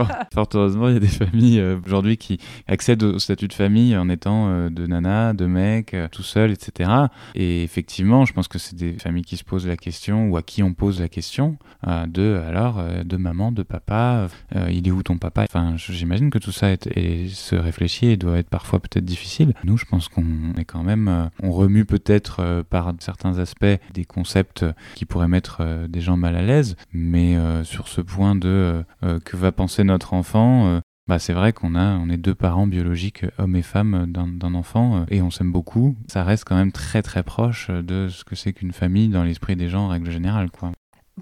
[0.34, 3.96] fort, heureusement, il y a des familles euh, aujourd'hui qui accèdent au statut de famille
[3.96, 6.90] en étant euh, de nana, de mec, euh, tout seul, etc.
[7.36, 10.42] Et effectivement, je pense que c'est des familles qui se posent la question ou à
[10.42, 14.28] qui on pose la question de alors de maman, de papa,
[14.70, 15.44] il est où ton papa?
[15.44, 19.54] Enfin, j'imagine que tout ça est, est, se réfléchit et doit être parfois peut-être difficile.
[19.64, 20.24] Nous, je pense qu'on
[20.58, 24.66] est quand même euh, on remue peut-être euh, par certains aspects des concepts
[24.96, 29.38] qui pourraient mettre euh, des gens mal à l'aise, mais sur ce point de que
[29.38, 33.56] va penser notre enfant, bah, c'est vrai qu'on a, on est deux parents biologiques, hommes
[33.56, 35.96] et femmes, d'un enfant, et on s'aime beaucoup.
[36.08, 39.56] Ça reste quand même très très proche de ce que c'est qu'une famille dans l'esprit
[39.56, 40.50] des gens en règle générale,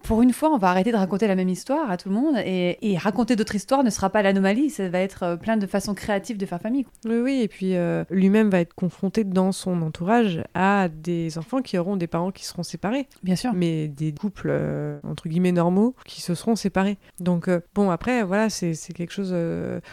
[0.03, 2.37] pour une fois, on va arrêter de raconter la même histoire à tout le monde
[2.37, 4.69] et, raconter d'autres histoires ne sera pas l'anomalie.
[4.69, 6.85] Ça va être euh, plein de façons créatives de faire famille.
[7.05, 7.41] Oui, oui.
[7.41, 11.97] Et puis euh, lui-même va être confronté dans son entourage à des enfants qui auront
[11.97, 13.07] des parents qui seront séparés.
[13.21, 13.53] Bien sûr.
[13.53, 16.97] Mais des couples euh, entre guillemets normaux qui se seront séparés.
[17.19, 19.35] Donc bon, après, voilà, c'est quelque chose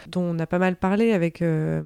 [0.07, 1.43] dont on a pas mal parlé avec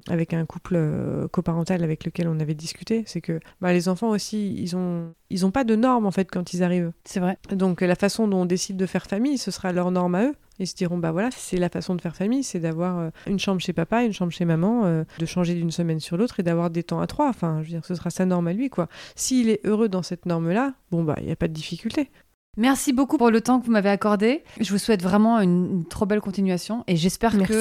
[0.08, 3.02] avec un couple coparental avec lequel on avait discuté.
[3.06, 6.30] C'est que bah, les enfants aussi, ils ont ils ont pas de normes en fait
[6.30, 6.92] quand ils arrivent.
[7.04, 7.38] C'est vrai.
[7.50, 10.34] Donc la façon dont on décide de faire famille, ce sera leur norme à eux.
[10.58, 13.38] Ils se diront, bah voilà, c'est la façon de faire famille, c'est d'avoir euh, une
[13.38, 16.42] chambre chez papa, une chambre chez maman, euh, de changer d'une semaine sur l'autre et
[16.42, 17.28] d'avoir des temps à trois.
[17.28, 18.88] Enfin, je veux dire, ce sera sa norme à lui, quoi.
[19.14, 22.10] S'il est heureux dans cette norme-là, bon, bah, il n'y a pas de difficulté.
[22.56, 24.42] Merci beaucoup pour le temps que vous m'avez accordé.
[24.60, 27.52] Je vous souhaite vraiment une, une trop belle continuation et j'espère que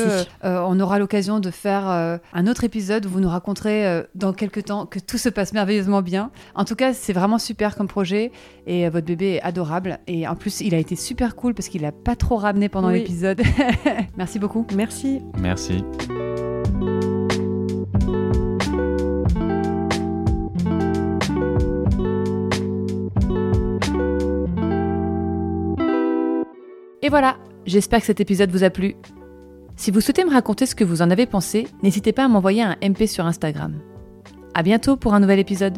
[0.43, 4.01] euh, on aura l'occasion de faire euh, un autre épisode où vous nous raconterez euh,
[4.15, 6.31] dans quelques temps que tout se passe merveilleusement bien.
[6.55, 8.31] En tout cas, c'est vraiment super comme projet
[8.65, 11.67] et euh, votre bébé est adorable et en plus, il a été super cool parce
[11.69, 12.99] qu'il a pas trop ramené pendant Oui.
[13.01, 13.39] l'épisode.
[14.17, 14.65] Merci beaucoup.
[14.73, 15.21] Merci.
[15.39, 15.83] Merci.
[27.01, 28.95] Et voilà, j'espère que cet épisode vous a plu.
[29.75, 32.63] Si vous souhaitez me raconter ce que vous en avez pensé, n'hésitez pas à m'envoyer
[32.63, 33.79] un MP sur Instagram.
[34.55, 35.77] À bientôt pour un nouvel épisode.